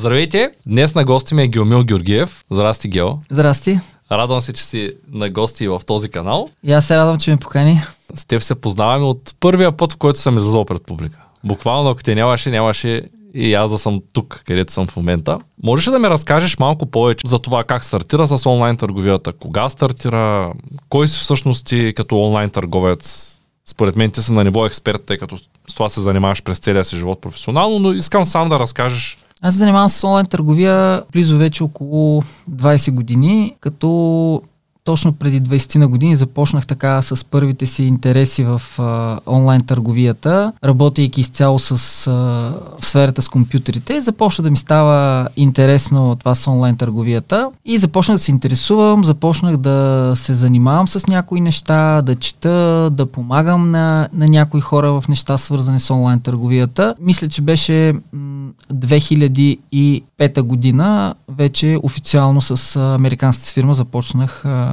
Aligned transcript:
Здравейте! 0.00 0.50
Днес 0.66 0.94
на 0.94 1.04
гости 1.04 1.34
ми 1.34 1.42
е 1.42 1.48
Геомил 1.48 1.84
Георгиев. 1.84 2.44
Здрасти, 2.50 2.88
Гео. 2.88 3.08
Здрасти. 3.30 3.80
Радвам 4.12 4.40
се, 4.40 4.52
че 4.52 4.62
си 4.62 4.92
на 5.12 5.30
гости 5.30 5.68
в 5.68 5.80
този 5.86 6.08
канал. 6.08 6.48
И 6.64 6.72
аз 6.72 6.86
се 6.86 6.96
радвам, 6.96 7.18
че 7.18 7.30
ме 7.30 7.36
покани. 7.36 7.80
С 8.14 8.24
теб 8.24 8.42
се 8.42 8.54
познаваме 8.54 9.04
от 9.04 9.34
първия 9.40 9.76
път, 9.76 9.92
в 9.92 9.96
който 9.96 10.18
съм 10.18 10.38
излизал 10.38 10.64
пред 10.64 10.86
публика. 10.86 11.18
Буквално, 11.44 11.90
ако 11.90 12.02
те 12.02 12.14
нямаше, 12.14 12.50
нямаше 12.50 13.02
и 13.34 13.54
аз 13.54 13.70
да 13.70 13.78
съм 13.78 14.00
тук, 14.12 14.42
където 14.46 14.72
съм 14.72 14.86
в 14.86 14.96
момента. 14.96 15.38
Можеш 15.62 15.88
ли 15.88 15.90
да 15.90 15.98
ми 15.98 16.08
разкажеш 16.08 16.58
малко 16.58 16.86
повече 16.86 17.28
за 17.28 17.38
това 17.38 17.64
как 17.64 17.84
стартира 17.84 18.26
с 18.26 18.46
онлайн 18.46 18.76
търговията, 18.76 19.32
кога 19.32 19.68
стартира, 19.68 20.52
кой 20.88 21.08
си 21.08 21.18
всъщност 21.18 21.66
ти 21.66 21.92
като 21.96 22.22
онлайн 22.22 22.50
търговец? 22.50 23.36
Според 23.66 23.96
мен 23.96 24.10
ти 24.10 24.22
си 24.22 24.32
на 24.32 24.44
ниво 24.44 24.66
експерт, 24.66 25.02
тъй 25.06 25.18
като 25.18 25.36
с 25.68 25.74
това 25.74 25.88
се 25.88 26.00
занимаваш 26.00 26.42
през 26.42 26.58
целия 26.58 26.84
си 26.84 26.96
живот 26.96 27.20
професионално, 27.20 27.78
но 27.78 27.92
искам 27.92 28.24
сам 28.24 28.48
да 28.48 28.58
разкажеш 28.58 29.18
аз 29.42 29.54
се 29.54 29.58
занимавам 29.58 29.88
с 29.88 30.04
онлайн 30.04 30.26
търговия 30.26 31.02
близо 31.12 31.38
вече 31.38 31.64
около 31.64 32.22
20 32.50 32.94
години, 32.94 33.54
като 33.60 34.42
точно 34.84 35.12
преди 35.12 35.42
20 35.42 35.76
на 35.76 35.88
години 35.88 36.16
започнах 36.16 36.66
така 36.66 37.02
с 37.02 37.24
първите 37.24 37.66
си 37.66 37.84
интереси 37.84 38.44
в 38.44 38.62
а, 38.78 39.18
онлайн 39.26 39.60
търговията, 39.60 40.52
работейки 40.64 41.20
изцяло 41.20 41.58
с 41.58 42.06
а, 42.06 42.52
сферата 42.80 43.22
с 43.22 43.28
компютрите. 43.28 44.00
Започна 44.00 44.42
да 44.42 44.50
ми 44.50 44.56
става 44.56 45.28
интересно 45.36 46.16
това 46.16 46.34
с 46.34 46.48
онлайн 46.48 46.76
търговията 46.76 47.50
и 47.64 47.78
започнах 47.78 48.14
да 48.14 48.22
се 48.22 48.30
интересувам, 48.30 49.04
започнах 49.04 49.56
да 49.56 50.12
се 50.16 50.34
занимавам 50.34 50.88
с 50.88 51.06
някои 51.06 51.40
неща, 51.40 52.02
да 52.02 52.14
чета, 52.14 52.90
да 52.92 53.06
помагам 53.06 53.70
на, 53.70 54.08
на 54.12 54.26
някои 54.26 54.60
хора 54.60 55.00
в 55.00 55.08
неща 55.08 55.38
свързани 55.38 55.80
с 55.80 55.90
онлайн 55.90 56.20
търговията. 56.20 56.94
Мисля, 57.00 57.28
че 57.28 57.42
беше 57.42 57.94
м- 58.12 58.40
2005 58.74 60.42
година 60.42 61.14
вече 61.28 61.78
официално 61.82 62.40
с 62.40 62.76
американската 62.76 63.52
фирма 63.52 63.74
започнах 63.74 64.44
а, 64.44 64.69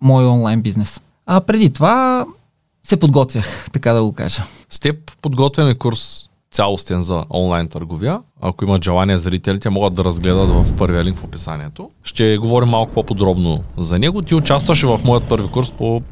мой 0.00 0.26
онлайн 0.26 0.62
бизнес. 0.62 1.00
А 1.26 1.40
преди 1.40 1.72
това 1.72 2.26
се 2.84 2.96
подготвях, 2.96 3.68
така 3.72 3.92
да 3.92 4.02
го 4.02 4.12
кажа. 4.12 4.42
С 4.70 4.80
теб 4.80 5.12
подготвяме 5.22 5.74
курс 5.74 6.28
цялостен 6.50 7.02
за 7.02 7.24
онлайн 7.30 7.68
търговия. 7.68 8.20
Ако 8.40 8.64
имат 8.64 8.84
желание 8.84 9.18
зрителите, 9.18 9.70
могат 9.70 9.94
да 9.94 10.04
разгледат 10.04 10.48
в 10.48 10.76
първия 10.76 11.04
линк 11.04 11.18
в 11.18 11.24
описанието. 11.24 11.90
Ще 12.02 12.38
говорим 12.38 12.68
малко 12.68 12.92
по-подробно 12.92 13.58
за 13.76 13.98
него. 13.98 14.22
Ти 14.22 14.34
участваше 14.34 14.86
в 14.86 15.00
моят 15.04 15.28
първи 15.28 15.48
курс 15.48 15.70
по 15.70 16.02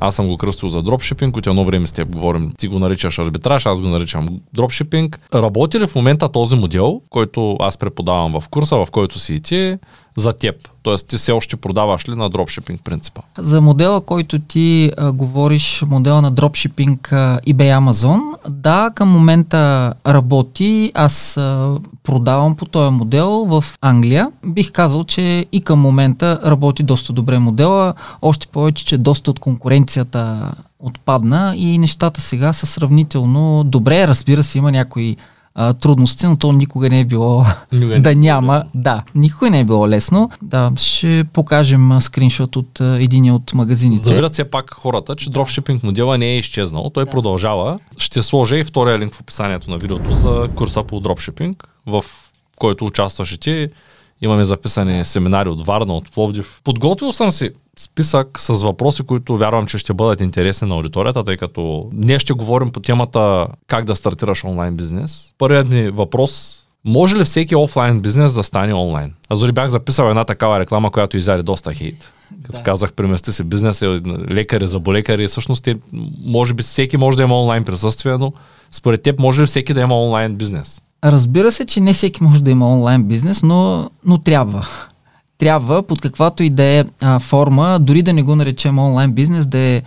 аз 0.00 0.14
съм 0.14 0.28
го 0.28 0.36
кръстил 0.36 0.68
за 0.68 0.82
дропшипинг, 0.82 1.36
от 1.36 1.46
едно 1.46 1.64
време 1.64 1.86
с 1.86 1.92
теб 1.92 2.08
говорим. 2.08 2.52
Ти 2.58 2.68
го 2.68 2.78
наричаш 2.78 3.18
арбитраж, 3.18 3.66
аз 3.66 3.80
го 3.80 3.88
наричам 3.88 4.28
дропшипинг. 4.52 5.20
Работи 5.34 5.80
ли 5.80 5.86
в 5.86 5.94
момента 5.94 6.28
този 6.28 6.56
модел, 6.56 7.00
който 7.10 7.56
аз 7.60 7.78
преподавам 7.78 8.40
в 8.40 8.48
курса, 8.48 8.76
в 8.76 8.88
който 8.90 9.18
си 9.18 9.34
и 9.34 9.40
ти, 9.40 9.78
за 10.16 10.32
теб? 10.32 10.56
Тоест 10.82 11.06
ти 11.08 11.16
все 11.16 11.32
още 11.32 11.56
продаваш 11.56 12.08
ли 12.08 12.14
на 12.14 12.30
дропшипинг 12.30 12.84
принципа? 12.84 13.20
За 13.38 13.60
модела, 13.60 14.00
който 14.00 14.38
ти 14.38 14.92
а, 14.96 15.12
говориш, 15.12 15.84
модела 15.86 16.22
на 16.22 16.30
дропшипинг 16.30 17.12
а, 17.12 17.40
eBay 17.46 17.78
Amazon, 17.78 18.20
да, 18.48 18.90
към 18.94 19.08
момента 19.08 19.92
работи. 20.06 20.92
Аз 20.94 21.36
а, 21.36 21.76
продавам 22.02 22.56
по 22.56 22.66
този 22.66 22.90
модел 22.90 23.30
в 23.30 23.64
Англия. 23.80 24.30
Бих 24.46 24.72
казал, 24.72 25.04
че 25.04 25.46
и 25.52 25.60
към 25.60 25.80
момента 25.80 26.40
работи 26.44 26.82
доста 26.82 27.12
добре 27.12 27.38
модела. 27.38 27.94
Още 28.22 28.46
повече, 28.46 28.84
че 28.84 28.98
доста 28.98 29.30
от 29.30 29.38
конкуренцията 29.38 30.50
отпадна 30.78 31.54
и 31.56 31.78
нещата 31.78 32.20
сега 32.20 32.52
са 32.52 32.66
сравнително 32.66 33.64
добре. 33.64 34.08
Разбира 34.08 34.42
се, 34.42 34.58
има 34.58 34.72
някои 34.72 35.16
а, 35.54 35.74
трудности, 35.74 36.26
но 36.26 36.36
то 36.36 36.52
никога 36.52 36.88
не 36.88 37.00
е 37.00 37.04
било 37.04 37.44
никога 37.72 38.00
да 38.00 38.14
няма. 38.14 38.56
Е 38.56 38.78
да, 38.78 39.02
никога 39.14 39.50
не 39.50 39.60
е 39.60 39.64
било 39.64 39.88
лесно. 39.88 40.30
Да, 40.42 40.72
ще 40.76 41.24
покажем 41.32 42.00
скриншот 42.00 42.56
от 42.56 42.80
един 42.80 43.32
от 43.32 43.54
магазините. 43.54 44.20
Да 44.20 44.30
все 44.30 44.44
пак 44.44 44.74
хората, 44.74 45.16
че 45.16 45.30
дропшипинг 45.30 45.82
модела 45.82 46.18
не 46.18 46.26
е 46.26 46.38
изчезнал. 46.38 46.90
Той 46.94 47.04
да. 47.04 47.10
продължава. 47.10 47.78
Ще 47.96 48.22
сложа 48.22 48.56
и 48.56 48.64
втория 48.64 48.98
линк 48.98 49.14
в 49.14 49.20
описанието 49.20 49.70
на 49.70 49.78
видеото 49.78 50.14
за 50.14 50.48
курса 50.56 50.82
по 50.82 51.00
дропшипинг, 51.00 51.68
в 51.86 52.04
който 52.58 52.86
участваш 52.86 53.32
и 53.32 53.38
ти. 53.38 53.68
Имаме 54.22 54.44
записани 54.44 55.04
семинари 55.04 55.48
от 55.48 55.66
Варна, 55.66 55.94
от 55.94 56.12
Пловдив. 56.12 56.60
Подготвил 56.64 57.12
съм 57.12 57.30
си 57.30 57.50
списък 57.78 58.40
с 58.40 58.62
въпроси, 58.62 59.02
които 59.02 59.36
вярвам, 59.36 59.66
че 59.66 59.78
ще 59.78 59.94
бъдат 59.94 60.20
интересни 60.20 60.68
на 60.68 60.74
аудиторията, 60.74 61.24
тъй 61.24 61.36
като 61.36 61.88
днес 61.92 62.22
ще 62.22 62.32
говорим 62.32 62.72
по 62.72 62.80
темата 62.80 63.46
как 63.66 63.84
да 63.84 63.96
стартираш 63.96 64.44
онлайн 64.44 64.76
бизнес. 64.76 65.34
Първият 65.38 65.68
ми 65.68 65.90
въпрос 65.90 66.60
може 66.84 67.16
ли 67.16 67.24
всеки 67.24 67.56
офлайн 67.56 68.00
бизнес 68.00 68.34
да 68.34 68.42
стане 68.42 68.74
онлайн? 68.74 69.12
Аз 69.28 69.38
дори 69.38 69.52
бях 69.52 69.68
записал 69.68 70.08
една 70.08 70.24
такава 70.24 70.60
реклама, 70.60 70.90
която 70.90 71.16
изяде 71.16 71.42
доста 71.42 71.72
хейт. 71.72 72.12
Като 72.42 72.58
да. 72.58 72.62
казах, 72.62 72.92
премести 72.92 73.32
си 73.32 73.44
бизнес, 73.44 73.82
лекари 74.30 74.66
за 74.66 74.78
болекари. 74.78 75.28
Всъщност, 75.28 75.68
може 76.24 76.54
би 76.54 76.62
всеки 76.62 76.96
може 76.96 77.16
да 77.16 77.22
има 77.22 77.40
онлайн 77.40 77.64
присъствие, 77.64 78.16
но 78.18 78.32
според 78.72 79.02
теб 79.02 79.18
може 79.18 79.42
ли 79.42 79.46
всеки 79.46 79.74
да 79.74 79.80
има 79.80 80.02
онлайн 80.02 80.36
бизнес? 80.36 80.80
Разбира 81.04 81.52
се, 81.52 81.64
че 81.64 81.80
не 81.80 81.92
всеки 81.92 82.22
може 82.22 82.44
да 82.44 82.50
има 82.50 82.74
онлайн 82.74 83.04
бизнес, 83.04 83.42
но, 83.42 83.90
но 84.04 84.18
трябва 84.18 84.66
трябва 85.44 85.82
под 85.82 86.00
каквато 86.00 86.42
и 86.42 86.50
да 86.50 86.64
е 86.64 86.84
форма, 87.20 87.78
дори 87.80 88.02
да 88.02 88.12
не 88.12 88.22
го 88.22 88.36
наречем 88.36 88.78
онлайн 88.78 89.12
бизнес, 89.12 89.46
да 89.46 89.58
е 89.58 89.82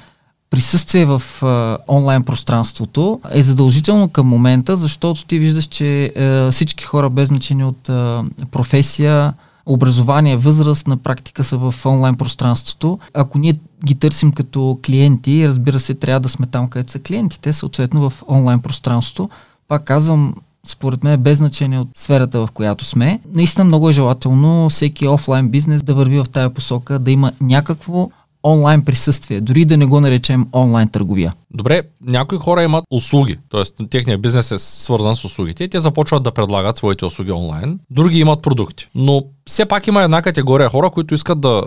присъствие 0.49 1.05
в 1.05 1.21
а, 1.41 1.77
онлайн 1.87 2.23
пространството 2.23 3.19
е 3.31 3.41
задължително 3.41 4.09
към 4.09 4.27
момента, 4.27 4.75
защото 4.75 5.25
ти 5.25 5.39
виждаш, 5.39 5.65
че 5.65 6.05
а, 6.05 6.51
всички 6.51 6.83
хора 6.83 7.09
без 7.09 7.27
значение 7.27 7.65
от 7.65 7.89
а, 7.89 8.23
професия, 8.51 9.33
образование, 9.65 10.37
възраст 10.37 10.87
на 10.87 10.97
практика 10.97 11.43
са 11.43 11.57
в 11.57 11.85
онлайн 11.85 12.15
пространството. 12.15 12.99
Ако 13.13 13.37
ние 13.37 13.55
ги 13.85 13.95
търсим 13.95 14.31
като 14.31 14.79
клиенти, 14.85 15.47
разбира 15.47 15.79
се, 15.79 15.93
трябва 15.93 16.19
да 16.19 16.29
сме 16.29 16.45
там, 16.45 16.67
където 16.67 16.91
са 16.91 16.99
клиентите, 16.99 17.53
съответно 17.53 18.09
в 18.09 18.23
онлайн 18.27 18.59
пространството. 18.59 19.29
Пак 19.67 19.83
казвам, 19.83 20.35
според 20.69 21.03
мен, 21.03 21.21
без 21.21 21.37
значение 21.37 21.79
от 21.79 21.87
сферата, 21.97 22.39
в 22.39 22.51
която 22.53 22.85
сме. 22.85 23.19
Наистина 23.33 23.65
много 23.65 23.89
е 23.89 23.93
желателно 23.93 24.69
всеки 24.69 25.07
офлайн 25.07 25.49
бизнес 25.49 25.83
да 25.83 25.93
върви 25.93 26.19
в 26.19 26.25
тая 26.31 26.49
посока, 26.49 26.99
да 26.99 27.11
има 27.11 27.31
някакво 27.41 28.09
онлайн 28.43 28.85
присъствие, 28.85 29.41
дори 29.41 29.65
да 29.65 29.77
не 29.77 29.85
го 29.85 29.99
наречем 29.99 30.47
онлайн 30.53 30.89
търговия. 30.89 31.33
Добре, 31.53 31.81
някои 32.01 32.37
хора 32.37 32.63
имат 32.63 32.85
услуги, 32.91 33.37
т.е. 33.51 33.85
техният 33.87 34.21
бизнес 34.21 34.51
е 34.51 34.59
свързан 34.59 35.15
с 35.15 35.25
услугите 35.25 35.63
и 35.63 35.69
те 35.69 35.79
започват 35.79 36.23
да 36.23 36.31
предлагат 36.31 36.77
своите 36.77 37.05
услуги 37.05 37.31
онлайн. 37.31 37.79
Други 37.89 38.19
имат 38.19 38.41
продукти. 38.41 38.87
Но 38.95 39.23
все 39.45 39.65
пак 39.65 39.87
има 39.87 40.03
една 40.03 40.21
категория 40.21 40.69
хора, 40.69 40.89
които 40.89 41.13
искат 41.13 41.41
да 41.41 41.63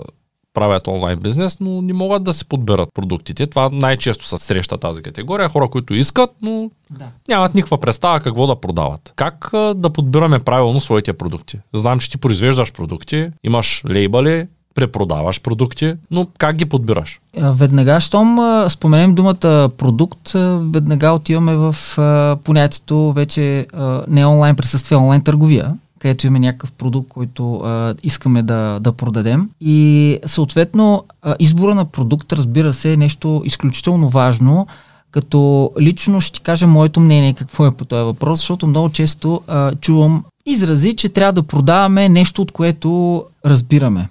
правят 0.55 0.87
онлайн 0.87 1.19
бизнес, 1.19 1.61
но 1.61 1.83
не 1.83 1.93
могат 1.93 2.25
да 2.25 2.33
се 2.33 2.45
подберат 2.45 2.89
продуктите. 2.95 3.47
Това 3.47 3.71
най-често 3.73 4.27
се 4.27 4.39
среща 4.39 4.79
тази 4.79 5.03
категория. 5.03 5.49
Хора, 5.49 5.69
които 5.69 5.95
искат, 5.95 6.31
но 6.43 6.71
да. 6.91 7.07
нямат 7.29 7.55
никаква 7.55 7.79
представа 7.79 8.21
какво 8.21 8.47
да 8.47 8.57
продават. 8.57 9.13
Как 9.17 9.51
да 9.75 9.91
подбираме 9.91 10.39
правилно 10.39 10.81
своите 10.81 11.13
продукти? 11.13 11.59
Знам, 11.75 11.99
че 11.99 12.11
ти 12.11 12.19
произвеждаш 12.19 12.73
продукти, 12.73 13.29
имаш 13.45 13.85
лейбъли, 13.91 14.47
препродаваш 14.75 15.43
продукти, 15.43 15.95
но 16.11 16.27
как 16.39 16.57
ги 16.57 16.65
подбираш? 16.65 17.21
Веднага, 17.37 18.01
щом 18.01 18.39
споменем 18.69 19.15
думата 19.15 19.71
продукт, 19.79 20.31
веднага 20.73 21.11
отиваме 21.13 21.55
в 21.55 21.75
понятието 22.45 23.13
вече 23.13 23.67
не 24.09 24.27
онлайн 24.27 24.57
присъствие, 24.57 24.99
онлайн 24.99 25.23
търговия 25.23 25.75
където 26.01 26.27
имаме 26.27 26.47
някакъв 26.47 26.73
продукт, 26.73 27.09
който 27.09 27.57
а, 27.57 27.95
искаме 28.03 28.43
да, 28.43 28.79
да 28.81 28.93
продадем. 28.93 29.51
И 29.61 30.19
съответно 30.27 31.05
а, 31.23 31.35
избора 31.39 31.75
на 31.75 31.85
продукт, 31.85 32.33
разбира 32.33 32.73
се, 32.73 32.93
е 32.93 32.97
нещо 32.97 33.43
изключително 33.45 34.09
важно, 34.09 34.67
като 35.11 35.71
лично 35.81 36.21
ще 36.21 36.41
кажа 36.41 36.67
моето 36.67 37.01
мнение 37.01 37.35
какво 37.35 37.67
е 37.67 37.75
по 37.75 37.85
този 37.85 38.05
въпрос, 38.05 38.39
защото 38.39 38.67
много 38.67 38.91
често 38.91 39.41
а, 39.47 39.75
чувам 39.75 40.25
изрази, 40.47 40.97
че 40.97 41.09
трябва 41.09 41.33
да 41.33 41.43
продаваме 41.43 42.09
нещо, 42.09 42.43
от 42.43 42.53
което 42.53 43.25
разбираме. 43.47 44.09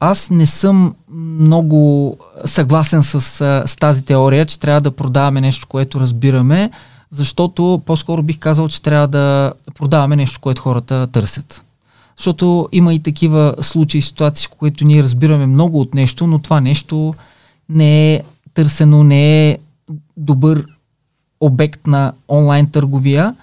Аз 0.00 0.30
не 0.30 0.46
съм 0.46 0.94
много 1.14 2.16
съгласен 2.44 3.02
с, 3.02 3.20
с 3.66 3.76
тази 3.80 4.02
теория, 4.02 4.46
че 4.46 4.60
трябва 4.60 4.80
да 4.80 4.90
продаваме 4.90 5.40
нещо, 5.40 5.66
което 5.66 6.00
разбираме, 6.00 6.70
защото 7.10 7.82
по-скоро 7.86 8.22
бих 8.22 8.38
казал, 8.38 8.68
че 8.68 8.82
трябва 8.82 9.08
да 9.08 9.52
продаваме 9.74 10.16
нещо, 10.16 10.40
което 10.40 10.62
хората 10.62 11.08
търсят. 11.12 11.62
Защото 12.16 12.68
има 12.72 12.94
и 12.94 13.02
такива 13.02 13.54
случаи, 13.60 14.02
ситуации, 14.02 14.46
в 14.46 14.56
които 14.56 14.84
ние 14.84 15.02
разбираме 15.02 15.46
много 15.46 15.80
от 15.80 15.94
нещо, 15.94 16.26
но 16.26 16.38
това 16.38 16.60
нещо 16.60 17.14
не 17.68 18.14
е 18.14 18.22
търсено, 18.54 19.04
не 19.04 19.50
е 19.50 19.58
добър 20.16 20.66
обект 21.40 21.86
на 21.86 22.12
онлайн 22.28 22.70
търговия. 22.70 23.34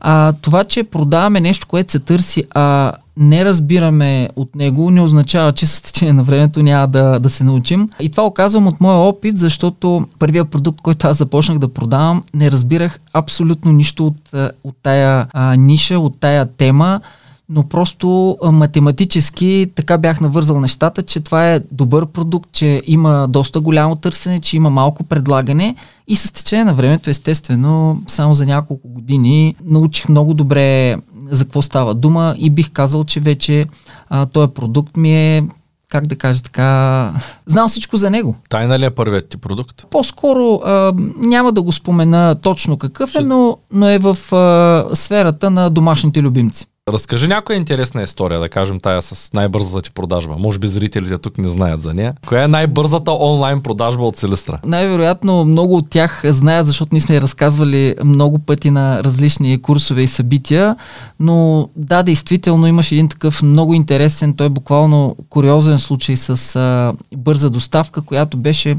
А 0.00 0.32
това, 0.32 0.64
че 0.64 0.84
продаваме 0.84 1.40
нещо, 1.40 1.66
което 1.66 1.92
се 1.92 1.98
търси, 1.98 2.44
а 2.54 2.92
не 3.16 3.44
разбираме 3.44 4.28
от 4.36 4.56
него, 4.56 4.90
не 4.90 5.00
означава, 5.00 5.52
че 5.52 5.66
с 5.66 5.82
течение 5.82 6.12
на 6.12 6.22
времето 6.22 6.62
няма 6.62 6.88
да, 6.88 7.18
да 7.18 7.30
се 7.30 7.44
научим. 7.44 7.88
И 8.00 8.08
това 8.08 8.26
оказвам 8.26 8.66
от 8.66 8.80
моя 8.80 8.96
опит, 8.96 9.38
защото 9.38 10.06
първият 10.18 10.50
продукт, 10.50 10.80
който 10.80 11.06
аз 11.06 11.16
започнах 11.16 11.58
да 11.58 11.68
продавам, 11.68 12.22
не 12.34 12.50
разбирах 12.50 13.00
абсолютно 13.12 13.72
нищо 13.72 14.06
от, 14.06 14.30
от 14.64 14.76
тая 14.82 15.26
а, 15.32 15.56
ниша, 15.56 15.98
от 15.98 16.20
тая 16.20 16.46
тема. 16.46 17.00
но 17.48 17.62
просто 17.68 18.38
математически 18.42 19.66
така 19.74 19.98
бях 19.98 20.20
навързал 20.20 20.60
нещата, 20.60 21.02
че 21.02 21.20
това 21.20 21.52
е 21.52 21.60
добър 21.70 22.06
продукт, 22.06 22.52
че 22.52 22.82
има 22.86 23.28
доста 23.28 23.60
голямо 23.60 23.96
търсене, 23.96 24.40
че 24.40 24.56
има 24.56 24.70
малко 24.70 25.04
предлагане 25.04 25.76
и 26.08 26.16
с 26.16 26.32
течение 26.32 26.64
на 26.64 26.74
времето, 26.74 27.10
естествено, 27.10 28.02
само 28.06 28.34
за 28.34 28.46
няколко 28.46 28.88
години 28.88 29.54
научих 29.64 30.08
много 30.08 30.34
добре 30.34 30.96
за 31.32 31.44
какво 31.44 31.62
става 31.62 31.94
дума 31.94 32.34
и 32.38 32.50
бих 32.50 32.70
казал, 32.70 33.04
че 33.04 33.20
вече 33.20 33.66
а, 34.08 34.26
този 34.26 34.52
продукт 34.52 34.96
ми 34.96 35.36
е 35.36 35.44
как 35.88 36.06
да 36.06 36.16
кажа 36.16 36.42
така, 36.42 37.12
знам 37.46 37.68
всичко 37.68 37.96
за 37.96 38.10
него. 38.10 38.36
Тайна 38.48 38.78
ли 38.78 38.84
е 38.84 38.90
първият 38.90 39.28
ти 39.28 39.36
продукт? 39.36 39.86
По-скоро 39.90 40.54
а, 40.54 40.92
няма 41.16 41.52
да 41.52 41.62
го 41.62 41.72
спомена 41.72 42.36
точно 42.42 42.78
какъв 42.78 43.14
е, 43.14 43.20
но, 43.20 43.56
но 43.72 43.88
е 43.88 43.98
в 43.98 44.32
а, 44.32 44.94
сферата 44.94 45.50
на 45.50 45.70
домашните 45.70 46.22
любимци. 46.22 46.66
Разкажи 46.88 47.28
някоя 47.28 47.56
интересна 47.56 48.02
история, 48.02 48.40
да 48.40 48.48
кажем 48.48 48.80
тая 48.80 49.02
с 49.02 49.32
най-бързата 49.32 49.82
ти 49.82 49.90
продажба. 49.90 50.36
Може 50.38 50.58
би 50.58 50.68
зрителите 50.68 51.18
тук 51.18 51.38
не 51.38 51.48
знаят 51.48 51.82
за 51.82 51.94
нея. 51.94 52.14
Коя 52.26 52.44
е 52.44 52.48
най-бързата 52.48 53.12
онлайн 53.12 53.62
продажба 53.62 54.04
от 54.04 54.16
Селистра? 54.16 54.60
Най-вероятно 54.64 55.44
много 55.44 55.76
от 55.76 55.90
тях 55.90 56.22
знаят, 56.24 56.66
защото 56.66 56.88
ние 56.92 57.00
сме 57.00 57.20
разказвали 57.20 57.94
много 58.04 58.38
пъти 58.38 58.70
на 58.70 59.04
различни 59.04 59.62
курсове 59.62 60.02
и 60.02 60.06
събития, 60.06 60.76
но 61.20 61.68
да, 61.76 62.02
действително 62.02 62.66
имаш 62.66 62.92
един 62.92 63.08
такъв 63.08 63.42
много 63.42 63.74
интересен, 63.74 64.34
той 64.34 64.46
е 64.46 64.50
буквално 64.50 65.16
куриозен 65.28 65.78
случай 65.78 66.16
с 66.16 66.56
а, 66.56 66.92
бърза 67.16 67.50
доставка, 67.50 68.02
която 68.02 68.36
беше 68.36 68.76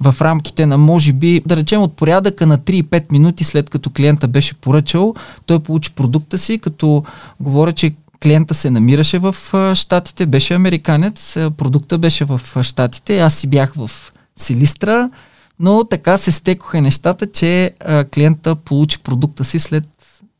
в 0.00 0.14
рамките 0.20 0.66
на 0.66 0.78
може 0.78 1.12
би, 1.12 1.42
да 1.46 1.56
речем 1.56 1.82
от 1.82 1.96
порядъка 1.96 2.46
на 2.46 2.58
3-5 2.58 3.12
минути 3.12 3.44
след 3.44 3.70
като 3.70 3.90
клиента 3.90 4.28
беше 4.28 4.54
поръчал, 4.54 5.14
той 5.46 5.58
получи 5.58 5.92
продукта 5.92 6.38
си, 6.38 6.58
като 6.58 7.04
Говоря, 7.42 7.72
че 7.72 7.94
клиента 8.22 8.54
се 8.54 8.70
намираше 8.70 9.18
в 9.18 9.36
Штатите, 9.74 10.26
беше 10.26 10.54
американец, 10.54 11.34
продукта 11.56 11.98
беше 11.98 12.24
в 12.24 12.40
Штатите, 12.62 13.20
аз 13.20 13.34
си 13.34 13.46
бях 13.46 13.72
в 13.76 13.90
Силистра, 14.36 15.10
но 15.60 15.84
така 15.84 16.18
се 16.18 16.32
стекоха 16.32 16.80
нещата, 16.80 17.32
че 17.32 17.70
клиента 18.14 18.54
получи 18.54 18.98
продукта 18.98 19.44
си 19.44 19.58
след 19.58 19.84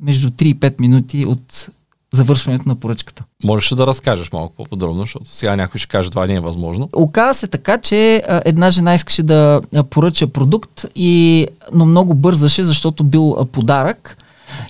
между 0.00 0.30
3 0.30 0.42
и 0.42 0.56
5 0.56 0.80
минути 0.80 1.26
от 1.26 1.68
завършването 2.12 2.68
на 2.68 2.74
поръчката. 2.74 3.24
Можеш 3.44 3.72
ли 3.72 3.76
да 3.76 3.86
разкажеш 3.86 4.32
малко 4.32 4.54
по-подробно, 4.56 5.00
защото 5.00 5.24
сега 5.28 5.56
някой 5.56 5.78
ще 5.78 5.88
каже, 5.88 6.10
това 6.10 6.26
не 6.26 6.34
е 6.34 6.40
възможно. 6.40 6.88
Оказа 6.92 7.38
се 7.38 7.46
така, 7.46 7.78
че 7.78 8.22
една 8.28 8.70
жена 8.70 8.94
искаше 8.94 9.22
да 9.22 9.60
поръча 9.90 10.26
продукт, 10.26 10.84
и, 10.94 11.46
но 11.72 11.86
много 11.86 12.14
бързаше, 12.14 12.62
защото 12.62 13.04
бил 13.04 13.48
подарък. 13.52 14.16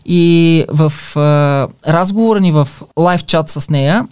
И 0.07 0.65
в 0.69 0.93
а, 1.17 1.69
разговора 1.93 2.41
ни 2.41 2.53
в 2.53 2.69
лайв 2.99 3.25
чат 3.25 3.49
с 3.49 3.71
нея, 3.71 4.09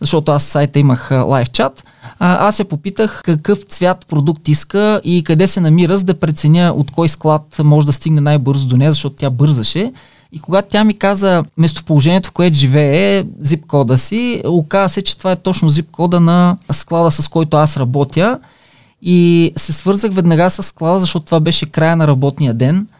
защото 0.00 0.32
аз 0.32 0.42
в 0.42 0.46
сайта 0.46 0.78
имах 0.78 1.10
лайв 1.10 1.50
чат, 1.50 1.84
аз 2.18 2.58
я 2.58 2.64
попитах 2.64 3.22
какъв 3.24 3.58
цвят 3.68 4.06
продукт 4.06 4.48
иска 4.48 5.00
и 5.04 5.24
къде 5.24 5.48
се 5.48 5.60
намира, 5.60 5.98
за 5.98 6.04
да 6.04 6.20
преценя 6.20 6.72
от 6.76 6.90
кой 6.90 7.08
склад 7.08 7.56
може 7.64 7.86
да 7.86 7.92
стигне 7.92 8.20
най-бързо 8.20 8.66
до 8.66 8.76
нея, 8.76 8.92
защото 8.92 9.16
тя 9.16 9.30
бързаше. 9.30 9.92
И 10.32 10.40
когато 10.40 10.68
тя 10.70 10.84
ми 10.84 10.98
каза 10.98 11.44
местоположението, 11.56 12.28
в 12.28 12.32
което 12.32 12.56
живее, 12.56 13.24
зип 13.40 13.66
кода 13.66 13.98
си, 13.98 14.42
оказа 14.46 14.94
се, 14.94 15.02
че 15.02 15.18
това 15.18 15.32
е 15.32 15.36
точно 15.36 15.68
зип 15.68 15.90
кода 15.90 16.20
на 16.20 16.56
склада, 16.72 17.10
с 17.10 17.28
който 17.28 17.56
аз 17.56 17.76
работя. 17.76 18.38
И 19.02 19.52
се 19.56 19.72
свързах 19.72 20.12
веднага 20.12 20.50
с 20.50 20.62
склада, 20.62 21.00
защото 21.00 21.26
това 21.26 21.40
беше 21.40 21.66
края 21.66 21.96
на 21.96 22.06
работния 22.06 22.54
ден– 22.54 22.86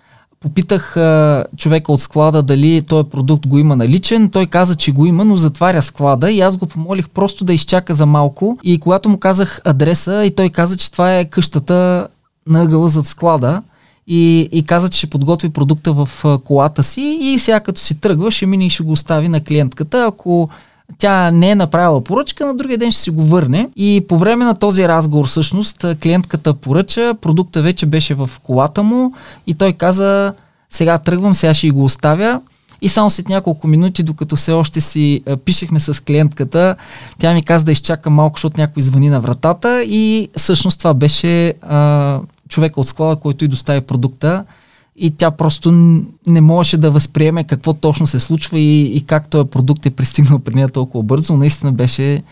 Попитах 0.44 0.96
а, 0.96 1.44
човека 1.56 1.92
от 1.92 2.00
склада 2.00 2.42
дали 2.42 2.82
този 2.82 3.08
продукт 3.08 3.46
го 3.46 3.58
има 3.58 3.76
наличен. 3.76 4.30
Той 4.30 4.46
каза, 4.46 4.76
че 4.76 4.92
го 4.92 5.06
има, 5.06 5.24
но 5.24 5.36
затваря 5.36 5.82
склада 5.82 6.30
и 6.32 6.40
аз 6.40 6.56
го 6.56 6.66
помолих 6.66 7.08
просто 7.08 7.44
да 7.44 7.54
изчака 7.54 7.94
за 7.94 8.06
малко. 8.06 8.58
И 8.62 8.80
когато 8.80 9.08
му 9.08 9.18
казах 9.18 9.60
адреса, 9.64 10.24
и 10.24 10.30
той 10.30 10.48
каза, 10.48 10.76
че 10.76 10.92
това 10.92 11.18
е 11.18 11.24
къщата 11.24 12.08
на 12.46 12.62
ъгъла 12.62 12.88
зад 12.88 13.06
склада. 13.06 13.62
И, 14.06 14.48
и 14.52 14.62
каза, 14.62 14.88
че 14.88 14.98
ще 14.98 15.06
подготви 15.06 15.48
продукта 15.48 15.92
в 15.92 16.08
колата 16.44 16.82
си 16.82 17.18
и 17.20 17.38
сега 17.38 17.60
като 17.60 17.80
си 17.80 18.00
тръгва, 18.00 18.30
ще 18.30 18.46
мине 18.46 18.66
и 18.66 18.70
ще 18.70 18.82
го 18.82 18.92
остави 18.92 19.28
на 19.28 19.44
клиентката. 19.44 20.06
Ако 20.08 20.48
тя 20.98 21.30
не 21.30 21.50
е 21.50 21.54
направила 21.54 22.04
поръчка, 22.04 22.46
на 22.46 22.54
другия 22.54 22.78
ден 22.78 22.92
ще 22.92 23.00
си 23.00 23.10
го 23.10 23.22
върне. 23.22 23.68
И 23.76 24.04
по 24.08 24.18
време 24.18 24.44
на 24.44 24.54
този 24.54 24.88
разговор, 24.88 25.26
всъщност, 25.26 25.84
клиентката 26.02 26.54
поръча, 26.54 27.14
продукта 27.20 27.62
вече 27.62 27.86
беше 27.86 28.14
в 28.14 28.30
колата 28.42 28.82
му 28.82 29.12
и 29.46 29.54
той 29.54 29.72
каза, 29.72 30.34
сега 30.70 30.98
тръгвам, 30.98 31.34
сега 31.34 31.54
ще 31.54 31.70
го 31.70 31.84
оставя. 31.84 32.40
И 32.82 32.88
само 32.88 33.10
след 33.10 33.28
няколко 33.28 33.66
минути, 33.66 34.02
докато 34.02 34.36
все 34.36 34.52
още 34.52 34.80
си 34.80 35.22
пишехме 35.44 35.80
с 35.80 36.04
клиентката, 36.04 36.76
тя 37.18 37.34
ми 37.34 37.42
каза 37.42 37.64
да 37.64 37.72
изчака 37.72 38.10
малко, 38.10 38.38
защото 38.38 38.60
някой 38.60 38.82
звъни 38.82 39.08
на 39.08 39.20
вратата 39.20 39.82
и 39.82 40.28
всъщност 40.36 40.78
това 40.78 40.94
беше 40.94 41.54
а, 41.62 42.20
човека 42.48 42.80
от 42.80 42.86
склада, 42.86 43.16
който 43.16 43.44
и 43.44 43.48
достави 43.48 43.80
продукта 43.80 44.44
и 44.96 45.10
тя 45.10 45.30
просто 45.30 45.72
не 46.26 46.40
можеше 46.40 46.76
да 46.76 46.90
възприеме 46.90 47.44
какво 47.44 47.72
точно 47.72 48.06
се 48.06 48.18
случва 48.18 48.58
и, 48.58 48.96
и 48.96 49.04
как 49.06 49.28
този 49.28 49.48
продукт 49.48 49.86
е 49.86 49.90
пристигнал 49.90 50.38
при 50.38 50.54
нея 50.54 50.68
толкова 50.68 51.04
бързо. 51.04 51.36
Наистина 51.36 51.72
беше 51.72 52.22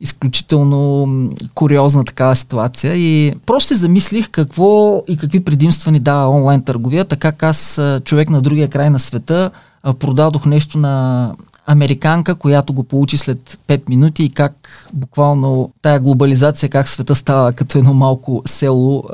изключително 0.00 1.08
куриозна 1.54 2.04
такава 2.04 2.36
ситуация 2.36 2.94
и 2.94 3.34
просто 3.46 3.68
се 3.68 3.74
замислих 3.74 4.30
какво 4.30 5.02
и 5.08 5.16
какви 5.16 5.44
предимства 5.44 5.92
ни 5.92 6.00
дава 6.00 6.28
онлайн 6.28 6.62
търговията, 6.62 7.16
как 7.16 7.42
аз, 7.42 7.80
човек 8.04 8.30
на 8.30 8.42
другия 8.42 8.68
край 8.68 8.90
на 8.90 8.98
света, 8.98 9.50
продадох 9.98 10.46
нещо 10.46 10.78
на 10.78 11.34
американка, 11.66 12.34
която 12.34 12.72
го 12.72 12.84
получи 12.84 13.16
след 13.16 13.58
5 13.68 13.88
минути 13.88 14.24
и 14.24 14.30
как 14.30 14.88
буквално 14.92 15.72
тая 15.82 16.00
глобализация, 16.00 16.68
как 16.68 16.88
света 16.88 17.14
става 17.14 17.52
като 17.52 17.78
едно 17.78 17.94
малко 17.94 18.42
село 18.46 19.04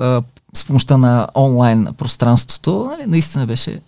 с 0.59 0.65
помощта 0.65 0.97
на 0.97 1.29
онлайн 1.35 1.87
пространството, 1.99 2.91
нали, 2.91 3.11
наистина 3.11 3.47
беше 3.47 3.81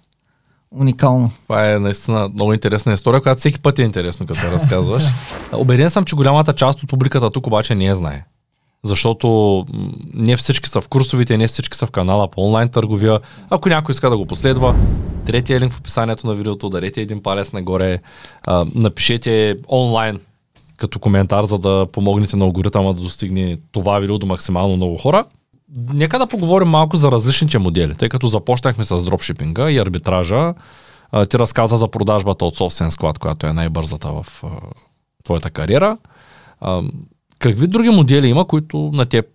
уникално. 0.70 1.30
Това 1.42 1.72
е 1.72 1.78
наистина 1.78 2.28
много 2.34 2.52
интересна 2.52 2.92
история, 2.92 3.20
която 3.20 3.38
всеки 3.38 3.60
път 3.60 3.78
е 3.78 3.82
интересно, 3.82 4.26
като 4.26 4.46
я 4.46 4.52
разказваш. 4.52 5.02
Обеден 5.52 5.90
съм, 5.90 6.04
че 6.04 6.16
голямата 6.16 6.52
част 6.52 6.82
от 6.82 6.88
публиката 6.88 7.30
тук 7.30 7.46
обаче 7.46 7.74
не 7.74 7.84
я 7.84 7.94
знае. 7.94 8.24
Защото 8.84 9.66
не 10.14 10.36
всички 10.36 10.68
са 10.68 10.80
в 10.80 10.88
курсовите, 10.88 11.38
не 11.38 11.48
всички 11.48 11.76
са 11.76 11.86
в 11.86 11.90
канала 11.90 12.28
по 12.28 12.46
онлайн 12.46 12.68
търговия. 12.68 13.20
Ако 13.50 13.68
някой 13.68 13.92
иска 13.92 14.10
да 14.10 14.16
го 14.16 14.26
последва, 14.26 14.74
третия 15.26 15.60
линк 15.60 15.72
в 15.72 15.78
описанието 15.78 16.26
на 16.26 16.34
видеото, 16.34 16.68
дарете 16.68 17.00
един 17.00 17.22
палец 17.22 17.52
нагоре, 17.52 17.98
а, 18.46 18.66
напишете 18.74 19.56
онлайн 19.68 20.20
като 20.76 20.98
коментар, 20.98 21.44
за 21.44 21.58
да 21.58 21.86
помогнете 21.92 22.36
на 22.36 22.44
алгоритъма 22.44 22.92
да 22.92 23.02
достигне 23.02 23.58
това 23.72 23.98
видео 23.98 24.18
до 24.18 24.26
максимално 24.26 24.76
много 24.76 24.96
хора. 24.96 25.24
Нека 25.76 26.18
да 26.18 26.26
поговорим 26.26 26.68
малко 26.68 26.96
за 26.96 27.12
различните 27.12 27.58
модели, 27.58 27.94
тъй 27.94 28.08
като 28.08 28.26
започнахме 28.26 28.84
с 28.84 29.04
дропшипинга 29.04 29.70
и 29.70 29.78
арбитража. 29.78 30.54
Ти 31.30 31.38
разказа 31.38 31.76
за 31.76 31.88
продажбата 31.88 32.44
от 32.44 32.56
собствен 32.56 32.90
склад, 32.90 33.18
която 33.18 33.46
е 33.46 33.52
най-бързата 33.52 34.08
в 34.12 34.42
твоята 35.24 35.50
кариера. 35.50 35.98
Какви 37.38 37.66
други 37.66 37.90
модели 37.90 38.28
има, 38.28 38.44
които 38.44 38.90
на 38.94 39.06
теб 39.06 39.26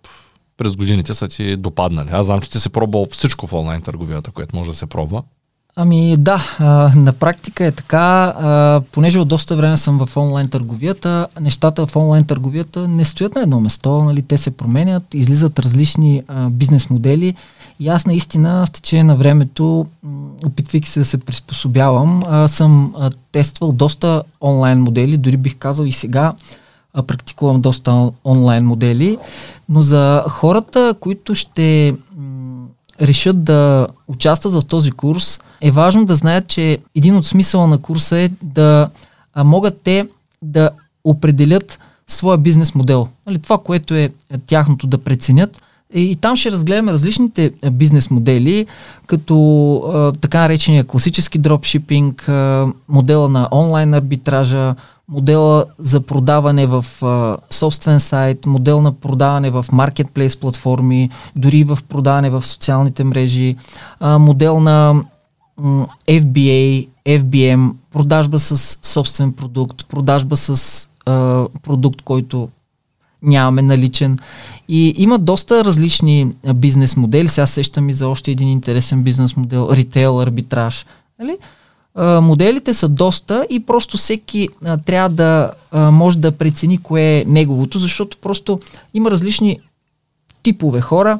през 0.56 0.76
годините 0.76 1.14
са 1.14 1.28
ти 1.28 1.56
допаднали? 1.56 2.08
Аз 2.12 2.26
знам, 2.26 2.40
че 2.40 2.50
ти 2.50 2.60
си 2.60 2.68
пробвал 2.68 3.06
всичко 3.10 3.46
в 3.46 3.52
онлайн 3.52 3.82
търговията, 3.82 4.30
което 4.30 4.56
може 4.56 4.70
да 4.70 4.76
се 4.76 4.86
пробва. 4.86 5.22
Ами 5.78 6.16
да, 6.16 6.56
а, 6.58 6.64
на 6.96 7.12
практика 7.12 7.64
е 7.64 7.72
така, 7.72 8.34
а, 8.38 8.80
понеже 8.92 9.18
от 9.18 9.28
доста 9.28 9.56
време 9.56 9.76
съм 9.76 10.06
в 10.06 10.16
онлайн 10.16 10.48
търговията, 10.48 11.26
нещата 11.40 11.86
в 11.86 11.96
онлайн 11.96 12.24
търговията 12.24 12.88
не 12.88 13.04
стоят 13.04 13.34
на 13.34 13.42
едно 13.42 13.60
место, 13.60 14.04
нали, 14.04 14.22
те 14.22 14.36
се 14.36 14.50
променят, 14.50 15.14
излизат 15.14 15.58
различни 15.58 16.22
а, 16.28 16.48
бизнес 16.50 16.90
модели 16.90 17.34
и 17.80 17.88
аз 17.88 18.06
наистина 18.06 18.66
в 18.66 18.70
течение 18.70 19.04
на 19.04 19.16
времето, 19.16 19.86
опитвайки 20.46 20.88
се 20.88 21.00
да 21.00 21.04
се 21.04 21.18
приспособявам, 21.18 22.22
а, 22.26 22.48
съм 22.48 22.94
а, 22.98 23.10
тествал 23.32 23.72
доста 23.72 24.22
онлайн 24.40 24.80
модели, 24.80 25.16
дори 25.16 25.36
бих 25.36 25.56
казал 25.56 25.84
и 25.84 25.92
сега 25.92 26.32
а, 26.94 27.02
практикувам 27.02 27.60
доста 27.60 28.10
онлайн 28.24 28.66
модели, 28.66 29.18
но 29.68 29.82
за 29.82 30.24
хората, 30.28 30.94
които 31.00 31.34
ще 31.34 31.94
решат 33.00 33.44
да 33.44 33.86
участват 34.08 34.54
в 34.54 34.66
този 34.66 34.90
курс, 34.90 35.40
е 35.60 35.70
важно 35.70 36.04
да 36.04 36.14
знаят, 36.14 36.48
че 36.48 36.78
един 36.94 37.16
от 37.16 37.26
смисъла 37.26 37.66
на 37.66 37.78
курса 37.78 38.18
е 38.18 38.30
да 38.42 38.90
а, 39.34 39.44
могат 39.44 39.80
те 39.84 40.08
да 40.42 40.70
определят 41.04 41.78
своя 42.08 42.38
бизнес 42.38 42.74
модел. 42.74 43.08
Нали, 43.26 43.38
това, 43.38 43.58
което 43.58 43.94
е 43.94 44.10
тяхното 44.46 44.86
да 44.86 44.98
преценят. 44.98 45.62
И, 45.94 46.10
и 46.10 46.16
там 46.16 46.36
ще 46.36 46.50
разгледаме 46.52 46.92
различните 46.92 47.52
бизнес 47.72 48.10
модели, 48.10 48.66
като 49.06 49.76
а, 49.76 50.12
така 50.12 50.40
наречения 50.40 50.84
класически 50.84 51.38
дропшипинг, 51.38 52.28
а, 52.28 52.66
модела 52.88 53.28
на 53.28 53.48
онлайн 53.52 53.94
арбитража, 53.94 54.74
модела 55.08 55.64
за 55.78 56.00
продаване 56.00 56.66
в 56.66 56.84
а, 57.02 57.36
собствен 57.50 58.00
сайт, 58.00 58.46
модел 58.46 58.80
на 58.80 58.92
продаване 58.92 59.50
в 59.50 59.66
маркетплейс 59.72 60.36
платформи, 60.36 61.10
дори 61.36 61.64
в 61.64 61.78
продаване 61.88 62.30
в 62.30 62.46
социалните 62.46 63.04
мрежи, 63.04 63.56
а, 64.00 64.18
модел 64.18 64.60
на 64.60 65.04
м, 65.60 65.86
FBA 66.08 66.88
FBM, 67.06 67.72
продажба 67.92 68.38
с 68.38 68.78
собствен 68.82 69.32
продукт, 69.32 69.86
продажба 69.88 70.36
с 70.36 70.88
а, 71.06 71.46
продукт, 71.62 72.02
който 72.02 72.48
нямаме 73.22 73.62
наличен. 73.62 74.18
И 74.68 74.94
има 74.96 75.18
доста 75.18 75.64
различни 75.64 76.32
бизнес 76.54 76.96
модели. 76.96 77.28
Сега 77.28 77.46
сещам 77.46 77.88
и 77.88 77.92
за 77.92 78.08
още 78.08 78.30
един 78.30 78.48
интересен 78.48 79.02
бизнес 79.02 79.36
модел, 79.36 79.68
ритейл, 79.72 80.20
арбитраж. 80.20 80.86
Нали? 81.18 81.38
Моделите 82.02 82.74
са 82.74 82.88
доста 82.88 83.46
и 83.50 83.60
просто 83.60 83.96
всеки 83.96 84.48
а, 84.64 84.76
трябва 84.76 85.08
да 85.08 85.52
а, 85.72 85.90
може 85.90 86.18
да 86.18 86.32
прецени 86.32 86.78
кое 86.78 87.02
е 87.02 87.24
неговото, 87.26 87.78
защото 87.78 88.16
просто 88.16 88.60
има 88.94 89.10
различни 89.10 89.60
типове 90.42 90.80
хора. 90.80 91.18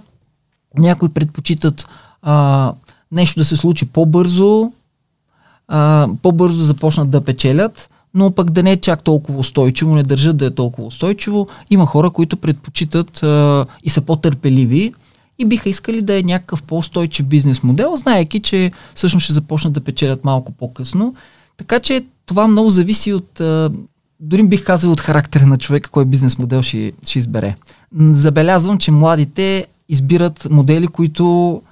Някои 0.78 1.08
предпочитат 1.08 1.86
а, 2.22 2.72
нещо 3.12 3.40
да 3.40 3.44
се 3.44 3.56
случи 3.56 3.86
по-бързо, 3.86 4.72
а, 5.68 6.08
по-бързо 6.22 6.62
започнат 6.62 7.10
да 7.10 7.24
печелят, 7.24 7.90
но 8.14 8.30
пък 8.30 8.50
да 8.50 8.62
не 8.62 8.72
е 8.72 8.80
чак 8.80 9.02
толкова 9.02 9.38
устойчиво, 9.38 9.94
не 9.94 10.02
държат 10.02 10.36
да 10.36 10.46
е 10.46 10.50
толкова 10.50 10.86
устойчиво. 10.86 11.48
Има 11.70 11.86
хора, 11.86 12.10
които 12.10 12.36
предпочитат 12.36 13.22
а, 13.22 13.66
и 13.82 13.90
са 13.90 14.00
по-търпеливи 14.00 14.94
и 15.38 15.44
биха 15.44 15.68
искали 15.68 16.02
да 16.02 16.18
е 16.18 16.22
някакъв 16.22 16.62
по-устойчив 16.62 17.26
бизнес 17.26 17.62
модел, 17.62 17.96
знаеки, 17.96 18.40
че 18.40 18.72
всъщност 18.94 19.24
ще 19.24 19.32
започнат 19.32 19.72
да 19.72 19.80
печелят 19.80 20.24
малко 20.24 20.52
по-късно. 20.52 21.14
Така 21.56 21.80
че 21.80 22.02
това 22.26 22.46
много 22.46 22.70
зависи 22.70 23.12
от, 23.12 23.40
дори 24.20 24.42
бих 24.42 24.64
казал 24.64 24.92
от 24.92 25.00
характера 25.00 25.46
на 25.46 25.58
човека, 25.58 25.90
кой 25.90 26.04
бизнес 26.04 26.38
модел 26.38 26.62
ще, 26.62 26.92
ще 27.06 27.18
избере. 27.18 27.54
Забелязвам, 27.98 28.78
че 28.78 28.90
младите 28.90 29.66
избират 29.88 30.46
модели, 30.50 30.88
които 30.88 31.62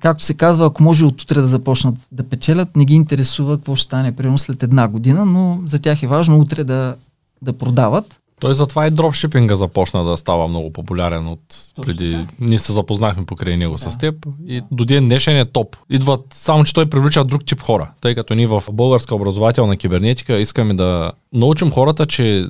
както 0.00 0.24
се 0.24 0.34
казва, 0.34 0.66
ако 0.66 0.82
може 0.82 1.04
от 1.04 1.22
утре 1.22 1.40
да 1.40 1.46
започнат 1.46 1.94
да 2.12 2.22
печелят, 2.22 2.76
не 2.76 2.84
ги 2.84 2.94
интересува 2.94 3.56
какво 3.56 3.76
ще 3.76 3.84
стане 3.84 4.16
примерно 4.16 4.38
след 4.38 4.62
една 4.62 4.88
година, 4.88 5.26
но 5.26 5.60
за 5.66 5.78
тях 5.78 6.02
е 6.02 6.06
важно 6.06 6.38
утре 6.38 6.64
да, 6.64 6.94
да 7.42 7.52
продават. 7.52 8.19
Той 8.40 8.54
затова 8.54 8.86
и 8.86 8.90
дропшипинга 8.90 9.54
започна 9.54 10.04
да 10.04 10.16
става 10.16 10.48
много 10.48 10.72
популярен 10.72 11.28
от 11.28 11.40
Точно 11.74 11.84
преди. 11.84 12.12
Да. 12.12 12.26
Ние 12.40 12.58
се 12.58 12.72
запознахме 12.72 13.26
покрай 13.26 13.56
него 13.56 13.72
да. 13.72 13.78
с 13.78 13.98
теб 13.98 14.26
и 14.46 14.62
до 14.70 14.84
ден 14.84 15.04
днешен 15.04 15.36
е 15.36 15.44
топ. 15.44 15.76
Идват, 15.90 16.20
само 16.32 16.64
че 16.64 16.74
той 16.74 16.86
привлича 16.86 17.24
друг 17.24 17.44
тип 17.44 17.60
хора. 17.60 17.90
Тъй 18.00 18.14
като 18.14 18.34
ние 18.34 18.46
в 18.46 18.64
българска 18.72 19.14
образователна 19.14 19.76
кибернетика 19.76 20.38
искаме 20.38 20.74
да 20.74 21.12
научим 21.32 21.70
хората, 21.70 22.06
че 22.06 22.46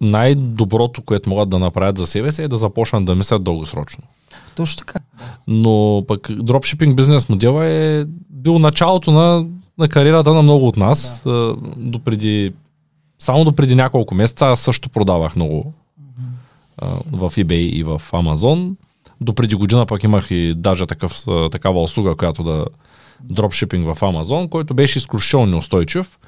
най-доброто, 0.00 1.02
което 1.02 1.30
могат 1.30 1.48
да 1.48 1.58
направят 1.58 1.98
за 1.98 2.06
себе 2.06 2.32
си 2.32 2.42
е 2.42 2.48
да 2.48 2.56
започнат 2.56 3.04
да 3.04 3.14
мислят 3.14 3.44
дългосрочно. 3.44 4.04
Точно 4.56 4.78
така. 4.78 4.98
Но 5.46 6.04
пък 6.08 6.28
дропшипинг 6.32 6.96
бизнес 6.96 7.28
модела 7.28 7.66
е 7.66 8.04
бил 8.30 8.58
началото 8.58 9.12
на, 9.12 9.46
на 9.78 9.88
кариерата 9.88 10.34
на 10.34 10.42
много 10.42 10.68
от 10.68 10.76
нас. 10.76 11.22
Да. 11.24 11.54
До 11.76 11.98
преди, 11.98 12.52
само 13.20 13.44
до 13.44 13.52
преди 13.52 13.74
няколко 13.74 14.14
месеца 14.14 14.46
аз 14.46 14.60
също 14.60 14.88
продавах 14.88 15.36
много 15.36 15.74
mm-hmm. 16.00 17.28
в 17.30 17.36
eBay 17.36 17.54
и 17.54 17.82
в 17.82 18.02
Amazon. 18.12 18.74
До 19.20 19.34
преди 19.34 19.54
година 19.54 19.86
пък 19.86 20.04
имах 20.04 20.30
и 20.30 20.54
даже 20.56 20.86
такъв, 20.86 21.24
такава 21.52 21.82
услуга, 21.82 22.14
която 22.14 22.42
да 22.42 22.64
дропшипинг 23.24 23.94
в 23.94 24.00
Amazon, 24.00 24.48
който 24.48 24.74
беше 24.74 24.98
изключително 24.98 25.46
неустойчив 25.46 26.18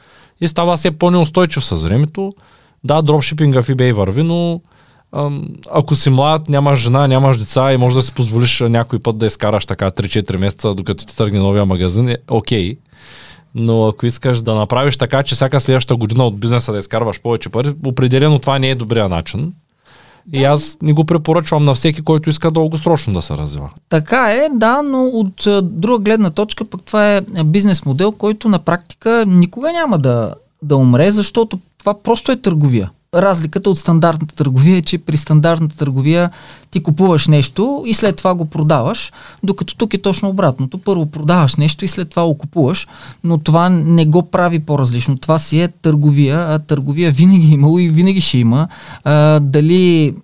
и 0.40 0.48
става 0.48 0.76
все 0.76 0.90
по-неустойчив 0.90 1.64
с 1.64 1.82
времето. 1.82 2.32
Да, 2.84 3.02
дропшипинга 3.02 3.62
в 3.62 3.68
eBay 3.68 3.92
върви, 3.92 4.22
но 4.22 4.60
ако 5.70 5.94
си 5.94 6.10
млад, 6.10 6.48
нямаш 6.48 6.80
жена, 6.80 7.06
нямаш 7.06 7.38
деца 7.38 7.72
и 7.72 7.76
можеш 7.76 7.96
да 7.96 8.02
си 8.02 8.12
позволиш 8.12 8.60
някой 8.60 8.98
път 8.98 9.18
да 9.18 9.26
изкараш 9.26 9.66
така 9.66 9.90
3-4 9.90 10.36
месеца, 10.36 10.74
докато 10.74 11.06
ти 11.06 11.16
тръгне 11.16 11.38
новия 11.38 11.64
магазин, 11.64 12.08
е 12.08 12.16
окей. 12.28 12.74
Okay. 12.74 12.78
Но 13.54 13.86
ако 13.86 14.06
искаш 14.06 14.42
да 14.42 14.54
направиш 14.54 14.96
така, 14.96 15.22
че 15.22 15.34
всяка 15.34 15.60
следваща 15.60 15.96
година 15.96 16.26
от 16.26 16.38
бизнеса 16.38 16.72
да 16.72 16.78
изкарваш 16.78 17.20
повече 17.20 17.48
пари, 17.48 17.74
определено 17.86 18.38
това 18.38 18.58
не 18.58 18.70
е 18.70 18.74
добрия 18.74 19.08
начин. 19.08 19.52
Да. 20.26 20.38
И 20.38 20.44
аз 20.44 20.78
не 20.82 20.92
го 20.92 21.04
препоръчвам 21.04 21.62
на 21.62 21.74
всеки, 21.74 22.02
който 22.02 22.30
иска 22.30 22.50
дългосрочно 22.50 23.12
да 23.12 23.22
се 23.22 23.34
развива. 23.34 23.70
Така 23.88 24.32
е, 24.32 24.48
да, 24.54 24.82
но 24.82 25.04
от 25.04 25.48
друга 25.62 25.98
гледна 25.98 26.30
точка 26.30 26.64
пък 26.64 26.82
това 26.82 27.16
е 27.16 27.22
бизнес 27.44 27.84
модел, 27.84 28.12
който 28.12 28.48
на 28.48 28.58
практика 28.58 29.24
никога 29.26 29.72
няма 29.72 29.98
да, 29.98 30.34
да 30.62 30.76
умре, 30.76 31.10
защото 31.10 31.58
това 31.78 32.02
просто 32.02 32.32
е 32.32 32.36
търговия 32.36 32.90
разликата 33.14 33.70
от 33.70 33.78
стандартната 33.78 34.34
търговия 34.34 34.76
е, 34.76 34.82
че 34.82 34.98
при 34.98 35.16
стандартната 35.16 35.76
търговия 35.76 36.30
ти 36.70 36.82
купуваш 36.82 37.28
нещо 37.28 37.82
и 37.86 37.94
след 37.94 38.16
това 38.16 38.34
го 38.34 38.44
продаваш, 38.44 39.12
докато 39.42 39.76
тук 39.76 39.94
е 39.94 40.02
точно 40.02 40.28
обратното. 40.28 40.78
Първо 40.78 41.06
продаваш 41.06 41.56
нещо 41.56 41.84
и 41.84 41.88
след 41.88 42.10
това 42.10 42.24
го 42.24 42.38
купуваш, 42.38 42.88
но 43.24 43.38
това 43.38 43.68
не 43.68 44.06
го 44.06 44.30
прави 44.30 44.58
по-различно. 44.58 45.18
Това 45.18 45.38
си 45.38 45.60
е 45.60 45.68
търговия, 45.68 46.54
а 46.54 46.58
търговия 46.58 47.12
винаги 47.12 47.46
е 47.46 47.54
имало 47.54 47.78
и 47.78 47.88
винаги 47.88 48.20
ще 48.20 48.38
има. 48.38 48.68
А, 49.04 49.40
дали 49.40 50.14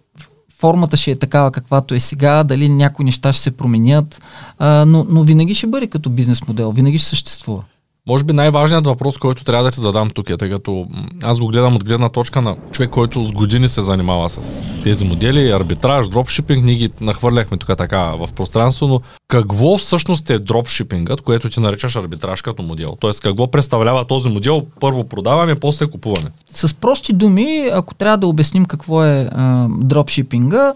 формата 0.58 0.96
ще 0.96 1.10
е 1.10 1.18
такава 1.18 1.50
каквато 1.50 1.94
е 1.94 2.00
сега, 2.00 2.44
дали 2.44 2.68
някои 2.68 3.04
неща 3.04 3.32
ще 3.32 3.42
се 3.42 3.50
променят, 3.50 4.22
а, 4.58 4.84
но, 4.84 5.06
но 5.08 5.22
винаги 5.22 5.54
ще 5.54 5.66
бъде 5.66 5.86
като 5.86 6.10
бизнес 6.10 6.48
модел, 6.48 6.72
винаги 6.72 6.98
ще 6.98 7.08
съществува. 7.08 7.62
Може 8.08 8.24
би 8.24 8.32
най-важният 8.32 8.86
въпрос, 8.86 9.18
който 9.18 9.44
трябва 9.44 9.64
да 9.64 9.70
ти 9.70 9.80
задам 9.80 10.10
тук 10.10 10.30
е, 10.30 10.36
тъй 10.36 10.50
като 10.50 10.86
аз 11.22 11.38
го 11.38 11.46
гледам 11.46 11.76
от 11.76 11.84
гледна 11.84 12.08
точка 12.08 12.42
на 12.42 12.56
човек, 12.72 12.90
който 12.90 13.26
с 13.26 13.32
години 13.32 13.68
се 13.68 13.82
занимава 13.82 14.30
с 14.30 14.66
тези 14.82 15.04
модели, 15.04 15.50
арбитраж, 15.50 16.08
дропшипинг, 16.08 16.64
ние 16.64 16.74
ги 16.74 16.90
нахвърляхме 17.00 17.56
тук 17.56 17.76
така 17.76 17.98
в 17.98 18.28
пространство, 18.34 18.88
но 18.88 19.00
какво 19.28 19.78
всъщност 19.78 20.30
е 20.30 20.38
дропшипингът, 20.38 21.20
което 21.20 21.50
ти 21.50 21.60
наричаш 21.60 21.96
арбитраж 21.96 22.42
като 22.42 22.62
модел? 22.62 22.88
Тоест 23.00 23.20
какво 23.20 23.50
представлява 23.50 24.04
този 24.04 24.28
модел? 24.28 24.66
Първо 24.80 25.04
продаване, 25.04 25.54
после 25.54 25.90
купуване. 25.90 26.30
С 26.48 26.74
прости 26.74 27.12
думи, 27.12 27.70
ако 27.72 27.94
трябва 27.94 28.18
да 28.18 28.26
обясним 28.26 28.66
какво 28.66 29.04
е 29.04 29.28
а, 29.32 29.66
дропшипинга, 29.80 30.72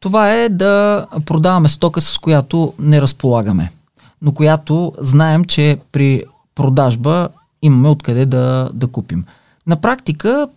това 0.00 0.32
е 0.32 0.48
да 0.48 1.06
продаваме 1.26 1.68
стока, 1.68 2.00
с 2.00 2.18
която 2.18 2.72
не 2.78 3.00
разполагаме 3.00 3.70
но 4.22 4.32
която 4.32 4.92
знаем, 4.98 5.44
че 5.44 5.78
при 5.92 6.22
продажба 6.56 7.28
имаме 7.62 7.88
откъде 7.88 8.26
да, 8.26 8.70
да 8.74 8.86
купим. 8.86 9.24
На 9.66 9.76
практика 9.76 10.48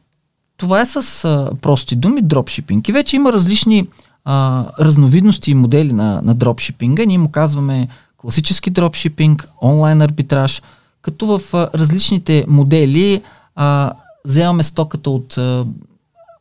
това 0.58 0.82
е 0.82 0.86
с 0.86 1.26
а, 1.26 1.52
прости 1.62 1.96
думи 1.96 2.22
дропшипинг. 2.22 2.90
И 2.90 2.92
вече 2.92 3.16
има 3.16 3.34
различни 3.34 3.88
а, 4.26 4.66
разновидности 4.80 5.52
и 5.52 5.56
модели 5.56 5.94
на, 5.94 6.22
на 6.22 6.34
дропшипинга. 6.34 7.06
Ние 7.06 7.18
му 7.18 7.32
казваме 7.32 7.88
класически 8.18 8.70
дропшипинг, 8.70 9.48
онлайн 9.62 10.02
арбитраж, 10.02 10.62
като 11.02 11.38
в 11.38 11.54
а, 11.54 11.70
различните 11.76 12.46
модели 12.48 13.22
а, 13.56 13.92
вземаме 14.26 14.64
стоката 14.64 15.10
от 15.10 15.38
а, 15.38 15.66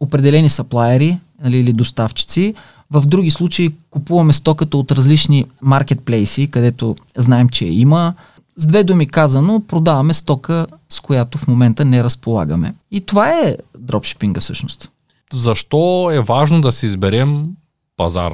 определени 0.00 0.49
саплайери 0.49 1.19
нали, 1.43 1.59
или 1.59 1.73
доставчици. 1.73 2.55
В 2.91 3.07
други 3.07 3.31
случаи 3.31 3.75
купуваме 3.91 4.33
стоката 4.33 4.77
от 4.77 4.93
различни 4.93 5.45
маркетплейси, 5.62 6.50
където 6.50 6.97
знаем, 7.17 7.49
че 7.49 7.67
има. 7.67 8.15
С 8.59 8.67
две 8.67 8.85
думи 8.85 9.07
казано, 9.07 9.62
продаваме 9.69 10.15
стока, 10.15 10.67
с 10.88 11.00
която 11.00 11.38
в 11.38 11.47
момента 11.47 11.85
не 11.85 12.05
разполагаме. 12.05 12.75
И 12.91 13.00
това 13.00 13.31
е 13.31 13.57
дропшипинга 13.79 14.41
всъщност. 14.41 14.91
Защо 15.33 16.11
е 16.12 16.21
важно 16.21 16.61
да 16.61 16.73
си 16.73 16.87
изберем 16.87 17.49
пазар? 17.97 18.33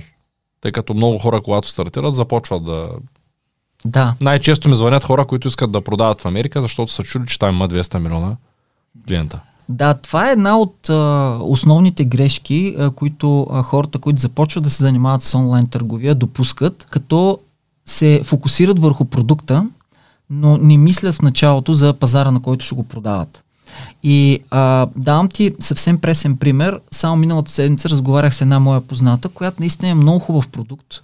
Тъй 0.60 0.72
като 0.72 0.94
много 0.94 1.18
хора, 1.18 1.40
когато 1.40 1.68
стартират, 1.68 2.14
започват 2.14 2.64
да... 2.64 2.88
Да. 3.84 4.14
Най-често 4.20 4.68
ми 4.68 4.76
звънят 4.76 5.04
хора, 5.04 5.24
които 5.24 5.48
искат 5.48 5.72
да 5.72 5.80
продават 5.80 6.20
в 6.20 6.26
Америка, 6.26 6.62
защото 6.62 6.92
са 6.92 7.02
чули, 7.02 7.26
че 7.26 7.38
там 7.38 7.54
има 7.54 7.68
200 7.68 7.98
милиона 7.98 8.36
клиента. 9.08 9.40
Да, 9.68 9.94
това 9.94 10.28
е 10.28 10.32
една 10.32 10.58
от 10.58 10.88
а, 10.90 11.38
основните 11.42 12.04
грешки, 12.04 12.76
а, 12.78 12.90
които 12.90 13.46
а, 13.50 13.62
хората, 13.62 13.98
които 13.98 14.20
започват 14.20 14.64
да 14.64 14.70
се 14.70 14.82
занимават 14.82 15.22
с 15.22 15.34
онлайн 15.34 15.66
търговия, 15.66 16.14
допускат, 16.14 16.86
като 16.90 17.38
се 17.86 18.20
фокусират 18.24 18.78
върху 18.78 19.04
продукта, 19.04 19.66
но 20.30 20.56
не 20.56 20.78
мислят 20.78 21.14
в 21.14 21.22
началото 21.22 21.74
за 21.74 21.92
пазара, 21.92 22.30
на 22.30 22.42
който 22.42 22.64
ще 22.64 22.74
го 22.74 22.82
продават. 22.82 23.44
И 24.02 24.40
а, 24.50 24.86
давам 24.96 25.28
ти 25.28 25.54
съвсем 25.60 25.98
пресен 25.98 26.36
пример. 26.36 26.80
Само 26.90 27.16
миналата 27.16 27.50
седмица 27.50 27.88
разговарях 27.88 28.34
с 28.34 28.40
една 28.40 28.60
моя 28.60 28.80
позната, 28.80 29.28
която 29.28 29.56
наистина 29.60 29.90
е 29.90 29.94
много 29.94 30.18
хубав 30.18 30.48
продукт, 30.48 31.00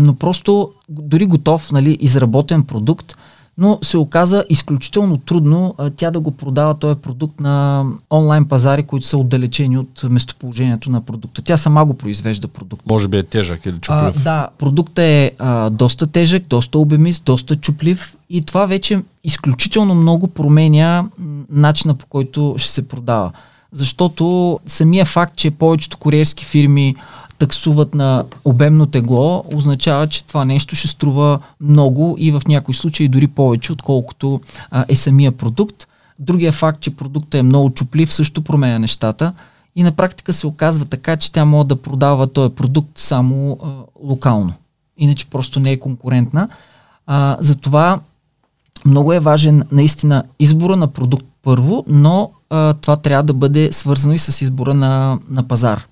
но 0.00 0.14
просто 0.14 0.72
дори 0.88 1.26
готов, 1.26 1.72
нали, 1.72 1.98
изработен 2.00 2.62
продукт, 2.62 3.16
но 3.58 3.78
се 3.82 3.98
оказа 3.98 4.44
изключително 4.48 5.16
трудно 5.16 5.74
а, 5.78 5.90
тя 5.90 6.10
да 6.10 6.20
го 6.20 6.30
продава 6.30 6.74
този 6.74 7.00
продукт 7.00 7.40
на 7.40 7.84
онлайн 8.10 8.44
пазари, 8.44 8.82
които 8.82 9.06
са 9.06 9.18
отдалечени 9.18 9.78
от 9.78 10.02
местоположението 10.10 10.90
на 10.90 11.00
продукта. 11.00 11.42
Тя 11.42 11.56
сама 11.56 11.84
го 11.84 11.94
произвежда 11.94 12.48
продукт. 12.48 12.86
Може 12.86 13.08
би 13.08 13.18
е 13.18 13.22
тежък 13.22 13.66
или 13.66 13.78
чуплив. 13.80 14.16
А, 14.16 14.22
да, 14.22 14.48
продуктът 14.58 14.98
е 14.98 15.32
а, 15.38 15.70
доста 15.70 16.06
тежък, 16.06 16.44
доста 16.48 16.78
обемист, 16.78 17.24
доста 17.24 17.56
чуплив 17.56 18.16
и 18.30 18.42
това 18.42 18.66
вече 18.66 19.02
изключително 19.24 19.94
много 19.94 20.28
променя 20.28 21.04
начина 21.50 21.94
по 21.94 22.06
който 22.06 22.54
ще 22.58 22.70
се 22.70 22.88
продава. 22.88 23.32
Защото 23.72 24.60
самия 24.66 25.04
факт, 25.04 25.36
че 25.36 25.50
повечето 25.50 25.98
куриерски 25.98 26.44
фирми 26.44 26.96
таксуват 27.38 27.94
на 27.94 28.24
обемно 28.44 28.86
тегло, 28.86 29.44
означава, 29.54 30.06
че 30.06 30.24
това 30.24 30.44
нещо 30.44 30.76
ще 30.76 30.88
струва 30.88 31.38
много 31.60 32.16
и 32.18 32.30
в 32.32 32.42
някои 32.48 32.74
случаи 32.74 33.08
дори 33.08 33.26
повече, 33.26 33.72
отколкото 33.72 34.40
а, 34.70 34.84
е 34.88 34.96
самия 34.96 35.32
продукт. 35.32 35.86
Другия 36.18 36.52
факт, 36.52 36.80
че 36.80 36.96
продуктът 36.96 37.34
е 37.34 37.42
много 37.42 37.70
чуплив, 37.70 38.12
също 38.12 38.42
променя 38.42 38.78
нещата 38.78 39.32
и 39.76 39.82
на 39.82 39.92
практика 39.92 40.32
се 40.32 40.46
оказва 40.46 40.84
така, 40.84 41.16
че 41.16 41.32
тя 41.32 41.44
може 41.44 41.68
да 41.68 41.82
продава 41.82 42.26
този 42.26 42.54
продукт 42.54 42.98
само 42.98 43.58
а, 43.62 43.68
локално. 44.02 44.52
Иначе 44.98 45.26
просто 45.26 45.60
не 45.60 45.70
е 45.70 45.80
конкурентна. 45.80 46.48
А, 47.06 47.36
затова 47.40 48.00
много 48.86 49.12
е 49.12 49.20
важен 49.20 49.62
наистина 49.72 50.24
избора 50.38 50.76
на 50.76 50.86
продукт 50.86 51.26
първо, 51.42 51.84
но 51.88 52.30
а, 52.50 52.74
това 52.74 52.96
трябва 52.96 53.22
да 53.22 53.32
бъде 53.32 53.72
свързано 53.72 54.14
и 54.14 54.18
с 54.18 54.40
избора 54.40 54.74
на, 54.74 55.18
на 55.30 55.42
пазар. 55.42 55.86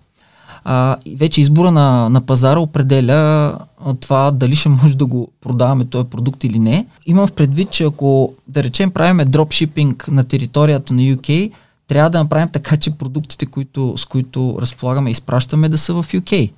А, 0.64 0.97
вече 1.16 1.40
избора 1.40 1.71
на, 1.71 2.09
на 2.09 2.21
пазара 2.21 2.61
определя 2.61 3.54
това 4.00 4.31
дали 4.31 4.57
ще 4.57 4.69
може 4.69 4.97
да 4.97 5.07
го 5.07 5.28
продаваме 5.40 5.85
този 5.85 6.09
продукт 6.09 6.45
или 6.45 6.59
не. 6.59 6.87
Имам 7.07 7.26
в 7.26 7.33
предвид, 7.33 7.71
че 7.71 7.85
ако 7.85 8.33
да 8.49 8.62
речем 8.62 8.90
правиме 8.90 9.25
дропшипинг 9.25 10.09
на 10.09 10.25
територията 10.25 10.95
на 10.95 11.00
UK, 11.00 11.52
трябва 11.88 12.11
да 12.11 12.19
направим 12.19 12.49
така, 12.49 12.76
че 12.76 12.90
продуктите, 12.90 13.47
които, 13.47 13.95
с 13.97 14.04
които 14.04 14.57
разполагаме 14.61 15.11
и 15.11 15.12
изпращаме 15.12 15.69
да 15.69 15.78
са 15.78 15.95
в 15.95 16.07
UK. 16.12 16.50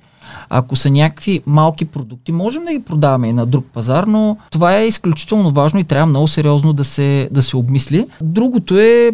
Ако 0.49 0.75
са 0.75 0.89
някакви 0.89 1.41
малки 1.45 1.85
продукти, 1.85 2.31
можем 2.31 2.65
да 2.65 2.71
ги 2.71 2.83
продаваме 2.83 3.27
и 3.27 3.33
на 3.33 3.45
друг 3.45 3.65
пазар, 3.73 4.03
но 4.03 4.37
това 4.51 4.77
е 4.77 4.87
изключително 4.87 5.51
важно 5.51 5.79
и 5.79 5.83
трябва 5.83 6.05
много 6.05 6.27
сериозно 6.27 6.73
да 6.73 6.83
се, 6.83 7.29
да 7.31 7.43
се 7.43 7.57
обмисли. 7.57 8.07
Другото 8.21 8.77
е 8.77 9.11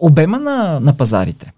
обема 0.00 0.38
на, 0.38 0.80
на 0.80 0.96
пазарите. 0.96 1.52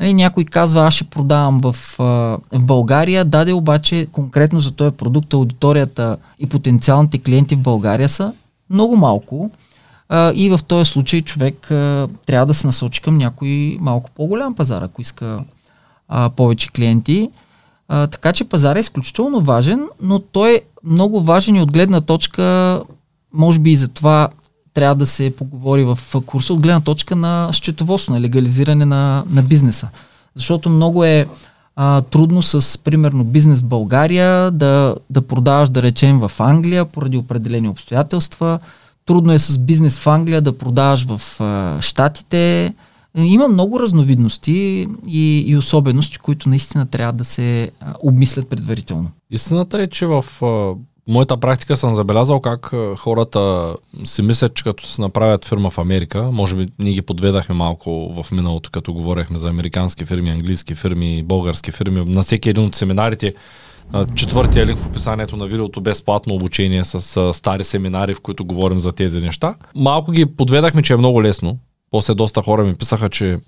Нали, 0.00 0.14
някой 0.14 0.44
казва, 0.44 0.86
аз 0.86 0.94
ще 0.94 1.04
продавам 1.04 1.60
в, 1.60 1.72
в 1.98 2.38
България, 2.60 3.24
даде 3.24 3.52
обаче 3.52 4.06
конкретно 4.12 4.60
за 4.60 4.70
този 4.70 4.96
продукт 4.96 5.34
аудиторията 5.34 6.16
и 6.38 6.46
потенциалните 6.46 7.18
клиенти 7.18 7.54
в 7.54 7.62
България 7.62 8.08
са 8.08 8.32
много 8.70 8.96
малко 8.96 9.50
и 10.34 10.50
в 10.50 10.60
този 10.66 10.90
случай 10.90 11.22
човек 11.22 11.66
трябва 12.26 12.46
да 12.46 12.54
се 12.54 12.66
насочи 12.66 13.02
към 13.02 13.18
някой 13.18 13.76
малко 13.80 14.10
по-голям 14.10 14.54
пазар, 14.54 14.82
ако 14.82 15.00
иска 15.02 15.44
повече 16.36 16.68
клиенти. 16.68 17.30
Така 17.88 18.32
че 18.32 18.44
пазар 18.44 18.76
е 18.76 18.80
изключително 18.80 19.40
важен, 19.40 19.88
но 20.02 20.18
той 20.18 20.54
е 20.54 20.60
много 20.84 21.20
важен 21.20 21.56
и 21.56 21.60
от 21.60 21.72
гледна 21.72 22.00
точка, 22.00 22.82
може 23.32 23.58
би 23.58 23.70
и 23.70 23.76
за 23.76 23.88
това 23.88 24.28
трябва 24.74 24.94
да 24.94 25.06
се 25.06 25.36
поговори 25.36 25.84
в 25.84 25.98
курса, 26.26 26.52
от 26.52 26.60
гледна 26.60 26.80
точка 26.80 27.16
на 27.16 27.48
счетоводство, 27.52 28.12
на 28.12 28.20
легализиране 28.20 28.84
на, 28.84 29.24
на 29.30 29.42
бизнеса. 29.42 29.88
Защото 30.34 30.70
много 30.70 31.04
е 31.04 31.26
а, 31.76 32.00
трудно 32.00 32.42
с, 32.42 32.78
примерно, 32.78 33.24
бизнес 33.24 33.60
в 33.60 33.64
България 33.64 34.50
да, 34.50 34.94
да 35.10 35.22
продаваш, 35.22 35.70
да 35.70 35.82
речем, 35.82 36.20
в 36.20 36.32
Англия 36.38 36.84
поради 36.84 37.16
определени 37.16 37.68
обстоятелства. 37.68 38.58
Трудно 39.06 39.32
е 39.32 39.38
с 39.38 39.58
бизнес 39.58 39.98
в 39.98 40.06
Англия 40.06 40.40
да 40.42 40.58
продаваш 40.58 41.06
в 41.06 41.40
а, 41.40 41.82
Штатите. 41.82 42.74
Има 43.16 43.48
много 43.48 43.80
разновидности 43.80 44.88
и, 45.06 45.44
и 45.46 45.56
особености, 45.56 46.18
които 46.18 46.48
наистина 46.48 46.86
трябва 46.86 47.12
да 47.12 47.24
се 47.24 47.70
а, 47.80 47.94
обмислят 48.00 48.48
предварително. 48.48 49.10
Истината 49.30 49.82
е, 49.82 49.86
че 49.86 50.06
в 50.06 50.24
а, 50.42 50.74
моята 51.08 51.36
практика 51.36 51.76
съм 51.76 51.94
забелязал 51.94 52.40
как 52.40 52.72
хората 52.98 53.74
си 54.04 54.22
мислят, 54.22 54.54
че 54.54 54.64
като 54.64 54.86
се 54.86 55.00
направят 55.00 55.44
фирма 55.44 55.70
в 55.70 55.78
Америка, 55.78 56.28
може 56.32 56.56
би 56.56 56.66
ние 56.78 56.92
ги 56.92 57.02
подведахме 57.02 57.54
малко 57.54 58.22
в 58.22 58.32
миналото, 58.32 58.70
като 58.70 58.92
говорехме 58.92 59.38
за 59.38 59.48
американски 59.48 60.04
фирми, 60.04 60.30
английски 60.30 60.74
фирми, 60.74 61.22
български 61.22 61.70
фирми. 61.70 62.04
На 62.06 62.22
всеки 62.22 62.50
един 62.50 62.64
от 62.64 62.74
семинарите 62.74 63.34
четвъртия 64.14 64.66
линк 64.66 64.78
в 64.78 64.86
описанието 64.86 65.36
на 65.36 65.46
видеото 65.46 65.80
безплатно 65.80 66.34
обучение 66.34 66.84
с 66.84 67.34
стари 67.34 67.64
семинари, 67.64 68.14
в 68.14 68.20
които 68.20 68.44
говорим 68.44 68.78
за 68.78 68.92
тези 68.92 69.20
неща. 69.20 69.54
Малко 69.74 70.10
ги 70.10 70.26
подведахме, 70.26 70.82
че 70.82 70.92
е 70.92 70.96
много 70.96 71.22
лесно. 71.22 71.58
После 71.90 72.14
доста 72.14 72.42
хора 72.42 72.64
ми 72.64 72.74
писаха, 72.74 73.10
че 73.10 73.38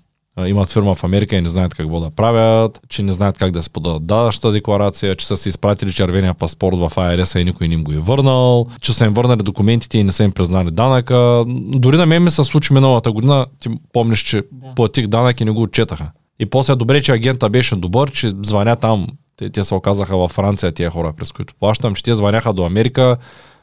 имат 0.45 0.71
фирма 0.71 0.95
в 0.95 1.03
Америка 1.03 1.35
и 1.35 1.41
не 1.41 1.49
знаят 1.49 1.73
какво 1.75 1.99
да 1.99 2.09
правят, 2.09 2.79
че 2.89 3.03
не 3.03 3.11
знаят 3.11 3.37
как 3.37 3.51
да 3.51 3.63
се 3.63 3.69
подадат 3.69 4.05
данъчната 4.05 4.51
декларация, 4.51 5.15
че 5.15 5.27
са 5.27 5.37
си 5.37 5.49
изпратили 5.49 5.93
червения 5.93 6.33
паспорт 6.33 6.77
в 6.77 6.91
АРС 6.97 7.35
и 7.35 7.43
никой 7.43 7.67
не 7.67 7.73
им 7.73 7.83
го 7.83 7.91
е 7.91 7.97
върнал, 7.97 8.67
че 8.81 8.93
са 8.93 9.05
им 9.05 9.13
върнали 9.13 9.43
документите 9.43 9.97
и 9.97 10.03
не 10.03 10.11
са 10.11 10.23
им 10.23 10.31
признали 10.31 10.71
данъка. 10.71 11.43
Дори 11.57 11.97
на 11.97 12.05
мен 12.05 12.23
ми 12.23 12.31
се 12.31 12.43
случи 12.43 12.73
миналата 12.73 13.11
година, 13.11 13.45
ти 13.59 13.69
помниш, 13.93 14.19
че 14.19 14.43
да. 14.51 14.75
платих 14.75 15.07
данък 15.07 15.41
и 15.41 15.45
не 15.45 15.51
го 15.51 15.61
отчетаха. 15.61 16.11
И 16.39 16.45
после 16.45 16.75
добре, 16.75 17.01
че 17.01 17.11
агента 17.11 17.49
беше 17.49 17.75
добър, 17.75 18.11
че 18.11 18.33
звъня 18.43 18.75
там 18.75 19.07
те, 19.37 19.49
те 19.49 19.63
се 19.63 19.75
оказаха 19.75 20.17
във 20.17 20.31
Франция, 20.31 20.71
тия 20.71 20.89
хора, 20.89 21.13
през 21.17 21.31
които 21.31 21.53
плащам, 21.59 21.95
че 21.95 22.03
те 22.03 22.13
звъняха 22.13 22.53
до 22.53 22.65
Америка, 22.65 23.17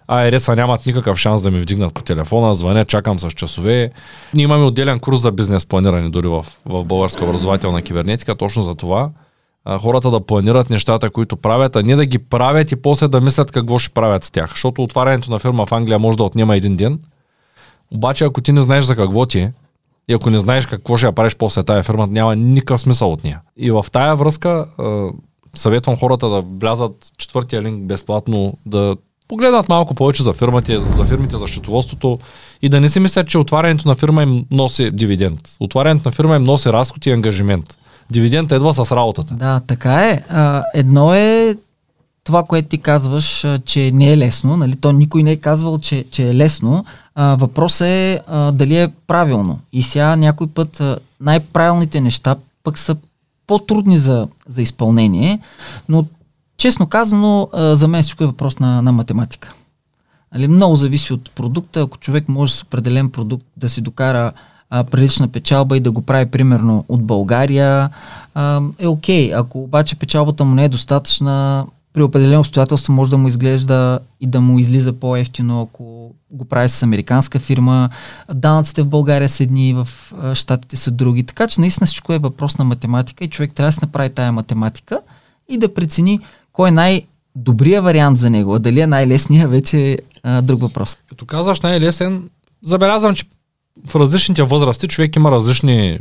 АРС-а 0.08 0.56
нямат 0.56 0.86
никакъв 0.86 1.18
шанс 1.18 1.42
да 1.42 1.50
ми 1.50 1.58
вдигнат 1.58 1.94
по 1.94 2.02
телефона, 2.02 2.54
звъня, 2.54 2.84
чакам 2.84 3.18
с 3.18 3.30
часове. 3.30 3.90
Ние 4.34 4.44
имаме 4.44 4.64
отделен 4.64 5.00
курс 5.00 5.20
за 5.20 5.32
бизнес 5.32 5.66
планиране 5.66 6.10
дори 6.10 6.28
в, 6.28 6.46
в 6.66 6.84
българска 6.84 7.24
образователна 7.24 7.82
кибернетика, 7.82 8.34
точно 8.34 8.62
за 8.62 8.74
това. 8.74 9.10
А, 9.64 9.78
хората 9.78 10.10
да 10.10 10.20
планират 10.20 10.70
нещата, 10.70 11.10
които 11.10 11.36
правят, 11.36 11.76
а 11.76 11.82
не 11.82 11.96
да 11.96 12.06
ги 12.06 12.18
правят 12.18 12.72
и 12.72 12.76
после 12.76 13.08
да 13.08 13.20
мислят 13.20 13.50
какво 13.50 13.78
ще 13.78 13.94
правят 13.94 14.24
с 14.24 14.30
тях. 14.30 14.50
Защото 14.50 14.82
отварянето 14.82 15.30
на 15.30 15.38
фирма 15.38 15.66
в 15.66 15.72
Англия 15.72 15.98
може 15.98 16.18
да 16.18 16.24
отнема 16.24 16.56
един 16.56 16.76
ден. 16.76 17.00
Обаче, 17.90 18.24
ако 18.24 18.40
ти 18.40 18.52
не 18.52 18.60
знаеш 18.60 18.84
за 18.84 18.96
какво 18.96 19.26
ти 19.26 19.38
е, 19.38 19.52
и 20.08 20.12
ако 20.12 20.30
не 20.30 20.38
знаеш 20.38 20.66
какво 20.66 20.96
ще 20.96 21.06
я 21.06 21.12
правиш 21.12 21.36
после 21.36 21.62
тая 21.62 21.82
фирма, 21.82 22.06
няма 22.06 22.36
никакъв 22.36 22.80
смисъл 22.80 23.12
от 23.12 23.24
нея. 23.24 23.40
И 23.56 23.70
в 23.70 23.86
тая 23.92 24.16
връзка 24.16 24.66
съветвам 25.54 25.96
хората 25.96 26.28
да 26.28 26.42
влязат 26.60 27.12
четвъртия 27.18 27.62
линк 27.62 27.84
безплатно, 27.84 28.58
да 28.66 28.96
погледнат 29.28 29.68
малко 29.68 29.94
повече 29.94 30.22
за 30.22 30.32
фирмите, 30.32 30.80
за 30.80 31.04
фирмите, 31.04 31.36
за 31.36 31.46
счетоводството 31.46 32.18
и 32.62 32.68
да 32.68 32.80
не 32.80 32.88
си 32.88 33.00
мислят, 33.00 33.28
че 33.28 33.38
отварянето 33.38 33.88
на 33.88 33.94
фирма 33.94 34.22
им 34.22 34.44
носи 34.52 34.90
дивиденд. 34.90 35.40
Отварянето 35.60 36.08
на 36.08 36.12
фирма 36.12 36.36
им 36.36 36.42
носи 36.42 36.68
разход 36.72 37.06
и 37.06 37.10
ангажимент. 37.10 37.78
Дивиденд 38.10 38.52
едва 38.52 38.72
с 38.72 38.96
работата. 38.96 39.34
Да, 39.34 39.60
така 39.66 40.08
е. 40.08 40.22
Едно 40.74 41.14
е 41.14 41.56
това, 42.24 42.42
което 42.42 42.68
ти 42.68 42.78
казваш, 42.78 43.46
че 43.64 43.90
не 43.90 44.12
е 44.12 44.18
лесно, 44.18 44.56
нали? 44.56 44.76
то 44.76 44.92
никой 44.92 45.22
не 45.22 45.32
е 45.32 45.36
казвал, 45.36 45.78
че, 45.78 46.04
че 46.10 46.28
е 46.28 46.34
лесно. 46.34 46.84
Въпросът 47.16 47.86
е 47.86 48.20
дали 48.52 48.76
е 48.76 48.88
правилно. 49.06 49.60
И 49.72 49.82
сега 49.82 50.16
някой 50.16 50.46
път 50.46 50.82
най-правилните 51.20 52.00
неща 52.00 52.36
пък 52.62 52.78
са 52.78 52.96
по-трудни 53.46 53.96
за, 53.96 54.28
за 54.46 54.62
изпълнение, 54.62 55.38
но 55.88 56.04
честно 56.64 56.86
казано, 56.86 57.48
за 57.52 57.88
мен 57.88 58.02
всичко 58.02 58.24
е 58.24 58.26
въпрос 58.26 58.58
на, 58.58 58.82
на 58.82 58.92
математика. 58.92 59.52
Нали, 60.34 60.48
много 60.48 60.74
зависи 60.74 61.12
от 61.12 61.30
продукта. 61.34 61.80
Ако 61.80 61.98
човек 61.98 62.28
може 62.28 62.52
с 62.52 62.62
определен 62.62 63.10
продукт 63.10 63.44
да 63.56 63.68
си 63.68 63.80
докара 63.80 64.32
а, 64.70 64.84
прилична 64.84 65.28
печалба 65.28 65.76
и 65.76 65.80
да 65.80 65.90
го 65.90 66.02
прави 66.02 66.26
примерно 66.26 66.84
от 66.88 67.02
България, 67.02 67.90
а, 68.34 68.60
е 68.78 68.86
окей. 68.86 69.30
Okay. 69.30 69.40
Ако 69.40 69.62
обаче 69.62 69.96
печалбата 69.96 70.44
му 70.44 70.54
не 70.54 70.64
е 70.64 70.68
достатъчна, 70.68 71.66
при 71.92 72.02
определени 72.02 72.36
обстоятелства 72.36 72.94
може 72.94 73.10
да 73.10 73.18
му 73.18 73.28
изглежда 73.28 73.98
и 74.20 74.26
да 74.26 74.40
му 74.40 74.58
излиза 74.58 74.92
по-ефтино, 74.92 75.62
ако 75.62 76.14
го 76.30 76.44
прави 76.44 76.68
с 76.68 76.82
американска 76.82 77.38
фирма. 77.38 77.88
Данъците 78.34 78.82
в 78.82 78.88
България 78.88 79.28
са 79.28 79.42
едни, 79.42 79.74
в 79.74 79.88
Штатите 80.34 80.76
са 80.76 80.90
други. 80.90 81.24
Така 81.24 81.46
че 81.46 81.60
наистина 81.60 81.86
всичко 81.86 82.12
е 82.12 82.18
въпрос 82.18 82.58
на 82.58 82.64
математика 82.64 83.24
и 83.24 83.30
човек 83.30 83.52
трябва 83.54 83.68
да 83.68 83.72
се 83.72 83.80
направи 83.82 84.10
тая 84.10 84.32
математика 84.32 85.00
и 85.48 85.58
да 85.58 85.74
прецени 85.74 86.20
кой 86.54 86.68
е 86.68 86.72
най-добрия 86.72 87.82
вариант 87.82 88.18
за 88.18 88.30
него. 88.30 88.54
А 88.54 88.58
дали 88.58 88.80
е 88.80 88.86
най-лесният, 88.86 89.50
вече 89.50 89.92
е 89.92 89.98
а, 90.22 90.42
друг 90.42 90.60
въпрос. 90.60 90.98
Като 91.08 91.26
казваш 91.26 91.60
най-лесен, 91.60 92.30
забелязвам, 92.62 93.14
че 93.14 93.24
в 93.86 93.96
различните 93.96 94.42
възрасти 94.42 94.88
човек 94.88 95.16
има 95.16 95.30
различни 95.30 95.98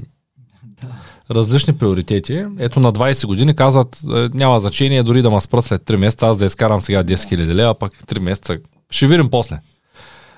различни 1.31 1.77
приоритети. 1.77 2.45
Ето 2.59 2.79
на 2.79 2.93
20 2.93 3.25
години 3.25 3.55
казват, 3.55 3.99
е, 4.15 4.29
няма 4.33 4.59
значение 4.59 5.03
дори 5.03 5.21
да 5.21 5.31
ме 5.31 5.41
спрат 5.41 5.65
след 5.65 5.81
3 5.81 5.95
месеца, 5.95 6.27
аз 6.27 6.37
да 6.37 6.45
изкарам 6.45 6.81
сега 6.81 7.03
10 7.03 7.15
000 7.15 7.53
лева, 7.53 7.75
пък 7.75 7.93
3 8.05 8.19
месеца. 8.19 8.57
Ще 8.91 9.07
видим 9.07 9.29
после. 9.29 9.59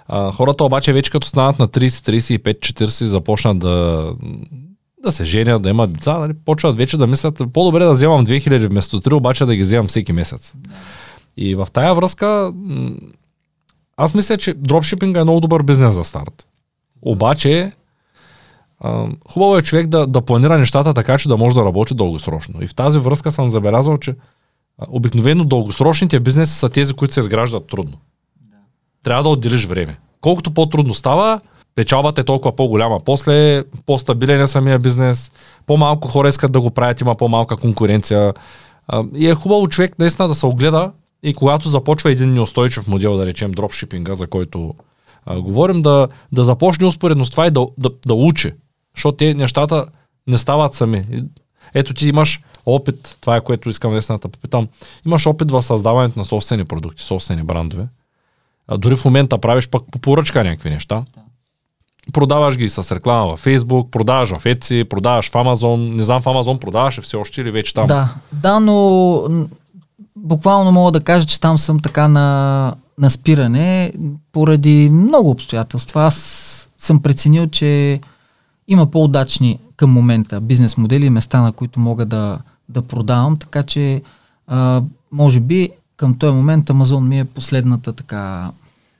А, 0.08 0.32
хората 0.32 0.63
обаче 0.63 0.93
вече 0.93 1.12
като 1.12 1.28
станат 1.28 1.60
на 1.60 1.67
30, 1.67 1.88
35, 1.88 2.60
40 2.60 3.06
започнат 3.06 3.60
да, 3.60 4.12
да 5.06 5.12
се 5.12 5.24
женят, 5.24 5.62
да 5.62 5.70
имат 5.70 5.94
деца, 5.94 6.18
нали, 6.18 6.34
почват 6.46 6.78
вече 6.78 6.98
да 6.98 7.08
мислят, 7.08 7.41
по-добре 7.54 7.84
да 7.84 7.91
вземам 7.91 8.26
2000 8.26 8.68
вместо 8.68 9.02
3, 9.02 9.13
обаче 9.13 9.46
да 9.46 9.56
ги 9.56 9.62
вземам 9.62 9.88
всеки 9.88 10.13
месец. 10.13 10.54
И 11.38 11.56
в 11.56 11.68
тая 11.74 11.96
връзка 11.96 12.54
аз 13.98 14.13
мисля, 14.13 14.38
че 14.38 14.54
дропшипинга 14.54 15.20
е 15.20 15.24
много 15.24 15.39
добър 15.39 15.63
бизнес 15.63 15.94
за 15.94 16.04
старт. 16.04 16.48
Обаче 17.02 17.72
хубаво 19.30 19.58
е 19.58 19.62
човек 19.62 19.88
да, 19.88 20.08
да 20.08 20.22
планира 20.22 20.58
нещата 20.58 20.94
така, 20.94 21.18
че 21.18 21.30
да 21.30 21.38
може 21.38 21.56
да 21.56 21.65
работи 21.65 21.96
дългосрочно. 21.96 22.63
И 22.63 22.68
в 22.68 22.76
тази 22.76 23.00
връзка 23.00 23.32
съм 23.32 23.50
забелязал, 23.50 23.98
че 23.98 24.15
обикновено 24.88 25.46
дългосрочните 25.46 26.20
бизнеси 26.20 26.54
са 26.54 26.70
тези, 26.70 26.94
които 26.94 27.13
се 27.13 27.20
изграждат 27.20 27.68
трудно. 27.68 27.98
Да. 28.41 28.58
Трябва 29.04 29.24
да 29.24 29.30
отделиш 29.30 29.65
време. 29.65 30.00
Колкото 30.22 30.52
по-трудно 30.52 30.94
става, 30.94 31.41
печалбата 31.75 32.21
е 32.21 32.23
толкова 32.23 32.55
по-голяма. 32.55 32.99
После 33.05 33.63
по-стабилен 33.85 34.41
е 34.41 34.47
самия 34.47 34.79
бизнес, 34.79 35.31
по-малко 35.65 36.07
хора 36.07 36.27
искат 36.27 36.51
да 36.51 36.61
го 36.61 36.71
правят, 36.71 37.01
има 37.01 37.15
по-малка 37.15 37.57
конкуренция. 37.57 38.33
И 39.15 39.27
е 39.27 39.35
хубаво 39.35 39.67
човек 39.67 39.99
наистина 39.99 40.27
да 40.27 40.35
се 40.35 40.45
огледа 40.45 40.91
и 41.23 41.33
когато 41.33 41.69
започва 41.69 42.11
един 42.11 42.33
неустойчив 42.33 42.88
модел, 42.88 43.17
да 43.17 43.25
речем 43.25 43.51
дропшипинга, 43.51 44.15
за 44.15 44.27
който 44.27 44.73
а, 45.25 45.41
говорим, 45.41 45.81
да, 45.81 46.07
да 46.31 46.43
започне 46.43 46.88
успоредно 46.88 47.25
с 47.25 47.29
това 47.29 47.47
и 47.47 47.51
да, 47.51 47.67
да, 47.77 47.89
да 48.07 48.13
учи. 48.13 48.53
Защото 48.95 49.17
те 49.17 49.33
нещата 49.33 49.85
не 50.27 50.38
стават 50.38 50.73
сами. 50.73 51.23
Ето 51.73 51.93
ти 51.93 52.07
имаш 52.07 52.41
опит, 52.65 53.17
това 53.21 53.35
е 53.35 53.41
което 53.41 53.69
искам 53.69 53.91
наистина 53.91 54.19
да 54.19 54.29
попитам, 54.29 54.67
имаш 55.05 55.27
опит 55.27 55.51
в 55.51 55.63
създаването 55.63 56.19
на 56.19 56.25
собствени 56.25 56.65
продукти, 56.65 57.03
собствени 57.03 57.43
брандове. 57.43 57.88
А 58.67 58.77
дори 58.77 58.95
в 58.95 59.05
момента 59.05 59.38
правиш 59.38 59.69
пък 59.69 59.83
по 59.91 59.99
поръчка 59.99 60.43
някакви 60.43 60.69
неща. 60.69 61.05
Да. 61.15 61.21
Продаваш 62.13 62.58
ги 62.58 62.70
с 62.70 62.96
реклама 62.96 63.38
в 63.38 63.46
Facebook, 63.46 63.89
продаваш 63.89 64.30
в 64.30 64.44
Etsy, 64.44 64.84
продаваш 64.84 65.30
в 65.30 65.34
Amazon. 65.34 65.96
Не 65.96 66.04
знам 66.04 66.22
в 66.22 66.26
Amazon 66.26 66.60
продаваш 66.60 67.02
все 67.02 67.18
още 67.18 67.41
или 67.41 67.52
вече 67.52 67.74
там? 67.74 67.88
Да, 67.88 68.10
да, 68.32 68.60
но 68.60 69.48
буквално 70.15 70.72
мога 70.72 70.91
да 70.91 71.04
кажа, 71.04 71.26
че 71.26 71.41
там 71.41 71.58
съм 71.58 71.80
така 71.80 72.08
на, 72.08 72.76
на 72.98 73.10
спиране 73.10 73.94
поради 74.32 74.89
много 74.94 75.30
обстоятелства. 75.30 76.04
Аз 76.04 76.70
съм 76.78 77.02
преценил, 77.02 77.48
че 77.48 78.02
има 78.68 78.86
по-удачни 78.86 79.60
към 79.78 79.89
момента 79.89 80.41
бизнес 80.41 80.78
модели 80.78 81.06
и 81.06 81.10
места, 81.10 81.41
на 81.41 81.52
които 81.52 81.80
мога 81.80 82.06
да, 82.06 82.39
да 82.70 82.82
продавам, 82.82 83.38
така 83.38 83.63
че 83.63 84.02
а, 84.48 84.82
може 85.12 85.39
би 85.39 85.70
към 85.98 86.18
този 86.18 86.36
момент 86.36 86.70
Амазон 86.70 87.08
ми 87.08 87.20
е 87.20 87.26
последната 87.26 87.94
така, 87.94 88.52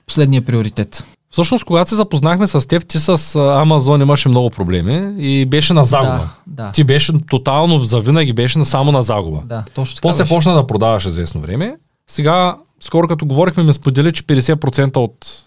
последния 0.08 0.46
приоритет. 0.46 1.14
Всъщност, 1.36 1.65
когато 1.65 1.89
се 1.89 1.95
запознахме 1.95 2.48
с 2.48 2.67
теб, 2.67 2.88
ти 2.88 3.00
с 3.00 3.36
Амазон 3.36 4.02
имаше 4.02 4.30
много 4.30 4.50
проблеми 4.50 5.15
и 5.17 5.45
беше 5.45 5.74
на 5.74 5.86
загуба. 5.86 6.30
Да, 6.48 6.63
да. 6.63 6.71
Ти 6.71 6.84
беше 6.84 7.13
тотално, 7.30 7.80
завинаги 7.80 8.34
беше 8.34 8.63
само 8.63 8.91
на 8.91 9.04
загуба. 9.04 9.41
Да, 9.45 9.63
точно 9.74 9.95
така 9.95 10.02
После 10.02 10.24
беше. 10.24 10.36
почна 10.36 10.54
да 10.54 10.67
продаваш 10.67 11.06
известно 11.06 11.41
време. 11.41 11.78
Сега, 12.08 12.58
скоро 12.80 13.08
като 13.08 13.26
говорихме, 13.26 13.63
ми 13.63 13.74
сподели, 13.74 14.12
че 14.12 14.24
50% 14.24 14.98
от, 14.98 15.43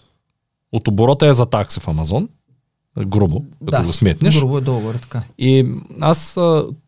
от 0.71 0.87
оборота 0.87 1.27
е 1.27 1.33
за 1.33 1.45
такси 1.45 1.79
в 1.79 1.87
Амазон. 1.87 2.29
Грубо, 3.07 3.43
като 3.65 3.77
да, 3.77 3.83
го 3.83 3.93
сметнеш. 3.93 4.39
Грубо 4.39 4.57
е 4.57 4.61
договор, 4.61 4.95
така. 4.95 5.21
И 5.37 5.65
аз 6.01 6.37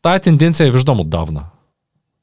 тая 0.02 0.20
тенденция 0.20 0.66
я 0.66 0.72
виждам 0.72 1.00
отдавна. 1.00 1.44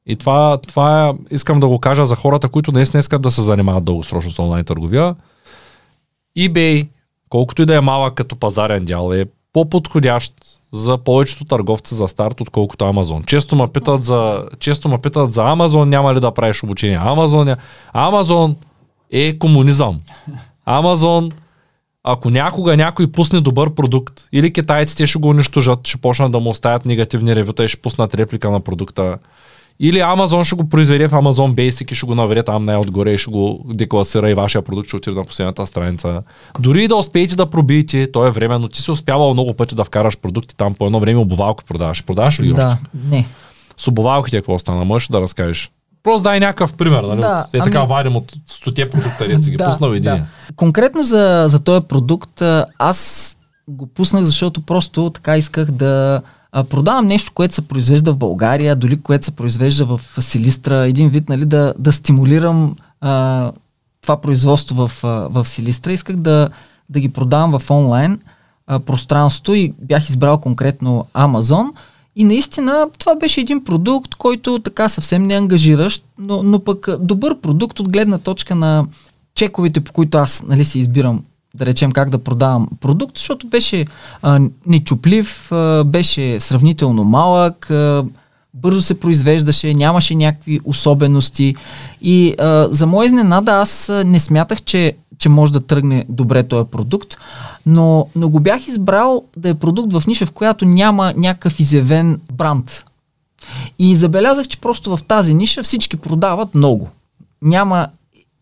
И 0.07 0.17
това, 0.17 0.59
това 0.69 1.15
искам 1.31 1.61
да 1.61 1.69
го 1.69 1.79
кажа 1.79 2.07
за 2.07 2.17
хората, 2.17 2.49
които 2.49 2.73
наистина 2.73 2.99
искат 2.99 3.23
да 3.23 3.31
се 3.31 3.43
занимават 3.43 3.85
дългосрочно 3.85 4.31
с 4.31 4.39
онлайн 4.39 4.65
търговия. 4.65 5.15
eBay, 6.39 6.89
колкото 7.29 7.63
и 7.63 7.67
да 7.67 7.77
е 7.77 7.81
малък 7.81 8.15
като 8.15 8.37
пазарен 8.37 8.85
дял, 8.85 9.13
е 9.13 9.25
по-подходящ 9.53 10.35
за 10.73 10.99
повечето 10.99 11.45
търговци 11.45 11.95
за 11.95 12.09
старт, 12.09 12.41
отколкото 12.41 12.85
Амазон. 12.85 13.25
Често 13.25 13.57
ме 13.57 13.69
питат 13.69 14.05
за, 14.05 14.45
често 14.59 14.89
ме 14.89 14.99
питат 14.99 15.33
за 15.33 15.45
Амазон, 15.45 15.89
няма 15.89 16.15
ли 16.15 16.21
да 16.21 16.35
правиш 16.35 16.63
обучение. 16.63 16.97
Амазон 16.97 17.49
е, 17.49 17.57
Амазон 17.93 18.57
е 19.11 19.39
комунизъм. 19.39 20.01
Амазон, 20.67 21.31
ако 22.05 22.31
някога 22.31 22.77
някой 22.77 23.13
пусне 23.13 23.41
добър 23.41 23.75
продукт, 23.75 24.29
или 24.33 24.53
китайците 24.53 25.07
ще 25.07 25.19
го 25.19 25.29
унищожат, 25.29 25.87
ще 25.87 25.99
почнат 25.99 26.33
да 26.33 26.41
му 26.41 26.51
оставят 26.51 26.85
негативни 26.85 27.37
ревюта 27.37 27.65
и 27.65 27.69
ще 27.69 27.81
пуснат 27.81 28.15
реплика 28.15 28.51
на 28.51 28.61
продукта. 28.61 29.19
Или 29.81 29.99
Amazon 29.99 30.45
ще 30.45 30.57
го 30.57 30.69
произведе 30.69 31.09
в 31.09 31.13
Amazon 31.13 31.55
Basic 31.55 31.93
и 31.93 31.95
ще 31.95 32.07
го 32.07 32.15
наведе 32.15 32.43
там 32.43 32.65
най-отгоре 32.65 33.11
и 33.11 33.19
ще 33.19 33.31
го 33.31 33.65
декласира 33.67 34.31
и 34.31 34.35
вашия 34.35 34.63
продукт 34.63 34.89
ще 34.89 34.97
отиде 34.97 35.17
на 35.17 35.25
последната 35.25 35.67
страница. 35.67 36.23
Дори 36.59 36.85
и 36.85 36.89
да 36.89 36.97
успеете 36.97 37.37
да 37.37 37.47
пробиете, 37.47 38.13
то 38.13 38.27
е 38.27 38.31
време, 38.31 38.59
но 38.59 38.69
ти 38.69 38.83
си 38.83 38.91
успявал 38.91 39.33
много 39.33 39.55
пъти 39.55 39.75
да 39.75 39.85
вкараш 39.85 40.19
продукти 40.19 40.57
там 40.57 40.75
по 40.75 40.87
едно 40.87 41.01
време 41.01 41.21
обувалка 41.21 41.65
продаваш. 41.65 42.05
Продаваш 42.05 42.41
ли 42.41 42.53
Да, 42.53 42.67
още? 42.69 42.79
не. 43.07 43.27
С 43.77 43.89
обувалките 43.89 44.37
какво 44.37 44.59
стана? 44.59 44.85
Можеш 44.85 45.09
да 45.09 45.21
разкажеш? 45.21 45.71
Просто 46.03 46.23
дай 46.23 46.41
някакъв 46.41 46.73
пример, 46.75 47.03
нали? 47.03 47.21
Да, 47.21 47.47
е 47.53 47.59
така 47.59 47.79
ами- 47.79 47.89
вадим 47.89 48.17
от 48.17 48.33
стоте 48.47 48.91
продукта, 48.91 49.29
дето 49.29 49.43
си 49.43 49.51
ги 49.51 49.57
Да, 49.57 49.67
пуснал 49.67 49.91
един. 49.91 50.03
да. 50.03 50.23
Конкретно 50.57 51.03
за, 51.03 51.45
за 51.49 51.61
този 51.61 51.87
продукт, 51.87 52.43
аз 52.79 53.37
го 53.69 53.87
пуснах, 53.87 54.25
защото 54.25 54.61
просто 54.61 55.11
така 55.11 55.37
исках 55.37 55.71
да 55.71 56.23
а, 56.53 56.65
продавам 56.65 57.07
нещо, 57.07 57.33
което 57.35 57.55
се 57.55 57.69
произвежда 57.69 58.13
в 58.13 58.17
България, 58.17 58.77
дори 58.77 59.01
което 59.01 59.25
се 59.25 59.31
произвежда 59.31 59.85
в 59.85 60.01
Силистра, 60.21 60.77
един 60.77 61.09
вид, 61.09 61.29
нали, 61.29 61.45
да, 61.45 61.75
да 61.79 61.93
стимулирам 61.93 62.75
а, 63.01 63.53
това 64.03 64.21
производство 64.21 64.89
в, 64.89 65.05
а, 65.05 65.09
в 65.09 65.49
Силистра. 65.49 65.93
Исках 65.93 66.17
да, 66.17 66.49
да 66.89 67.01
ги 67.01 67.09
продавам 67.09 67.59
в 67.59 67.71
онлайн 67.71 68.21
а, 68.67 68.81
пространство 68.81 69.55
и 69.55 69.75
бях 69.83 70.09
избрал 70.09 70.39
конкретно 70.39 71.07
Amazon. 71.15 71.71
И 72.17 72.25
наистина 72.25 72.89
това 72.99 73.17
беше 73.17 73.41
един 73.41 73.65
продукт, 73.65 74.15
който 74.15 74.59
така 74.59 74.89
съвсем 74.89 75.27
не 75.27 75.35
ангажиращ, 75.35 76.05
но, 76.19 76.43
но 76.43 76.65
пък 76.65 76.89
добър 77.01 77.41
продукт 77.41 77.81
от 77.81 77.93
гледна 77.93 78.19
точка 78.19 78.55
на 78.55 78.87
чековете, 79.35 79.81
по 79.81 79.93
които 79.93 80.19
аз 80.19 80.43
нали, 80.43 80.65
си 80.65 80.79
избирам 80.79 81.25
да 81.59 81.67
речем 81.67 81.93
как 81.93 82.11
да 82.11 82.19
продавам 82.19 82.69
продукт, 82.81 83.19
защото 83.19 83.47
беше 83.47 83.87
а, 84.23 84.41
нечуплив, 84.67 85.53
а, 85.53 85.85
беше 85.85 86.41
сравнително 86.41 87.05
малък, 87.05 87.71
а, 87.71 88.05
бързо 88.55 88.83
се 88.83 89.01
произвеждаше, 89.01 89.75
нямаше 89.75 90.15
някакви 90.15 90.61
особености 90.65 91.55
и 92.03 92.35
а, 92.39 92.69
за 92.71 92.87
моя 92.87 93.07
изненада 93.07 93.53
аз 93.53 93.93
не 94.05 94.21
смятах, 94.21 94.63
че, 94.63 94.97
че 95.19 95.29
може 95.29 95.53
да 95.53 95.61
тръгне 95.61 96.05
добре 96.09 96.43
този 96.43 96.71
продукт, 96.71 97.17
но, 97.67 98.09
но 98.17 98.29
го 98.29 98.41
бях 98.41 98.69
избрал 98.69 99.25
да 99.37 99.49
е 99.49 99.55
продукт 99.55 99.93
в 99.93 100.07
ниша, 100.07 100.27
в 100.27 100.33
която 100.33 100.65
няма 100.65 101.13
някакъв 101.17 101.61
изявен 101.61 102.21
бранд. 102.33 102.85
И 103.79 103.97
забелязах, 103.97 104.49
че 104.49 104.61
просто 104.61 104.97
в 104.97 105.03
тази 105.03 105.35
ниша 105.35 105.63
всички 105.63 105.97
продават 105.97 106.55
много. 106.55 106.89
Няма 107.43 107.89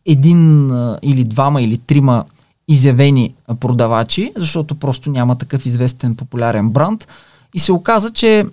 един 0.06 0.70
а, 0.70 0.98
или 1.02 1.24
двама 1.24 1.62
или 1.62 1.78
трима 1.78 2.24
изявени 2.68 3.34
продавачи, 3.60 4.32
защото 4.36 4.74
просто 4.74 5.10
няма 5.10 5.38
такъв 5.38 5.66
известен 5.66 6.16
популярен 6.16 6.70
бранд. 6.70 7.08
И 7.54 7.58
се 7.58 7.72
оказа, 7.72 8.10
че 8.10 8.46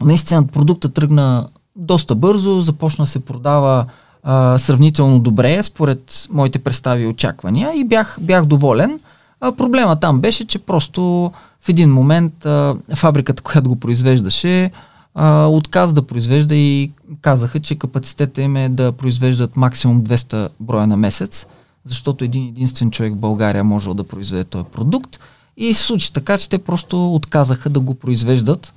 наистина 0.00 0.46
продукта 0.46 0.88
тръгна 0.92 1.48
доста 1.76 2.14
бързо, 2.14 2.60
започна 2.60 3.06
се 3.06 3.24
продава 3.24 3.86
а, 4.22 4.58
сравнително 4.58 5.20
добре, 5.20 5.62
според 5.62 6.26
моите 6.30 6.58
представи 6.58 7.02
и 7.02 7.06
очаквания 7.06 7.72
и 7.74 7.84
бях, 7.84 8.18
бях 8.20 8.44
доволен. 8.44 9.00
А, 9.40 9.52
проблема 9.52 10.00
там 10.00 10.20
беше, 10.20 10.46
че 10.46 10.58
просто 10.58 11.32
в 11.60 11.68
един 11.68 11.92
момент 11.92 12.46
а, 12.46 12.76
фабриката, 12.94 13.42
която 13.42 13.68
го 13.68 13.76
произвеждаше, 13.76 14.70
а, 15.14 15.46
отказа 15.46 15.94
да 15.94 16.06
произвежда 16.06 16.54
и 16.54 16.90
казаха, 17.20 17.60
че 17.60 17.78
капацитета 17.78 18.42
им 18.42 18.56
е 18.56 18.68
да 18.68 18.92
произвеждат 18.92 19.56
максимум 19.56 20.02
200 20.02 20.48
броя 20.60 20.86
на 20.86 20.96
месец, 20.96 21.46
защото 21.84 22.24
един 22.24 22.48
единствен 22.48 22.90
човек 22.90 23.12
в 23.12 23.16
България 23.16 23.64
можел 23.64 23.94
да 23.94 24.04
произведе 24.04 24.44
този 24.44 24.64
продукт. 24.64 25.18
И 25.56 25.74
се 25.74 25.82
случи 25.82 26.12
така, 26.12 26.38
че 26.38 26.48
те 26.48 26.58
просто 26.58 27.14
отказаха 27.14 27.70
да 27.70 27.80
го 27.80 27.94
произвеждат. 27.94 28.74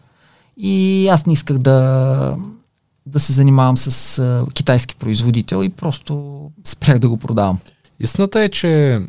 И 0.57 1.07
аз 1.07 1.25
не 1.25 1.33
исках 1.33 1.57
да, 1.57 2.37
да 3.05 3.19
се 3.19 3.33
занимавам 3.33 3.77
с 3.77 4.19
а, 4.19 4.45
китайски 4.53 4.95
производител 4.95 5.63
и 5.63 5.69
просто 5.69 6.41
спрях 6.63 6.99
да 6.99 7.09
го 7.09 7.17
продавам. 7.17 7.59
Истината 7.99 8.41
е, 8.41 8.49
че 8.49 8.99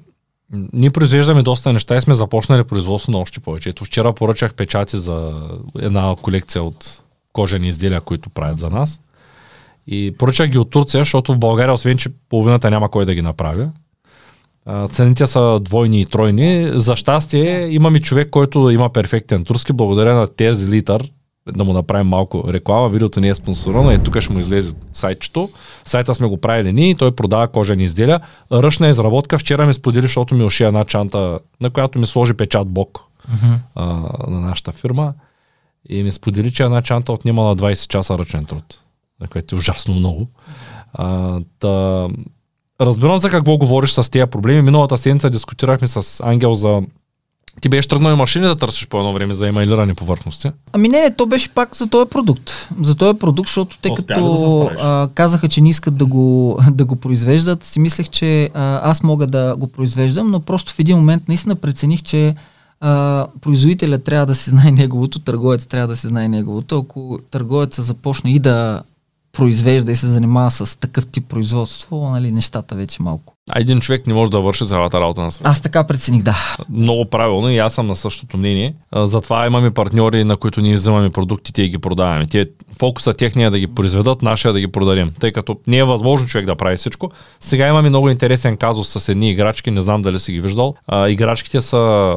ние 0.73 0.91
произвеждаме 0.91 1.43
доста 1.43 1.73
неща 1.73 1.97
и 1.97 2.01
сме 2.01 2.15
започнали 2.15 2.65
производство 2.65 3.13
на 3.13 3.19
още 3.19 3.41
повече. 3.41 3.69
Ето 3.69 3.85
вчера 3.85 4.13
поръчах 4.13 4.55
печати 4.55 4.99
за 4.99 5.33
една 5.79 6.17
колекция 6.23 6.63
от 6.63 7.03
кожени 7.33 7.69
изделия, 7.69 8.01
които 8.01 8.31
правят 8.31 8.59
за 8.59 8.71
нас. 8.71 9.01
И 9.87 10.15
поръчах 10.19 10.51
ги 10.51 10.59
от 10.59 10.71
Турция, 10.71 11.01
защото 11.01 11.35
в 11.35 11.39
България, 11.39 11.75
освен 11.75 11.99
че 11.99 12.11
половината 12.29 12.71
няма 12.71 12.89
кой 12.89 13.05
да 13.05 13.15
ги 13.15 13.23
направи, 13.23 13.67
цените 14.88 15.27
са 15.27 15.61
двойни 15.61 16.00
и 16.00 16.07
тройни. 16.07 16.70
За 16.74 16.96
щастие 16.96 17.68
имаме 17.68 18.00
човек, 18.00 18.31
който 18.31 18.70
има 18.70 18.90
перфектен 18.90 19.44
турски, 19.44 19.72
благодаря 19.72 20.14
на 20.14 20.27
тези 20.27 20.66
литър, 20.66 21.11
да 21.57 21.64
му 21.64 21.72
направим 21.72 22.07
малко 22.07 22.44
реклама. 22.48 22.88
Видеото 22.88 23.20
не 23.20 23.29
е 23.29 23.35
спонсорирано 23.35 23.92
и 23.92 23.98
тук 23.98 24.20
ще 24.20 24.33
му 24.33 24.38
излезе 24.38 24.74
сайтчето. 24.92 25.50
Сайта 25.85 26.14
сме 26.14 26.27
го 26.27 26.37
правили 26.37 26.72
ние 26.72 26.90
и 26.90 26.94
той 26.94 27.16
продава 27.16 27.48
кожени 27.48 27.85
изделия. 27.85 28.20
Ръчна 28.53 28.88
изработка. 28.88 29.38
Вчера 29.38 29.66
ми 29.66 29.74
сподели, 29.74 30.03
защото 30.03 30.35
ми 30.35 30.44
уши 30.44 30.64
една 30.64 30.85
чанта, 30.85 31.38
на 31.61 31.70
която 31.70 31.98
ми 31.98 32.07
сложи 32.07 32.35
печат 32.35 32.68
бок 32.68 33.00
Mm-hmm. 33.31 33.57
а, 33.74 33.85
на 34.31 34.40
нашата 34.40 34.72
фирма. 34.72 35.14
И 35.88 36.03
ми 36.03 36.12
сподели, 36.12 36.53
че 36.53 36.62
една 36.62 36.83
чанта 36.83 37.12
отнимала 37.12 37.57
20 37.57 37.88
часа 37.88 38.18
ръчен 38.18 38.44
труд, 38.44 38.81
на 39.20 39.29
което 39.29 39.55
е 39.55 39.59
ужасно 39.59 39.94
много. 39.94 40.29
А, 40.92 41.40
та, 41.59 42.09
разбирам 42.81 43.19
за 43.19 43.31
какво 43.31 43.57
говориш 43.57 43.91
с 43.91 44.11
тези 44.11 44.27
проблеми. 44.27 44.63
Миналата 44.63 44.99
седмица 44.99 45.31
дискутирахме 45.31 45.89
с 45.89 46.23
Ангел 46.25 46.55
за 46.55 46.83
ти 47.61 47.69
беше 47.69 47.89
тръгнал 47.89 48.13
и 48.13 48.17
машини 48.17 48.47
да 48.47 48.57
търсиш 48.57 48.89
по 48.89 48.99
едно 48.99 49.13
време 49.13 49.35
за 49.35 49.49
емайлирани 49.49 49.95
повърхности. 49.95 50.51
Ами 50.73 50.89
не, 50.89 51.01
не, 51.01 51.15
то 51.15 51.27
беше 51.27 51.49
пак 51.49 51.77
за 51.77 51.87
този 51.87 52.11
продукт. 52.11 52.69
За 52.83 52.95
този 52.95 53.19
продукт, 53.19 53.49
защото 53.49 53.79
те 53.83 53.89
да 53.89 53.97
се 53.97 54.07
като 54.07 54.37
справиш? 54.49 54.81
а, 54.83 55.09
казаха, 55.15 55.49
че 55.49 55.61
не 55.61 55.69
искат 55.69 55.97
да 55.97 56.07
го, 56.07 56.59
да 56.71 56.85
го 56.85 56.97
произвеждат, 56.97 57.65
си 57.65 57.81
мислех, 57.81 58.09
че 58.09 58.51
а, 58.55 58.91
аз 58.91 59.03
мога 59.03 59.27
да 59.27 59.57
го 59.57 59.67
произвеждам, 59.67 60.31
но 60.31 60.41
просто 60.41 60.73
в 60.73 60.79
един 60.79 60.97
момент 60.97 61.29
наистина 61.29 61.57
прецених, 61.57 62.03
че 62.03 62.35
а, 62.81 63.27
производителя 63.41 63.99
трябва 63.99 64.27
да 64.27 64.35
си 64.35 64.51
знае 64.51 64.71
неговото, 64.71 65.19
търговец 65.19 65.67
трябва 65.67 65.89
да 65.89 65.97
си 65.97 66.07
знае 66.07 66.29
неговото. 66.29 66.79
Ако 66.79 67.19
търговеца 67.31 67.83
започне 67.83 68.31
и 68.31 68.39
да 68.39 68.83
произвежда 69.35 69.92
и 69.92 69.94
се 69.94 70.07
занимава 70.07 70.51
с 70.51 70.81
такъв 70.81 71.07
тип 71.07 71.29
производство, 71.29 72.11
нали, 72.11 72.33
нещата 72.33 72.75
вече 72.75 73.03
малко. 73.03 73.35
А 73.51 73.61
един 73.61 73.81
човек 73.81 74.07
не 74.07 74.14
може 74.14 74.31
да 74.31 74.40
върши 74.40 74.66
цялата 74.66 75.01
работа 75.01 75.20
на 75.20 75.33
света. 75.33 75.51
Аз 75.51 75.61
така 75.61 75.87
прецених, 75.87 76.23
да. 76.23 76.57
Много 76.70 77.05
правилно 77.05 77.51
и 77.51 77.59
аз 77.59 77.75
съм 77.75 77.87
на 77.87 77.97
същото 77.97 78.37
мнение. 78.37 78.75
Затова 78.97 79.47
имаме 79.47 79.70
партньори, 79.70 80.25
на 80.25 80.37
които 80.37 80.61
ние 80.61 80.75
вземаме 80.75 81.11
продуктите 81.11 81.62
и 81.62 81.68
ги 81.68 81.79
продаваме. 81.79 82.27
Те, 82.27 82.51
фокуса 82.79 83.12
техния 83.12 83.47
е 83.47 83.51
да 83.51 83.59
ги 83.59 83.66
произведат, 83.66 84.23
нашия 84.23 84.53
да 84.53 84.61
ги 84.61 84.68
продадем. 84.68 85.12
Тъй 85.20 85.33
като 85.33 85.59
не 85.66 85.79
е 85.79 85.85
възможно 85.85 86.27
човек 86.29 86.47
да 86.47 86.57
прави 86.57 86.77
всичко. 86.77 87.11
Сега 87.40 87.68
имаме 87.68 87.88
много 87.88 88.11
интересен 88.11 88.57
казус 88.57 88.88
с 88.88 89.09
едни 89.09 89.31
играчки, 89.31 89.70
не 89.70 89.81
знам 89.81 90.03
дали 90.03 90.20
си 90.20 90.33
ги 90.33 90.40
виждал. 90.40 90.75
А, 90.87 91.09
играчките 91.09 91.61
са 91.61 92.14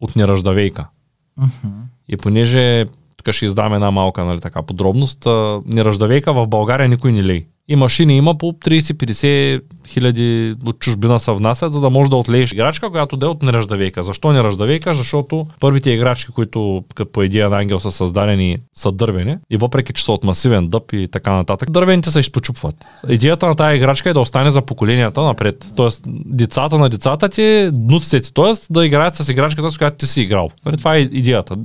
от 0.00 0.16
неръждавейка. 0.16 0.88
Мгм. 1.36 1.74
И 2.08 2.16
понеже 2.16 2.86
тук 3.28 3.34
ще 3.34 3.44
издам 3.44 3.74
една 3.74 3.90
малка 3.90 4.24
нали, 4.24 4.40
така, 4.40 4.62
подробност, 4.62 5.26
а, 5.26 5.60
неръждавейка 5.66 6.32
в 6.32 6.46
България 6.46 6.88
никой 6.88 7.12
не 7.12 7.24
лей. 7.24 7.46
И 7.70 7.76
машини 7.76 8.16
има 8.16 8.38
по 8.38 8.52
30-50 8.52 9.60
хиляди 9.88 10.54
от 10.66 10.78
чужбина 10.78 11.20
се 11.20 11.32
внасят, 11.32 11.72
за 11.72 11.80
да 11.80 11.90
може 11.90 12.10
да 12.10 12.16
отлееш 12.16 12.52
играчка, 12.52 12.90
която 12.90 13.16
да 13.16 13.26
е 13.26 13.28
от 13.28 13.42
неръждавейка. 13.42 14.02
Защо 14.02 14.32
неръждавейка? 14.32 14.94
Защото 14.94 15.46
първите 15.60 15.90
играчки, 15.90 16.32
които 16.32 16.84
като 16.94 17.12
по 17.12 17.22
идея 17.22 17.50
на 17.50 17.58
Ангел 17.58 17.80
са 17.80 17.92
създадени, 17.92 18.58
са 18.74 18.92
дървени 18.92 19.36
и 19.50 19.56
въпреки, 19.56 19.92
че 19.92 20.04
са 20.04 20.12
от 20.12 20.24
масивен 20.24 20.68
дъб 20.68 20.92
и 20.92 21.08
така 21.08 21.32
нататък, 21.32 21.70
дървените 21.70 22.10
се 22.10 22.20
изпочупват. 22.20 22.74
Идеята 23.08 23.46
на 23.46 23.54
тази 23.54 23.76
играчка 23.76 24.10
е 24.10 24.12
да 24.12 24.20
остане 24.20 24.50
за 24.50 24.62
поколенията 24.62 25.22
напред. 25.22 25.66
Тоест, 25.76 26.04
децата 26.26 26.78
на 26.78 26.88
децата 26.88 27.28
ти, 27.28 27.70
внуците 27.72 28.20
ти, 28.20 28.34
тоест 28.34 28.66
да 28.70 28.86
играят 28.86 29.14
с 29.14 29.28
играчката, 29.28 29.70
с 29.70 29.78
която 29.78 29.96
ти 29.96 30.06
си 30.06 30.20
играл. 30.20 30.50
Нали, 30.66 30.76
Това 30.76 30.96
е 30.96 31.00
идеята. 31.00 31.56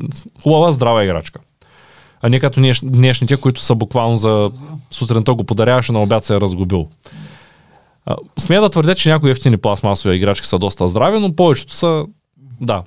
Хубава, 0.43 0.71
здрава 0.71 1.03
играчка 1.03 1.39
а 2.23 2.29
не 2.29 2.39
като 2.39 2.59
днеш, 2.59 2.79
днешните, 2.83 3.37
които 3.37 3.61
са 3.61 3.75
буквално 3.75 4.17
за 4.17 4.51
сутринта 4.91 5.33
го 5.33 5.43
подаряваше, 5.43 5.91
на 5.91 6.01
обяд 6.01 6.25
се 6.25 6.35
е 6.35 6.41
разгубил. 6.41 6.89
А, 8.05 8.15
Смея 8.39 8.61
да 8.61 8.69
твърдя, 8.69 8.95
че 8.95 9.09
някои 9.09 9.31
ефтини 9.31 9.57
пластмасови 9.57 10.15
играчки 10.15 10.47
са 10.47 10.59
доста 10.59 10.87
здрави, 10.87 11.19
но 11.19 11.35
повечето 11.35 11.73
са, 11.73 12.05
да. 12.61 12.83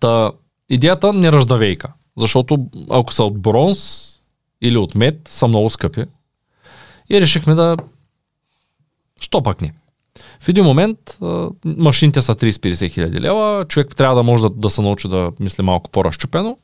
Та, 0.00 0.32
идеята 0.68 1.12
не 1.12 1.32
ръждавейка, 1.32 1.92
защото 2.16 2.66
ако 2.90 3.12
са 3.12 3.24
от 3.24 3.38
бронз 3.38 4.08
или 4.62 4.76
от 4.76 4.94
мед, 4.94 5.28
са 5.30 5.48
много 5.48 5.70
скъпи. 5.70 6.04
И 7.10 7.20
решихме 7.20 7.54
да... 7.54 7.76
Що 9.20 9.42
пак 9.42 9.60
не? 9.60 9.72
В 10.40 10.48
един 10.48 10.64
момент 10.64 11.18
машините 11.64 12.22
са 12.22 12.34
30-50 12.34 12.90
хиляди 12.90 13.20
лева, 13.20 13.64
човек 13.68 13.96
трябва 13.96 14.16
да 14.16 14.22
може 14.22 14.42
да, 14.42 14.50
да 14.50 14.70
се 14.70 14.82
научи 14.82 15.08
да 15.08 15.32
мисли 15.40 15.62
малко 15.62 15.90
по-разчупено. 15.90 16.56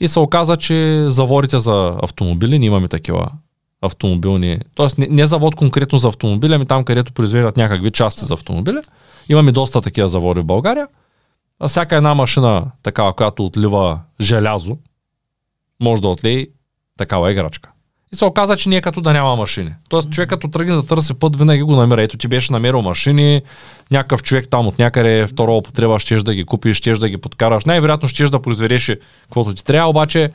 И 0.00 0.08
се 0.08 0.18
оказа, 0.18 0.56
че 0.56 1.04
заворите 1.08 1.58
за 1.58 1.98
автомобили, 2.02 2.58
ние 2.58 2.66
имаме 2.66 2.88
такива 2.88 3.30
автомобилни, 3.82 4.58
т.е. 4.74 4.86
Не, 5.10 5.26
завод 5.26 5.54
конкретно 5.54 5.98
за 5.98 6.08
автомобили, 6.08 6.54
ами 6.54 6.66
там, 6.66 6.84
където 6.84 7.12
произвеждат 7.12 7.56
някакви 7.56 7.90
части 7.90 8.24
за 8.24 8.34
автомобили. 8.34 8.78
Имаме 9.28 9.52
доста 9.52 9.80
такива 9.80 10.08
заводи 10.08 10.40
в 10.40 10.44
България. 10.44 10.88
А 11.60 11.68
всяка 11.68 11.96
една 11.96 12.14
машина, 12.14 12.70
такава, 12.82 13.12
която 13.12 13.46
отлива 13.46 14.00
желязо, 14.20 14.78
може 15.82 16.02
да 16.02 16.08
отлее 16.08 16.46
такава 16.98 17.32
играчка. 17.32 17.70
И 18.16 18.18
се 18.18 18.24
оказа, 18.24 18.56
че 18.56 18.68
ние 18.68 18.80
като 18.80 19.00
да 19.00 19.12
няма 19.12 19.36
машини. 19.36 19.70
Тоест, 19.88 20.10
човек 20.10 20.28
като 20.28 20.48
тръгне 20.48 20.74
да 20.74 20.86
търси 20.86 21.14
път, 21.14 21.36
винаги 21.36 21.62
го 21.62 21.76
намира. 21.76 22.02
Ето 22.02 22.16
ти 22.16 22.28
беше 22.28 22.52
намерил 22.52 22.82
машини, 22.82 23.42
някакъв 23.90 24.22
човек 24.22 24.48
там 24.50 24.66
от 24.66 24.78
някъде 24.78 25.26
втора 25.26 25.52
употреба, 25.52 25.98
щеш 25.98 26.22
да 26.22 26.34
ги 26.34 26.44
купиш, 26.44 26.76
щеш 26.76 26.98
да 26.98 27.08
ги 27.08 27.16
подкараш. 27.16 27.64
Най-вероятно 27.64 28.08
щеш 28.08 28.30
да 28.30 28.42
произведеш 28.42 28.92
каквото 29.22 29.54
ти 29.54 29.64
трябва, 29.64 29.90
обаче 29.90 30.30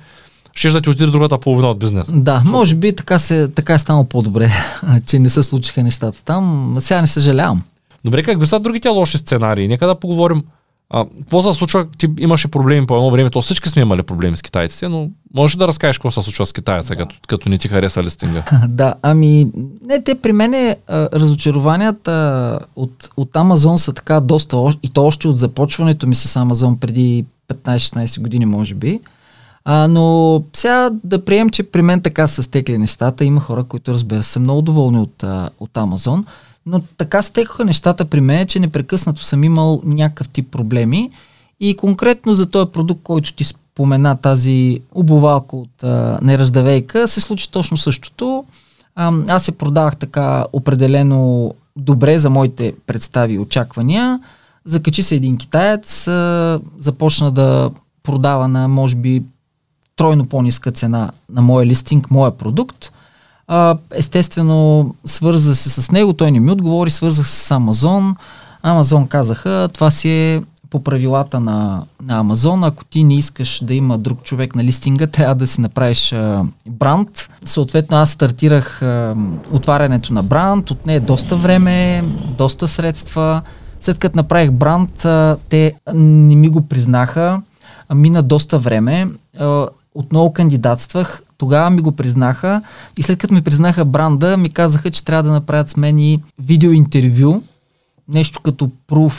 щеш 0.55 0.73
да 0.73 0.81
ти 0.81 0.89
отиде 0.89 1.11
другата 1.11 1.37
половина 1.37 1.69
от 1.69 1.79
бизнеса. 1.79 2.11
Да, 2.15 2.41
може 2.45 2.75
би 2.75 2.95
така, 2.95 3.19
се, 3.19 3.47
така 3.47 3.73
е 3.73 3.79
станало 3.79 4.03
по-добре, 4.03 4.51
че 5.05 5.19
не 5.19 5.29
се 5.29 5.43
случиха 5.43 5.83
нещата 5.83 6.23
там. 6.23 6.75
Сега 6.79 7.01
не 7.01 7.07
съжалявам. 7.07 7.63
Добре, 8.05 8.23
какви 8.23 8.47
са 8.47 8.59
другите 8.59 8.89
лоши 8.89 9.17
сценарии? 9.17 9.67
Нека 9.67 9.87
да 9.87 9.95
поговорим. 9.95 10.43
А, 10.93 11.05
какво 11.19 11.41
се 11.41 11.57
случва? 11.57 11.85
Ти 11.97 12.09
имаше 12.19 12.47
проблеми 12.47 12.87
по 12.87 12.95
едно 12.95 13.11
време, 13.11 13.29
то 13.29 13.41
всички 13.41 13.69
сме 13.69 13.81
имали 13.81 14.03
проблеми 14.03 14.37
с 14.37 14.41
китайците, 14.41 14.87
но 14.87 15.09
можеш 15.33 15.57
да 15.57 15.67
разкажеш 15.67 15.97
какво 15.97 16.11
се 16.11 16.21
случва 16.21 16.45
с 16.45 16.53
китайца, 16.53 16.95
като, 16.95 17.15
като 17.27 17.49
не 17.49 17.57
ти 17.57 17.67
хареса 17.67 18.03
листинга. 18.03 18.43
Да, 18.67 18.93
ами, 19.01 19.47
не, 19.85 20.01
те 20.01 20.15
при 20.15 20.33
мен 20.33 20.53
е, 20.53 20.77
разочарованията 20.89 22.59
от, 22.75 23.09
от 23.17 23.35
Амазон 23.35 23.79
са 23.79 23.93
така 23.93 24.19
доста, 24.19 24.57
и 24.83 24.89
то 24.89 25.05
още 25.05 25.27
от 25.27 25.37
започването 25.37 26.07
ми 26.07 26.15
с 26.15 26.35
Амазон 26.35 26.77
преди 26.77 27.25
15-16 27.49 28.21
години, 28.21 28.45
може 28.45 28.75
би. 28.75 28.99
А, 29.65 29.87
но 29.87 30.43
сега 30.53 30.89
да 31.03 31.25
прием, 31.25 31.49
че 31.49 31.63
при 31.63 31.81
мен 31.81 32.01
така 32.01 32.27
са 32.27 32.43
стекли 32.43 32.77
нещата. 32.77 33.25
Има 33.25 33.41
хора, 33.41 33.63
които 33.63 33.93
разбира 33.93 34.23
се 34.23 34.31
са 34.31 34.39
много 34.39 34.61
доволни 34.61 34.99
от, 34.99 35.23
от 35.59 35.77
Амазон. 35.77 36.25
Но 36.65 36.81
така 36.97 37.21
стекоха 37.21 37.65
нещата 37.65 38.05
при 38.05 38.21
мен, 38.21 38.47
че 38.47 38.59
непрекъснато 38.59 39.23
съм 39.23 39.43
имал 39.43 39.81
някакъв 39.85 40.29
тип 40.29 40.51
проблеми. 40.51 41.11
И 41.59 41.77
конкретно 41.77 42.35
за 42.35 42.49
този 42.49 42.71
продукт, 42.71 43.03
който 43.03 43.33
ти 43.33 43.43
спомена, 43.43 44.17
тази 44.17 44.81
обувалка 44.91 45.55
от 45.55 45.83
а, 45.83 46.19
нераздавейка, 46.21 47.07
се 47.07 47.21
случи 47.21 47.51
точно 47.51 47.77
същото. 47.77 48.45
А, 48.95 49.13
аз 49.27 49.43
се 49.43 49.51
продавах 49.51 49.95
така 49.95 50.45
определено 50.53 51.53
добре 51.75 52.19
за 52.19 52.29
моите 52.29 52.73
представи 52.87 53.33
и 53.33 53.39
очаквания. 53.39 54.19
Закачи 54.65 55.03
се 55.03 55.15
един 55.15 55.37
китаец, 55.37 56.07
а, 56.07 56.59
започна 56.77 57.31
да 57.31 57.71
продава 58.03 58.47
на, 58.47 58.67
може 58.67 58.95
би, 58.95 59.23
тройно 59.95 60.25
по-ниска 60.25 60.71
цена 60.71 61.11
на 61.29 61.41
моя 61.41 61.65
листинг, 61.65 62.11
моя 62.11 62.31
продукт. 62.31 62.91
А, 63.53 63.77
естествено, 63.93 64.95
свърза 65.05 65.55
се 65.55 65.81
с 65.81 65.91
него, 65.91 66.13
той 66.13 66.31
не 66.31 66.39
ми 66.39 66.51
отговори, 66.51 66.89
свързах 66.91 67.29
се 67.29 67.47
с 67.47 67.51
Амазон. 67.51 68.15
Амазон 68.63 69.07
казаха, 69.07 69.69
това 69.73 69.91
си 69.91 70.09
е 70.09 70.41
по 70.69 70.83
правилата 70.83 71.39
на, 71.39 71.83
на 72.03 72.19
Амазон. 72.19 72.63
Ако 72.63 72.85
ти 72.85 73.03
не 73.03 73.15
искаш 73.15 73.63
да 73.63 73.73
има 73.73 73.97
друг 73.97 74.23
човек 74.23 74.55
на 74.55 74.63
листинга, 74.63 75.07
трябва 75.07 75.35
да 75.35 75.47
си 75.47 75.61
направиш 75.61 76.13
а, 76.13 76.43
бранд. 76.67 77.29
Съответно, 77.45 77.97
аз 77.97 78.11
стартирах 78.11 78.81
а, 78.81 79.15
отварянето 79.51 80.13
на 80.13 80.23
бранд, 80.23 80.71
отне 80.71 80.99
доста 80.99 81.35
време, 81.35 82.03
доста 82.37 82.67
средства. 82.67 83.41
След 83.81 83.97
като 83.97 84.17
направих 84.17 84.51
бранд, 84.51 85.05
а, 85.05 85.37
те 85.49 85.73
не 85.93 86.35
ми 86.35 86.49
го 86.49 86.61
признаха. 86.61 87.41
А, 87.89 87.95
Мина 87.95 88.23
доста 88.23 88.59
време. 88.59 89.07
А, 89.39 89.67
отново 89.95 90.33
кандидатствах, 90.33 91.23
тогава 91.41 91.69
ми 91.69 91.81
го 91.81 91.91
признаха 91.91 92.61
и 92.97 93.03
след 93.03 93.19
като 93.19 93.33
ми 93.33 93.41
признаха 93.41 93.85
бранда, 93.85 94.37
ми 94.37 94.49
казаха, 94.49 94.91
че 94.91 95.05
трябва 95.05 95.23
да 95.23 95.31
направят 95.31 95.69
с 95.69 95.77
мен 95.77 95.99
и 95.99 96.21
видеоинтервю, 96.39 97.41
нещо 98.07 98.39
като 98.39 98.69
Proof 98.89 99.13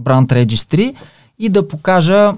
Brand 0.00 0.32
Registry 0.32 0.94
и 1.38 1.48
да 1.48 1.68
покажа 1.68 2.32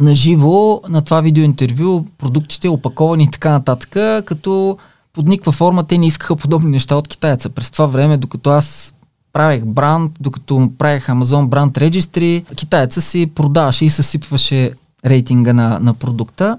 на 0.00 0.14
живо 0.14 0.80
на 0.88 1.02
това 1.02 1.20
видеоинтервю 1.20 2.04
продуктите, 2.18 2.68
опаковани 2.68 3.24
и 3.24 3.30
така 3.30 3.50
нататък, 3.50 3.90
като 4.24 4.78
под 5.12 5.28
никаква 5.28 5.52
форма 5.52 5.84
те 5.84 5.98
не 5.98 6.06
искаха 6.06 6.36
подобни 6.36 6.70
неща 6.70 6.96
от 6.96 7.08
китайца. 7.08 7.48
През 7.48 7.70
това 7.70 7.86
време, 7.86 8.16
докато 8.16 8.50
аз 8.50 8.94
правех 9.32 9.64
бранд, 9.64 10.12
докато 10.20 10.70
правех 10.78 11.06
Amazon 11.06 11.48
Brand 11.48 11.78
Registry, 11.78 12.54
китайца 12.54 13.00
си 13.00 13.26
продаваше 13.34 13.84
и 13.84 13.90
съсипваше 13.90 14.72
рейтинга 15.06 15.52
на, 15.52 15.78
на 15.78 15.94
продукта. 15.94 16.58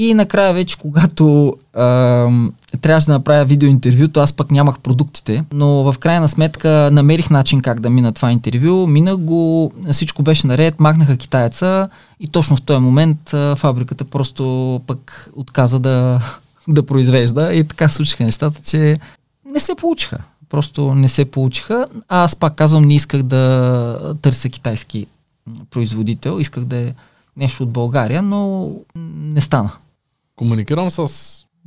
И 0.00 0.14
накрая 0.14 0.52
вече, 0.54 0.78
когато 0.78 1.54
ам, 1.76 2.52
трябваше 2.80 3.06
да 3.06 3.12
направя 3.12 3.44
видеоинтервюто, 3.44 4.20
аз 4.20 4.32
пък 4.32 4.50
нямах 4.50 4.78
продуктите, 4.78 5.44
но 5.52 5.68
в 5.68 5.98
крайна 5.98 6.28
сметка 6.28 6.90
намерих 6.92 7.30
начин 7.30 7.60
как 7.60 7.80
да 7.80 7.90
мина 7.90 8.12
това 8.12 8.32
интервю. 8.32 8.86
Минах 8.86 9.16
го, 9.16 9.72
всичко 9.92 10.22
беше 10.22 10.46
наред, 10.46 10.80
махнаха 10.80 11.16
китаеца 11.16 11.88
и 12.20 12.28
точно 12.28 12.56
в 12.56 12.62
този 12.62 12.80
момент 12.80 13.34
а, 13.34 13.56
фабриката 13.56 14.04
просто 14.04 14.80
пък 14.86 15.30
отказа 15.36 15.78
да, 15.78 16.20
да 16.68 16.86
произвежда 16.86 17.54
и 17.54 17.64
така 17.64 17.88
случиха 17.88 18.24
нещата, 18.24 18.60
че 18.62 18.98
не 19.52 19.60
се 19.60 19.74
получиха. 19.74 20.18
Просто 20.48 20.94
не 20.94 21.08
се 21.08 21.24
получиха. 21.24 21.86
А 22.08 22.24
аз 22.24 22.36
пак 22.36 22.54
казвам, 22.54 22.84
не 22.84 22.94
исках 22.94 23.22
да 23.22 24.14
търся 24.22 24.48
китайски 24.48 25.06
производител, 25.70 26.40
исках 26.40 26.64
да 26.64 26.76
е 26.76 26.92
нещо 27.36 27.62
от 27.62 27.70
България, 27.70 28.22
но 28.22 28.70
не 29.16 29.40
стана. 29.40 29.70
Комуникирам 30.38 30.90
с, 30.90 31.08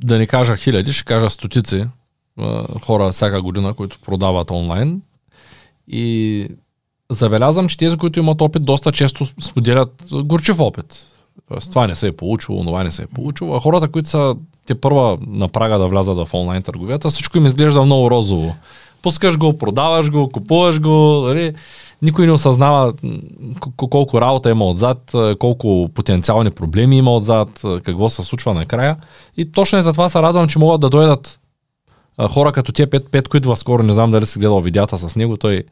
да 0.04 0.18
не 0.18 0.26
кажа 0.26 0.56
хиляди, 0.56 0.92
ще 0.92 1.04
кажа 1.04 1.30
стотици 1.30 1.84
хора 2.84 3.12
всяка 3.12 3.42
година, 3.42 3.74
които 3.74 3.98
продават 4.06 4.50
онлайн. 4.50 5.02
И 5.88 6.46
забелязвам, 7.10 7.68
че 7.68 7.76
тези, 7.76 7.96
които 7.96 8.18
имат 8.18 8.40
опит, 8.40 8.62
доста 8.62 8.92
често 8.92 9.26
споделят 9.40 10.04
горчив 10.12 10.60
опит. 10.60 11.06
Тоест, 11.48 11.70
това 11.70 11.86
не 11.86 11.94
се 11.94 12.06
е 12.06 12.12
получило, 12.12 12.64
това 12.64 12.84
не 12.84 12.90
се 12.90 13.02
е 13.02 13.06
получило. 13.06 13.56
А 13.56 13.60
хората, 13.60 13.88
които 13.88 14.08
са 14.08 14.34
те 14.66 14.74
първа 14.74 15.18
на 15.26 15.48
прага 15.48 15.78
да 15.78 15.88
влязат 15.88 16.16
в 16.16 16.34
онлайн 16.34 16.62
търговията, 16.62 17.10
всичко 17.10 17.38
им 17.38 17.46
изглежда 17.46 17.84
много 17.84 18.10
розово. 18.10 18.54
Пускаш 19.02 19.38
го, 19.38 19.58
продаваш 19.58 20.10
го, 20.10 20.28
купуваш 20.28 20.80
го, 20.80 21.24
нали? 21.26 21.54
Никой 22.02 22.26
не 22.26 22.32
осъзнава 22.32 22.92
колко 23.76 24.20
работа 24.20 24.50
има 24.50 24.66
отзад, 24.66 25.14
колко 25.38 25.88
потенциални 25.94 26.50
проблеми 26.50 26.96
има 26.96 27.14
отзад, 27.14 27.62
какво 27.84 28.10
се 28.10 28.24
случва 28.24 28.54
накрая. 28.54 28.96
И 29.36 29.52
точно 29.52 29.78
и 29.78 29.82
затова 29.82 30.08
се 30.08 30.22
радвам, 30.22 30.48
че 30.48 30.58
могат 30.58 30.80
да 30.80 30.90
дойдат 30.90 31.40
хора 32.28 32.52
като 32.52 32.72
тия 32.72 32.90
Пет, 32.90 33.10
Пет 33.10 33.28
които 33.28 33.56
скоро 33.56 33.82
не 33.82 33.92
знам 33.92 34.10
дали 34.10 34.26
си 34.26 34.38
гледал 34.38 34.60
видеята 34.60 34.98
с 34.98 35.16
него, 35.16 35.36
той 35.36 35.62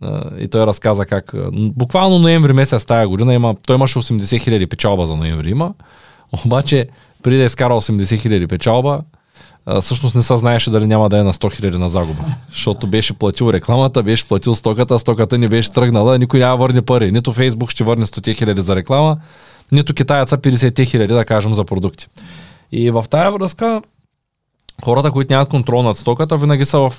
да. 0.00 0.22
и 0.38 0.48
той 0.48 0.66
разказа 0.66 1.06
как 1.06 1.34
буквално 1.52 2.18
ноември 2.18 2.52
месец 2.52 2.86
тая 2.86 3.08
година 3.08 3.34
има, 3.34 3.54
той 3.66 3.76
имаше 3.76 3.98
80 3.98 4.40
хиляди 4.40 4.66
печалба 4.66 5.06
за 5.06 5.16
ноември 5.16 5.50
има, 5.50 5.74
обаче 6.46 6.88
преди 7.22 7.36
да 7.36 7.42
е 7.42 7.46
изкара 7.46 7.72
80 7.74 8.20
хиляди 8.20 8.46
печалба, 8.46 9.00
а, 9.70 9.80
всъщност 9.80 10.14
не 10.14 10.22
се 10.22 10.36
знаеше 10.36 10.70
дали 10.70 10.86
няма 10.86 11.08
да 11.08 11.18
е 11.18 11.22
на 11.22 11.32
100 11.32 11.56
хиляди 11.56 11.78
на 11.78 11.88
загуба. 11.88 12.24
Защото 12.50 12.86
беше 12.86 13.12
платил 13.12 13.50
рекламата, 13.52 14.02
беше 14.02 14.28
платил 14.28 14.54
стоката, 14.54 14.98
стоката 14.98 15.38
не 15.38 15.48
беше 15.48 15.72
тръгнала, 15.72 16.18
никой 16.18 16.40
няма 16.40 16.56
върне 16.56 16.82
пари. 16.82 17.12
Нито 17.12 17.32
Фейсбук 17.32 17.70
ще 17.70 17.84
върне 17.84 18.06
100 18.06 18.36
хиляди 18.36 18.62
за 18.62 18.76
реклама, 18.76 19.16
нито 19.72 19.94
китаяца 19.94 20.38
50 20.38 20.86
хиляди, 20.86 21.14
да 21.14 21.24
кажем, 21.24 21.54
за 21.54 21.64
продукти. 21.64 22.06
И 22.72 22.90
в 22.90 23.04
тая 23.10 23.32
връзка 23.32 23.82
хората, 24.84 25.10
които 25.10 25.32
нямат 25.32 25.48
контрол 25.48 25.82
над 25.82 25.96
стоката, 25.98 26.36
винаги 26.36 26.64
са 26.64 26.78
в 26.78 26.94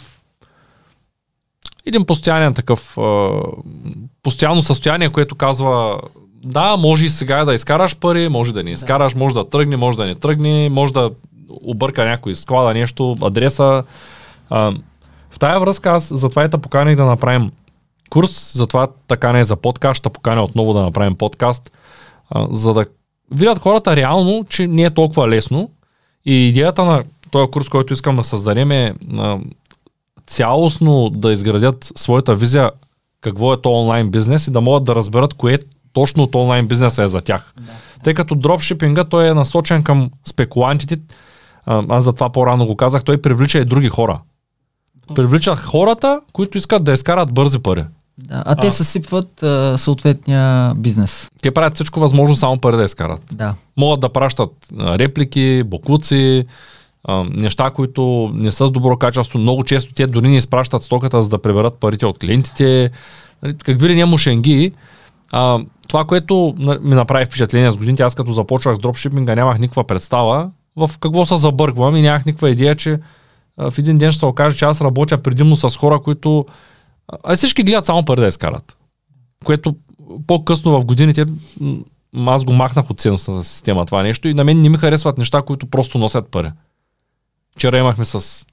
един 1.85 2.05
постоянен 2.05 2.53
такъв, 2.53 2.97
постоянно 4.23 4.61
състояние, 4.63 5.09
което 5.09 5.35
казва 5.35 6.01
да, 6.43 6.77
може 6.77 7.05
и 7.05 7.09
сега 7.09 7.45
да 7.45 7.53
изкараш 7.53 7.95
пари, 7.95 8.29
може 8.29 8.53
да 8.53 8.63
не 8.63 8.71
изкараш, 8.71 9.15
може 9.15 9.35
да 9.35 9.49
тръгне, 9.49 9.77
може 9.77 9.97
да 9.97 10.05
не 10.05 10.15
тръгне, 10.15 10.69
може 10.69 10.93
да 10.93 11.11
обърка 11.49 12.05
някой 12.05 12.35
склада 12.35 12.73
нещо, 12.73 13.17
адреса. 13.21 13.83
А, 14.49 14.73
в 15.29 15.39
тая 15.39 15.59
връзка 15.59 15.91
аз 15.91 16.13
затова 16.13 16.45
и 16.45 16.49
те 16.49 16.57
поканих 16.57 16.95
да 16.95 17.05
направим 17.05 17.51
курс, 18.09 18.51
затова 18.55 18.87
така 19.07 19.31
не 19.31 19.39
е 19.39 19.43
за 19.43 19.55
подкаст, 19.55 19.97
ще 19.97 20.09
поканя 20.09 20.43
отново 20.43 20.73
да 20.73 20.81
направим 20.81 21.15
подкаст, 21.15 21.71
а, 22.29 22.47
за 22.51 22.73
да 22.73 22.85
видят 23.31 23.59
хората 23.59 23.95
реално, 23.95 24.45
че 24.49 24.67
не 24.67 24.83
е 24.83 24.89
толкова 24.89 25.29
лесно. 25.29 25.69
И 26.25 26.47
идеята 26.47 26.85
на 26.85 27.03
този 27.31 27.51
курс, 27.51 27.69
който 27.69 27.93
искам 27.93 28.15
да 28.15 28.23
създадем 28.23 28.71
е 28.71 28.93
а, 29.17 29.37
цялостно 30.27 31.09
да 31.09 31.31
изградят 31.31 31.91
своята 31.95 32.35
визия 32.35 32.71
какво 33.21 33.53
е 33.53 33.61
то 33.61 33.73
онлайн 33.73 34.11
бизнес 34.11 34.47
и 34.47 34.51
да 34.51 34.61
могат 34.61 34.83
да 34.83 34.95
разберат 34.95 35.33
кое 35.33 35.59
точно 35.93 36.23
от 36.23 36.35
онлайн 36.35 36.67
бизнеса 36.67 37.03
е 37.03 37.07
за 37.07 37.21
тях. 37.21 37.53
Да. 37.57 37.71
Тъй 38.03 38.13
като 38.13 38.35
дропшипинга 38.35 39.03
той 39.03 39.27
е 39.27 39.33
насочен 39.33 39.83
към 39.83 40.11
спекулантите, 40.25 40.99
аз 41.69 42.03
за 42.03 42.13
това 42.13 42.29
по-рано 42.29 42.65
го 42.65 42.75
казах, 42.75 43.03
той 43.03 43.21
привлича 43.21 43.59
и 43.59 43.65
други 43.65 43.89
хора. 43.89 44.19
Привлича 45.15 45.55
хората, 45.55 46.21
които 46.33 46.57
искат 46.57 46.83
да 46.83 46.93
изкарат 46.93 47.33
бързи 47.33 47.59
пари. 47.59 47.85
Да, 48.17 48.43
а 48.45 48.55
те 48.55 48.67
а, 48.67 48.71
съсипват 48.71 49.43
а, 49.43 49.77
съответния 49.77 50.73
бизнес. 50.75 51.29
Те 51.41 51.51
правят 51.51 51.75
всичко 51.75 51.99
възможно 51.99 52.35
само 52.35 52.57
пари 52.57 52.77
да 52.77 52.83
изкарат. 52.83 53.21
Да. 53.31 53.53
Могат 53.77 53.99
да 53.99 54.09
пращат 54.09 54.51
реплики, 54.79 55.63
буклуци, 55.65 56.45
а, 57.03 57.25
неща, 57.31 57.71
които 57.71 58.31
не 58.33 58.51
са 58.51 58.67
с 58.67 58.71
добро 58.71 58.97
качество. 58.97 59.39
Много 59.39 59.63
често 59.63 59.93
те 59.93 60.07
дори 60.07 60.27
не 60.27 60.37
изпращат 60.37 60.83
стоката, 60.83 61.21
за 61.21 61.29
да 61.29 61.41
приберат 61.41 61.73
парите 61.73 62.05
от 62.05 62.19
клиентите. 62.19 62.91
Нали, 63.43 63.57
какви 63.57 63.89
ли 63.89 63.95
не 63.95 64.05
мушенги. 64.05 64.71
А, 65.31 65.59
това, 65.87 66.05
което 66.05 66.55
ми 66.81 66.95
направи 66.95 67.25
впечатление 67.25 67.71
с 67.71 67.77
годините, 67.77 68.03
аз 68.03 68.15
като 68.15 68.33
започвах 68.33 68.75
с 68.75 68.79
дропшипинга, 68.79 69.35
нямах 69.35 69.59
никаква 69.59 69.83
представа 69.83 70.49
в 70.87 70.97
какво 70.99 71.25
се 71.25 71.37
забърквам 71.37 71.95
и 71.95 72.01
нямах 72.01 72.25
никаква 72.25 72.49
идея, 72.49 72.75
че 72.75 72.99
в 73.57 73.73
един 73.77 73.97
ден 73.97 74.11
ще 74.11 74.19
се 74.19 74.25
окаже, 74.25 74.57
че 74.57 74.65
аз 74.65 74.81
работя 74.81 75.21
предимно 75.21 75.55
с 75.55 75.77
хора, 75.77 75.99
които 75.99 76.45
а 77.23 77.35
всички 77.35 77.63
гледат 77.63 77.85
само 77.85 78.05
пари 78.05 78.21
да 78.21 78.27
изкарат. 78.27 78.77
Което 79.45 79.75
по-късно 80.27 80.79
в 80.79 80.85
годините 80.85 81.25
аз 82.25 82.45
го 82.45 82.53
махнах 82.53 82.89
от 82.89 82.99
ценностната 82.99 83.43
система 83.43 83.85
това 83.85 84.03
нещо 84.03 84.27
и 84.27 84.33
на 84.33 84.43
мен 84.43 84.61
не 84.61 84.69
ми 84.69 84.77
харесват 84.77 85.17
неща, 85.17 85.41
които 85.41 85.67
просто 85.67 85.97
носят 85.97 86.27
пари. 86.27 86.51
Вчера 87.55 87.77
имахме 87.77 88.05
с, 88.05 88.45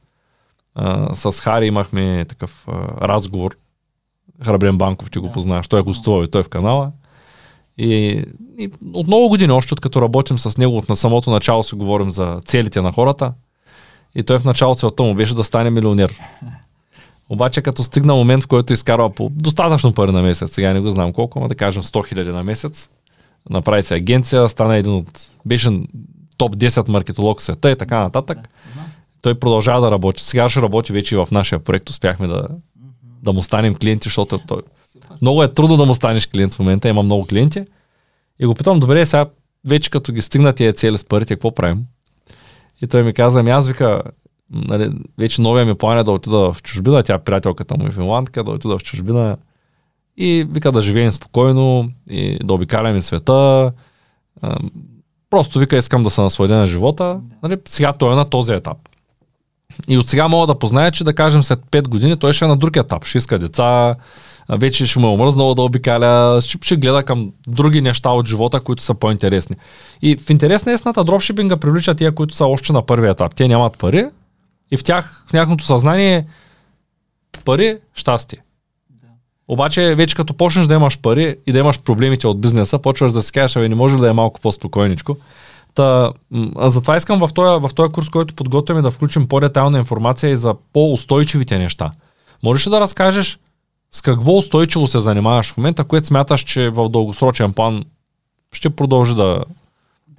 а, 0.74 1.14
с 1.14 1.40
Хари, 1.40 1.66
имахме 1.66 2.24
такъв 2.24 2.68
а, 2.68 2.72
разговор. 3.08 3.56
Храбрен 4.44 4.78
Банков, 4.78 5.10
ти 5.10 5.18
го 5.18 5.32
познаваш. 5.32 5.68
Той 5.68 5.80
е 5.80 5.82
гостувал 5.82 6.24
и 6.24 6.30
той 6.30 6.40
е 6.40 6.44
в 6.44 6.48
канала. 6.48 6.92
И, 7.78 8.22
и 8.58 8.70
от 8.94 9.06
много 9.06 9.28
години, 9.28 9.52
още 9.52 9.74
от 9.74 9.80
като 9.80 10.02
работим 10.02 10.38
с 10.38 10.58
него, 10.58 10.78
от 10.78 10.88
на 10.88 10.96
самото 10.96 11.30
начало 11.30 11.62
си 11.62 11.74
говорим 11.74 12.10
за 12.10 12.40
целите 12.44 12.80
на 12.80 12.92
хората. 12.92 13.32
И 14.14 14.22
той 14.22 14.38
в 14.38 14.44
начало 14.44 14.74
целта 14.74 15.02
му 15.02 15.14
беше 15.14 15.34
да 15.34 15.44
стане 15.44 15.70
милионер. 15.70 16.14
Обаче 17.28 17.62
като 17.62 17.84
стигна 17.84 18.14
момент, 18.14 18.44
в 18.44 18.46
който 18.46 18.72
изкарва 18.72 19.10
по 19.10 19.28
достатъчно 19.32 19.92
пари 19.92 20.12
на 20.12 20.22
месец, 20.22 20.52
сега 20.52 20.72
не 20.72 20.80
го 20.80 20.90
знам 20.90 21.12
колко, 21.12 21.40
но 21.40 21.48
да 21.48 21.54
кажем 21.54 21.82
100 21.82 22.08
хиляди 22.08 22.30
на 22.30 22.42
месец, 22.42 22.88
направи 23.50 23.82
се 23.82 23.94
агенция, 23.94 24.48
стана 24.48 24.76
един 24.76 24.92
от, 24.92 25.30
беше 25.46 25.70
топ 26.36 26.56
10 26.56 26.88
маркетолог 26.88 27.42
света 27.42 27.70
и 27.70 27.76
така 27.76 27.98
нататък. 27.98 28.38
Той 29.22 29.34
продължава 29.34 29.80
да 29.80 29.90
работи. 29.90 30.24
Сега 30.24 30.48
ще 30.48 30.62
работи 30.62 30.92
вече 30.92 31.14
и 31.14 31.18
в 31.18 31.28
нашия 31.32 31.58
проект. 31.58 31.90
Успяхме 31.90 32.26
да, 32.26 32.48
да 33.22 33.32
му 33.32 33.42
станем 33.42 33.74
клиенти, 33.74 34.04
защото 34.04 34.38
той 34.38 34.62
много 35.22 35.42
е 35.42 35.55
трудно 35.55 35.76
да 35.76 35.85
му 35.85 35.94
станеш 35.94 36.26
клиент 36.26 36.55
в 36.55 36.59
момента, 36.59 36.88
има 36.88 37.02
много 37.02 37.26
клиенти. 37.26 37.64
И 38.38 38.46
го 38.46 38.55
питам, 38.55 38.81
добре, 38.81 39.07
сега 39.07 39.26
вече 39.66 39.90
като 39.90 40.12
ги 40.12 40.22
стигна 40.22 40.52
тия 40.52 40.72
цели 40.72 40.98
с 40.98 41.05
парите, 41.05 41.35
какво 41.35 41.55
правим? 41.55 41.87
И 42.83 42.87
той 42.87 43.02
ми 43.02 43.12
каза, 43.12 43.40
ами 43.40 43.50
аз 43.50 43.68
вика, 43.68 44.02
нали, 44.50 44.90
вече 45.18 45.42
новия 45.42 45.66
ми 45.66 45.74
план 45.74 45.98
е 45.98 46.05
да 46.05 46.12
отида 46.12 46.52
в 46.52 46.62
чужбина, 46.62 47.02
тя 47.02 47.18
приятелката 47.18 47.76
му 47.76 47.87
е 47.87 47.90
финландка, 47.90 48.44
да 48.44 48.50
отида 48.50 48.79
в 48.79 48.83
чужбина 48.83 49.37
и 50.16 50.46
вика 50.50 50.72
да 50.72 50.83
живеем 50.83 51.12
спокойно 51.12 51.90
и 52.11 52.38
да 52.44 52.55
обикаляме 52.55 53.02
света. 53.02 53.72
Просто 55.31 55.59
вика 55.59 55.76
искам 55.76 56.02
да 56.02 56.11
се 56.11 56.20
насладя 56.20 56.57
на 56.57 56.66
живота. 56.66 57.20
Нали, 57.42 57.57
сега 57.64 57.92
той 57.92 58.12
е 58.12 58.16
на 58.16 58.24
този 58.24 58.52
етап. 58.52 58.76
И 59.88 59.98
от 59.98 60.09
сега 60.09 60.29
мога 60.29 60.46
да 60.46 60.59
позная, 60.59 60.90
че 60.90 61.05
да 61.05 61.14
кажем 61.14 61.42
след 61.42 61.59
5 61.59 61.88
години 61.88 62.16
той 62.16 62.33
ще 62.33 62.44
е 62.44 62.48
на 62.48 62.57
друг 62.57 62.76
етап. 62.76 63.05
Ще 63.05 63.18
иска 63.18 63.38
деца, 63.38 63.94
вече 64.48 64.87
ще 64.87 64.98
му 64.98 65.06
е 65.06 65.11
омръзнало 65.11 65.54
да 65.54 65.62
обикаля, 65.62 66.42
ще, 66.42 66.59
ще 66.62 66.76
гледа 66.76 67.02
към 67.02 67.32
други 67.46 67.80
неща 67.80 68.11
от 68.11 68.28
живота, 68.28 68.61
които 68.61 68.82
са 68.82 68.94
по-интересни. 68.94 69.56
И 70.02 70.16
в 70.16 70.30
интерес 70.30 70.66
на 70.66 70.72
ясната 70.72 71.04
дропшипинга 71.04 71.56
привлича 71.56 71.94
тия, 71.94 72.14
които 72.14 72.35
са 72.35 72.46
още 72.46 72.72
на 72.72 72.82
първия 72.82 73.11
етап. 73.11 73.35
Те 73.35 73.48
нямат 73.48 73.78
пари 73.78 74.06
и 74.70 74.76
в 74.76 74.85
тях, 74.85 75.24
в 75.28 75.32
тяхното 75.32 75.64
съзнание 75.64 76.26
пари, 77.44 77.78
щастие. 77.94 78.38
Обаче 79.48 79.94
вече 79.94 80.16
като 80.16 80.35
почнеш 80.35 80.66
да 80.66 80.74
имаш 80.74 80.98
пари 80.98 81.37
и 81.46 81.52
да 81.52 81.59
имаш 81.59 81.80
проблемите 81.80 82.26
от 82.26 82.40
бизнеса, 82.40 82.78
почваш 82.78 83.12
да 83.12 83.22
си 83.22 83.32
кажеш, 83.32 83.56
абе 83.56 83.68
не 83.68 83.74
може 83.74 83.96
да 83.96 84.09
е 84.09 84.12
малко 84.12 84.40
по-спокойничко. 84.40 85.16
Та, 85.74 86.12
а 86.56 86.70
затова 86.70 86.96
искам 86.96 87.18
в 87.18 87.35
този, 87.35 87.66
в 87.66 87.74
този 87.74 87.92
курс, 87.92 88.11
който 88.11 88.35
подготвяме, 88.35 88.82
да 88.82 88.90
включим 88.90 89.28
по-детайлна 89.28 89.78
информация 89.78 90.30
и 90.30 90.37
за 90.37 90.54
по-устойчивите 90.72 91.59
неща. 91.59 91.90
Можеш 92.42 92.66
ли 92.66 92.70
да 92.70 92.80
разкажеш 92.80 93.38
с 93.92 94.01
какво 94.03 94.37
устойчиво 94.37 94.88
се 94.88 94.99
занимаваш 94.99 95.53
в 95.53 95.57
момента, 95.57 95.85
което 95.85 96.07
смяташ, 96.07 96.40
че 96.40 96.70
в 96.70 96.88
дългосрочен 96.88 97.53
план 97.53 97.85
ще 98.53 98.70
продължи 98.70 99.14
да, 99.14 99.44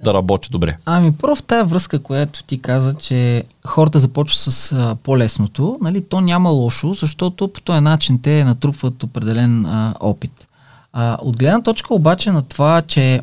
да 0.04 0.14
работи 0.14 0.48
добре? 0.50 0.76
Ами, 0.84 1.12
първо 1.12 1.36
в 1.36 1.42
тази 1.42 1.70
връзка, 1.70 2.02
която 2.02 2.42
ти 2.42 2.62
каза, 2.62 2.94
че 2.94 3.44
хората 3.66 3.98
започват 3.98 4.38
с 4.38 4.72
а, 4.72 4.96
по-лесното, 5.02 5.78
нали, 5.80 6.04
то 6.04 6.20
няма 6.20 6.50
лошо, 6.50 6.94
защото 6.94 7.48
по 7.48 7.60
този 7.60 7.80
начин 7.80 8.22
те 8.22 8.44
натрупват 8.44 9.02
определен 9.02 9.66
а, 9.66 9.94
опит. 10.00 10.48
А, 10.92 11.18
от 11.22 11.38
гледна 11.38 11.62
точка 11.62 11.94
обаче 11.94 12.32
на 12.32 12.42
това, 12.42 12.82
че 12.82 13.20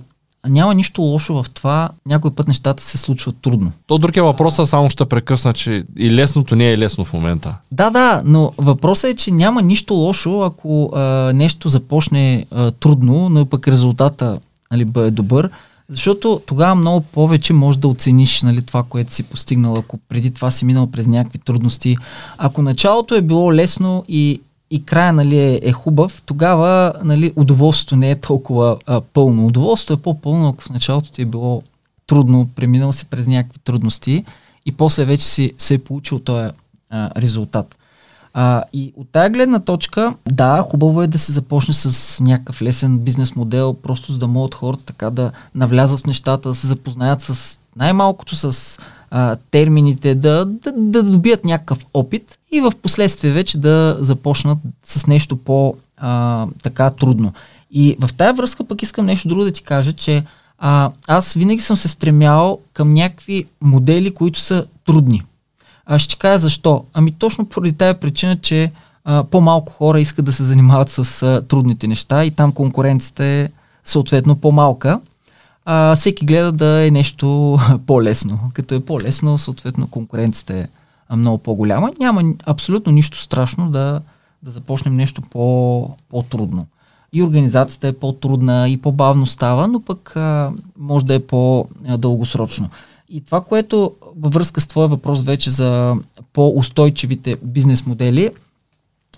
няма 0.50 0.74
нищо 0.74 1.02
лошо 1.02 1.44
в 1.44 1.50
това, 1.50 1.90
някой 2.06 2.32
път 2.32 2.48
нещата 2.48 2.84
се 2.84 2.98
случват 2.98 3.36
трудно. 3.42 3.72
То 3.88 3.98
друг 3.98 4.18
е 4.18 4.22
въпроса, 4.22 4.66
само 4.66 4.90
ще 4.90 5.06
прекъсна, 5.06 5.54
че 5.54 5.84
и 5.98 6.12
лесното 6.12 6.56
не 6.56 6.72
е 6.72 6.78
лесно 6.78 7.06
в 7.06 7.14
момента. 7.14 7.56
Да, 7.72 7.90
да, 7.90 8.22
но 8.26 8.52
въпросът 8.58 9.12
е, 9.12 9.16
че 9.16 9.32
няма 9.32 9.62
нищо 9.62 9.94
лошо, 9.94 10.42
ако 10.42 10.92
а, 10.96 11.00
нещо 11.34 11.70
започне 11.70 12.46
а, 12.52 12.72
трудно, 12.72 13.30
но 13.30 13.46
пък 13.46 13.68
резултата 13.68 14.40
нали, 14.72 14.86
бъде 14.86 15.12
добър. 15.12 15.50
Защото 15.90 16.42
тогава 16.46 16.76
много 16.76 17.02
повече 17.02 17.54
можеш 17.54 17.80
да 17.80 17.88
оцениш 17.88 18.42
нали, 18.42 18.62
това, 18.62 18.84
което 18.84 19.14
си 19.14 19.24
постигнал, 19.24 19.76
ако 19.78 19.98
преди 20.10 20.32
това 20.32 20.52
си 20.52 20.66
минал 20.66 20.88
през 20.88 21.08
някакви 21.08 21.40
трудности. 21.40 21.98
Ако 22.38 22.62
началото 22.62 23.16
е 23.16 23.22
било 23.22 23.54
лесно 23.54 24.04
и 24.08 24.42
и 24.76 24.86
края 24.86 25.14
нали, 25.14 25.40
е, 25.40 25.60
е 25.64 25.72
хубав, 25.72 26.22
тогава 26.26 26.94
нали, 27.04 27.34
удоволствието 27.36 27.96
не 27.96 28.12
е 28.12 28.20
толкова 28.20 28.78
а, 28.86 29.02
пълно. 29.02 29.46
Удоволствието 29.46 29.94
е 30.00 30.04
по-пълно, 30.04 30.50
ако 30.50 30.64
в 30.64 30.70
началото 30.70 31.12
ти 31.12 31.22
е 31.22 31.26
било 31.26 31.62
трудно, 32.08 32.50
преминал 32.56 32.94
си 32.94 33.06
през 33.06 33.28
някакви 33.28 33.60
трудности 33.60 34.26
и 34.66 34.72
после 34.72 35.06
вече 35.06 35.26
си 35.26 35.54
се 35.58 35.74
е 35.74 35.78
получил 35.78 36.20
този 36.20 36.50
а, 36.90 37.22
резултат. 37.22 37.76
А, 38.34 38.64
и 38.74 38.94
от 38.96 39.08
тая 39.12 39.30
гледна 39.30 39.60
точка, 39.60 40.16
да, 40.32 40.62
хубаво 40.62 41.02
е 41.02 41.08
да 41.08 41.20
се 41.20 41.32
започне 41.32 41.74
с 41.74 42.20
някакъв 42.24 42.62
лесен 42.62 43.00
бизнес 43.00 43.36
модел, 43.36 43.74
просто 43.74 44.12
за 44.12 44.20
да 44.20 44.28
могат 44.28 44.56
хората 44.56 44.86
така 44.86 45.10
да 45.10 45.32
навлязат 45.56 46.00
в 46.00 46.06
нещата, 46.06 46.50
да 46.50 46.56
се 46.56 46.68
запознаят 46.68 47.22
с 47.22 47.60
най-малкото 47.76 48.36
с 48.36 48.80
а, 49.12 49.36
термините, 49.52 50.16
да, 50.16 50.46
да, 50.46 50.72
да 50.72 51.04
добият 51.04 51.46
някакъв 51.46 51.86
опит 51.94 52.40
и 52.52 52.62
в 52.62 52.74
последствие 52.82 53.32
вече 53.32 53.58
да 53.58 53.98
започнат 54.00 54.58
с 54.84 55.08
нещо 55.08 55.38
по 55.38 55.76
а, 55.98 56.48
така 56.64 56.90
трудно. 56.90 57.34
И 57.72 57.98
в 58.00 58.14
тая 58.14 58.34
връзка 58.34 58.64
пък 58.64 58.82
искам 58.82 59.06
нещо 59.06 59.28
друго 59.28 59.44
да 59.44 59.52
ти 59.52 59.64
кажа, 59.64 59.94
че 59.94 60.24
а, 60.60 60.92
аз 61.08 61.34
винаги 61.34 61.62
съм 61.62 61.78
се 61.78 61.88
стремял 61.88 62.60
към 62.74 62.94
някакви 62.94 63.46
модели, 63.62 64.14
които 64.14 64.40
са 64.40 64.66
трудни. 64.86 65.24
А 65.86 66.00
ще 66.00 66.16
кажа 66.16 66.40
защо. 66.40 66.84
Ами 66.94 67.12
точно 67.12 67.46
поради 67.46 67.74
тая 67.74 68.00
причина, 68.00 68.38
че 68.42 68.72
а, 69.04 69.24
по-малко 69.24 69.74
хора 69.74 70.00
искат 70.00 70.26
да 70.26 70.34
се 70.34 70.44
занимават 70.44 70.90
с 70.90 71.24
а, 71.24 71.42
трудните 71.48 71.88
неща 71.88 72.26
и 72.26 72.32
там 72.32 72.52
конкуренцията 72.52 73.24
е 73.24 73.50
съответно 73.84 74.36
по-малка. 74.36 75.00
А, 75.66 75.96
всеки 75.96 76.26
гледа 76.26 76.52
да 76.52 76.88
е 76.88 76.92
нещо 76.92 77.58
по-лесно. 77.88 78.40
Като 78.54 78.76
е 78.76 78.80
по-лесно, 78.80 79.38
съответно 79.38 79.88
конкуренцията 79.88 80.58
е 80.58 80.68
много 81.16 81.38
по-голяма. 81.38 81.92
Няма 82.00 82.34
абсолютно 82.46 82.92
нищо 82.92 83.20
страшно 83.20 83.70
да, 83.70 84.02
да 84.44 84.52
започнем 84.52 84.96
нещо 84.96 85.22
по, 85.22 85.90
по-трудно. 86.10 86.68
И 87.14 87.24
организацията 87.24 87.88
е 87.88 87.94
по-трудна 87.94 88.70
и 88.70 88.82
по-бавно 88.82 89.28
става, 89.28 89.68
но 89.68 89.82
пък 89.82 90.16
а, 90.16 90.52
може 90.80 91.06
да 91.06 91.14
е 91.14 91.20
по-дългосрочно. 91.20 92.70
И 93.10 93.22
това, 93.22 93.42
което 93.42 93.92
във 94.18 94.34
връзка 94.34 94.62
с 94.62 94.68
твоя 94.68 94.88
въпрос 94.88 95.24
вече 95.24 95.50
за 95.50 95.96
по-устойчивите 96.34 97.38
бизнес 97.44 97.86
модели, 97.86 98.32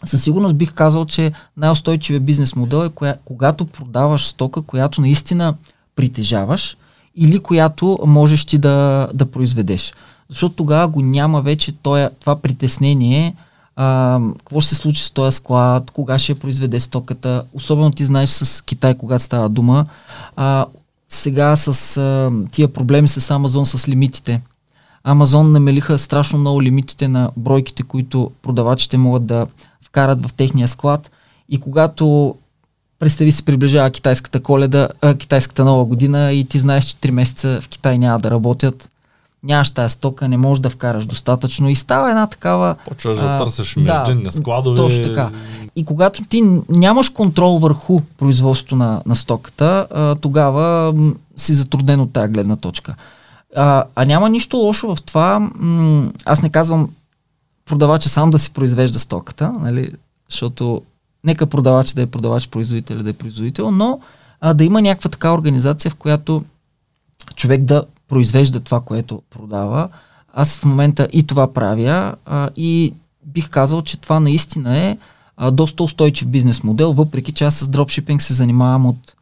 със 0.04 0.24
сигурност 0.24 0.56
бих 0.56 0.74
казал, 0.74 1.06
че 1.06 1.34
най-устойчивият 1.58 2.26
бизнес 2.26 2.56
модел 2.56 2.86
е 2.86 2.90
коя, 2.90 3.16
когато 3.26 3.66
продаваш 3.66 4.28
стока, 4.28 4.62
която 4.62 5.02
наистина 5.02 5.56
притежаваш 5.98 6.78
или 7.16 7.40
която 7.40 8.00
можеш 8.06 8.46
ти 8.46 8.58
да, 8.58 9.10
да 9.14 9.26
произведеш. 9.26 9.94
Защото 10.30 10.56
тогава 10.56 10.88
го 10.88 11.02
няма 11.02 11.42
вече 11.42 11.72
това, 11.72 12.10
това 12.20 12.36
притеснение, 12.36 13.36
а, 13.76 14.20
какво 14.38 14.62
ще 14.62 14.70
се 14.70 14.82
случи 14.82 15.04
с 15.04 15.12
този 15.12 15.38
склад, 15.38 15.92
кога 15.92 16.20
ще 16.20 16.36
произведе 16.36 16.80
стоката. 16.80 17.44
Особено 17.54 17.92
ти 17.92 18.06
знаеш 18.06 18.30
с 18.30 18.66
Китай, 18.66 18.96
когато 18.96 19.24
става 19.24 19.50
дума. 19.50 19.86
А, 20.36 20.66
сега 21.10 21.56
с 21.56 21.98
а, 21.98 22.32
тия 22.52 22.68
проблеми 22.68 23.08
с 23.08 23.32
Амазон, 23.32 23.66
с 23.66 23.88
лимитите. 23.88 24.42
Амазон 25.04 25.52
намелиха 25.52 26.00
страшно 26.00 26.40
много 26.40 26.62
лимитите 26.62 27.08
на 27.08 27.32
бройките, 27.38 27.84
които 27.84 28.32
продавачите 28.42 28.98
могат 28.98 29.26
да 29.26 29.48
вкарат 29.82 30.26
в 30.26 30.34
техния 30.34 30.68
склад. 30.68 31.12
И 31.50 31.60
когато 31.60 32.36
представи 33.00 33.32
си 33.32 33.46
приближава 33.46 33.92
китайската 33.92 34.44
коледа, 34.44 34.90
а, 35.02 35.16
китайската 35.16 35.66
нова 35.66 35.86
година 35.86 36.32
и 36.34 36.46
ти 36.46 36.60
знаеш, 36.60 36.86
че 36.86 36.96
3 36.96 37.12
месеца 37.12 37.60
в 37.62 37.68
Китай 37.70 37.98
няма 37.98 38.20
да 38.20 38.32
работят, 38.32 38.90
нямаш 39.44 39.72
тази 39.72 39.94
стока, 39.94 40.28
не 40.28 40.38
можеш 40.38 40.62
да 40.62 40.70
вкараш 40.70 41.06
достатъчно 41.06 41.70
и 41.70 41.76
става 41.76 42.10
една 42.10 42.28
такава... 42.28 42.76
Почваш 42.88 43.18
да 43.18 43.38
търсиш 43.38 43.76
междинни 43.76 44.24
да, 44.24 44.32
складове. 44.32 44.78
Точно 44.78 45.04
така. 45.04 45.32
И 45.76 45.86
когато 45.86 46.24
ти 46.24 46.44
нямаш 46.70 47.10
контрол 47.10 47.60
върху 47.60 48.02
производството 48.18 48.76
на, 48.76 49.02
на 49.06 49.16
стоката, 49.16 49.88
а, 49.92 50.16
тогава 50.16 50.94
м, 50.94 51.14
си 51.38 51.54
затруднен 51.54 52.00
от 52.00 52.14
тази 52.14 52.32
гледна 52.32 52.56
точка. 52.56 52.96
А, 53.56 53.84
а 53.96 54.06
няма 54.06 54.30
нищо 54.30 54.58
лошо 54.58 54.96
в 54.96 55.02
това. 55.02 55.40
М, 55.40 56.12
аз 56.26 56.42
не 56.42 56.50
казвам 56.50 56.90
продавача 57.66 58.10
сам 58.10 58.30
да 58.30 58.40
си 58.40 58.54
произвежда 58.54 59.00
стоката, 59.00 59.54
нали, 59.60 59.92
защото 60.30 60.82
нека 61.24 61.48
продавач 61.48 61.94
да 61.94 62.02
е 62.02 62.08
продавач, 62.08 62.48
производител 62.48 63.04
да 63.04 63.10
е 63.10 63.14
производител, 63.14 63.72
но 63.72 64.00
а, 64.42 64.54
да 64.54 64.64
има 64.64 64.82
някаква 64.82 65.10
така 65.10 65.34
организация, 65.34 65.92
в 65.92 65.96
която 65.96 66.44
човек 67.36 67.62
да 67.62 67.86
произвежда 68.08 68.60
това, 68.60 68.82
което 68.82 69.22
продава. 69.30 69.90
Аз 70.34 70.58
в 70.58 70.66
момента 70.66 71.08
и 71.14 71.28
това 71.28 71.54
правя 71.54 72.16
а, 72.26 72.50
и 72.56 72.94
бих 73.26 73.50
казал, 73.50 73.82
че 73.82 73.98
това 73.98 74.20
наистина 74.20 74.78
е 74.78 74.98
а, 75.38 75.52
доста 75.52 75.84
устойчив 75.84 76.28
бизнес 76.28 76.64
модел, 76.64 76.94
въпреки 76.94 77.32
че 77.32 77.44
аз 77.44 77.56
с 77.56 77.68
дропшипинг 77.68 78.22
се 78.22 78.34
занимавам 78.34 78.86
от, 78.86 79.16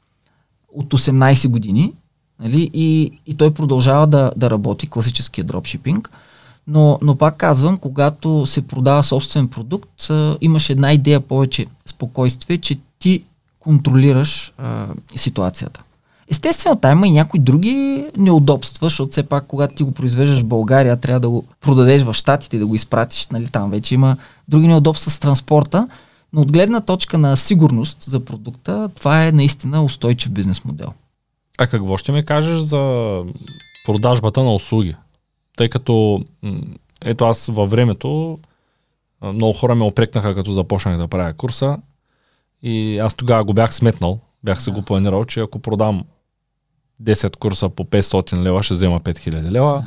от 0.73 0.93
18 0.93 1.47
години 1.47 1.93
нали, 2.39 2.71
и, 2.73 3.19
и 3.25 3.33
той 3.33 3.53
продължава 3.53 4.07
да, 4.07 4.31
да 4.35 4.49
работи, 4.49 4.89
класическия 4.89 5.43
дропшипинг. 5.43 6.09
Но, 6.67 6.99
но 7.01 7.15
пак 7.15 7.37
казвам, 7.37 7.77
когато 7.77 8.45
се 8.45 8.67
продава 8.67 9.03
собствен 9.03 9.47
продукт, 9.47 10.09
а, 10.09 10.37
имаш 10.41 10.69
една 10.69 10.93
идея 10.93 11.19
повече 11.19 11.65
спокойствие, 11.85 12.57
че 12.57 12.77
ти 12.99 13.23
контролираш 13.59 14.53
а, 14.57 14.87
ситуацията. 15.15 15.83
Естествено, 16.31 16.75
там 16.75 16.97
има 16.97 17.07
и 17.07 17.11
някои 17.11 17.39
други 17.39 18.05
неудобства, 18.17 18.85
защото 18.85 19.11
все 19.11 19.23
пак, 19.23 19.47
когато 19.47 19.75
ти 19.75 19.83
го 19.83 19.91
произвеждаш 19.91 20.39
в 20.39 20.45
България, 20.45 20.97
трябва 20.97 21.19
да 21.19 21.29
го 21.29 21.45
продадеш 21.61 22.01
в 22.01 22.13
Штатите 22.13 22.57
да 22.57 22.67
го 22.67 22.75
изпратиш, 22.75 23.27
нали, 23.27 23.47
там 23.47 23.71
вече 23.71 23.95
има 23.95 24.17
други 24.47 24.67
неудобства 24.67 25.11
с 25.11 25.19
транспорта, 25.19 25.87
но 26.33 26.41
от 26.41 26.51
гледна 26.51 26.81
точка 26.81 27.17
на 27.17 27.37
сигурност 27.37 28.03
за 28.03 28.19
продукта, 28.19 28.89
това 28.95 29.25
е 29.25 29.31
наистина 29.31 29.83
устойчив 29.83 30.31
бизнес 30.31 30.65
модел. 30.65 30.93
А 31.57 31.67
какво 31.67 31.97
ще 31.97 32.11
ми 32.11 32.25
кажеш 32.25 32.59
за 32.59 33.19
продажбата 33.85 34.43
на 34.43 34.55
услуги? 34.55 34.95
Тъй 35.55 35.69
като, 35.69 36.23
ето 37.01 37.25
аз 37.25 37.45
във 37.45 37.69
времето, 37.69 38.39
много 39.33 39.53
хора 39.53 39.75
ме 39.75 39.83
опрекнаха, 39.83 40.35
като 40.35 40.51
започнах 40.51 40.97
да 40.97 41.07
правя 41.07 41.33
курса 41.33 41.77
и 42.63 42.99
аз 42.99 43.15
тогава 43.15 43.43
го 43.43 43.53
бях 43.53 43.73
сметнал, 43.75 44.19
бях 44.43 44.61
се 44.61 44.71
го 44.71 44.81
планирал, 44.81 45.25
че 45.25 45.39
ако 45.39 45.59
продам 45.59 46.03
10 47.03 47.35
курса 47.35 47.69
по 47.69 47.85
500 47.85 48.37
лева, 48.37 48.63
ще 48.63 48.73
взема 48.73 48.99
5000 48.99 49.51
лева. 49.51 49.83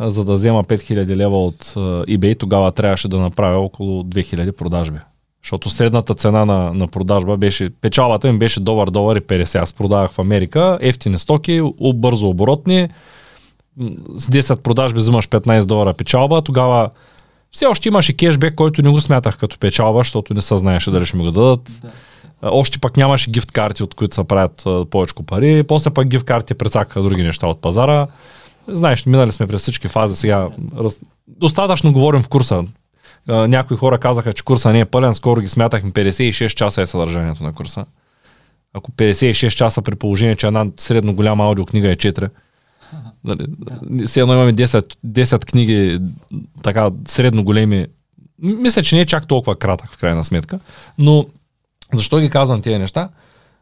За 0.00 0.24
да 0.24 0.32
взема 0.32 0.64
5000 0.64 1.16
лева 1.16 1.44
от 1.44 1.64
eBay, 2.08 2.38
тогава 2.38 2.72
трябваше 2.72 3.08
да 3.08 3.18
направя 3.18 3.58
около 3.58 4.02
2000 4.02 4.52
продажби. 4.52 4.98
Защото 5.42 5.70
средната 5.70 6.14
цена 6.14 6.44
на, 6.44 6.74
на 6.74 6.88
продажба 6.88 7.36
беше, 7.36 7.70
печалата 7.70 8.28
им 8.28 8.38
беше 8.38 8.60
долар, 8.60 8.90
долар 8.90 9.16
и 9.16 9.20
50. 9.20 9.62
Аз 9.62 9.72
продавах 9.72 10.10
в 10.10 10.18
Америка 10.18 10.78
ефтини 10.80 11.18
стоки, 11.18 11.62
бързо 11.94 12.28
оборотни, 12.28 12.88
с 14.14 14.28
10 14.28 14.60
продажби 14.60 14.98
взимаш 14.98 15.28
15 15.28 15.64
долара 15.64 15.94
печалба, 15.94 16.42
тогава 16.42 16.90
все 17.52 17.66
още 17.66 17.88
имаше 17.88 18.16
кешбек, 18.16 18.54
който 18.54 18.82
не 18.82 18.90
го 18.90 19.00
смятах 19.00 19.38
като 19.38 19.58
печалба, 19.58 20.00
защото 20.00 20.34
не 20.34 20.42
съзнаеше 20.42 20.90
дали 20.90 21.06
ще 21.06 21.16
ми 21.16 21.24
го 21.24 21.30
дадат. 21.30 21.72
Да. 21.82 21.90
Още 22.42 22.78
пък 22.78 22.96
нямаше 22.96 23.30
гифт 23.30 23.52
карти, 23.52 23.82
от 23.82 23.94
които 23.94 24.14
се 24.14 24.24
правят 24.24 24.64
повече 24.90 25.14
пари. 25.26 25.62
После 25.62 25.90
пък 25.90 26.08
гифт 26.08 26.24
карти 26.24 26.54
прецакаха 26.54 27.02
други 27.02 27.22
неща 27.22 27.46
от 27.46 27.60
пазара. 27.60 28.06
Знаеш, 28.68 29.06
минали 29.06 29.32
сме 29.32 29.46
през 29.46 29.62
всички 29.62 29.88
фази 29.88 30.16
сега. 30.16 30.48
Раз... 30.78 31.00
Достатъчно 31.28 31.92
говорим 31.92 32.22
в 32.22 32.28
курса. 32.28 32.64
Някои 33.28 33.76
хора 33.76 33.98
казаха, 33.98 34.32
че 34.32 34.44
курса 34.44 34.72
не 34.72 34.80
е 34.80 34.84
пълен, 34.84 35.14
скоро 35.14 35.40
ги 35.40 35.48
смятахме 35.48 35.90
56 35.90 36.54
часа 36.54 36.82
е 36.82 36.86
съдържанието 36.86 37.42
на 37.42 37.52
курса. 37.52 37.84
Ако 38.74 38.90
56 38.92 39.48
часа 39.48 39.82
при 39.82 39.94
положение, 39.94 40.34
че 40.34 40.46
една 40.46 40.66
средно 40.76 41.14
голяма 41.14 41.44
аудиокнига 41.44 41.90
е 41.90 41.96
4, 41.96 42.28
Нали, 43.24 43.46
Все 44.06 44.20
едно 44.20 44.34
имаме 44.34 44.54
10, 44.54 44.96
10 45.06 45.44
книги, 45.44 46.00
така 46.62 46.90
средно 47.08 47.44
големи. 47.44 47.86
Мисля, 48.38 48.82
че 48.82 48.94
не 48.96 49.00
е 49.00 49.06
чак 49.06 49.26
толкова 49.26 49.56
кратък 49.56 49.92
в 49.92 49.98
крайна 49.98 50.24
сметка, 50.24 50.60
но 50.98 51.26
защо 51.94 52.18
ги 52.18 52.30
казвам 52.30 52.62
тези 52.62 52.78
неща? 52.78 53.08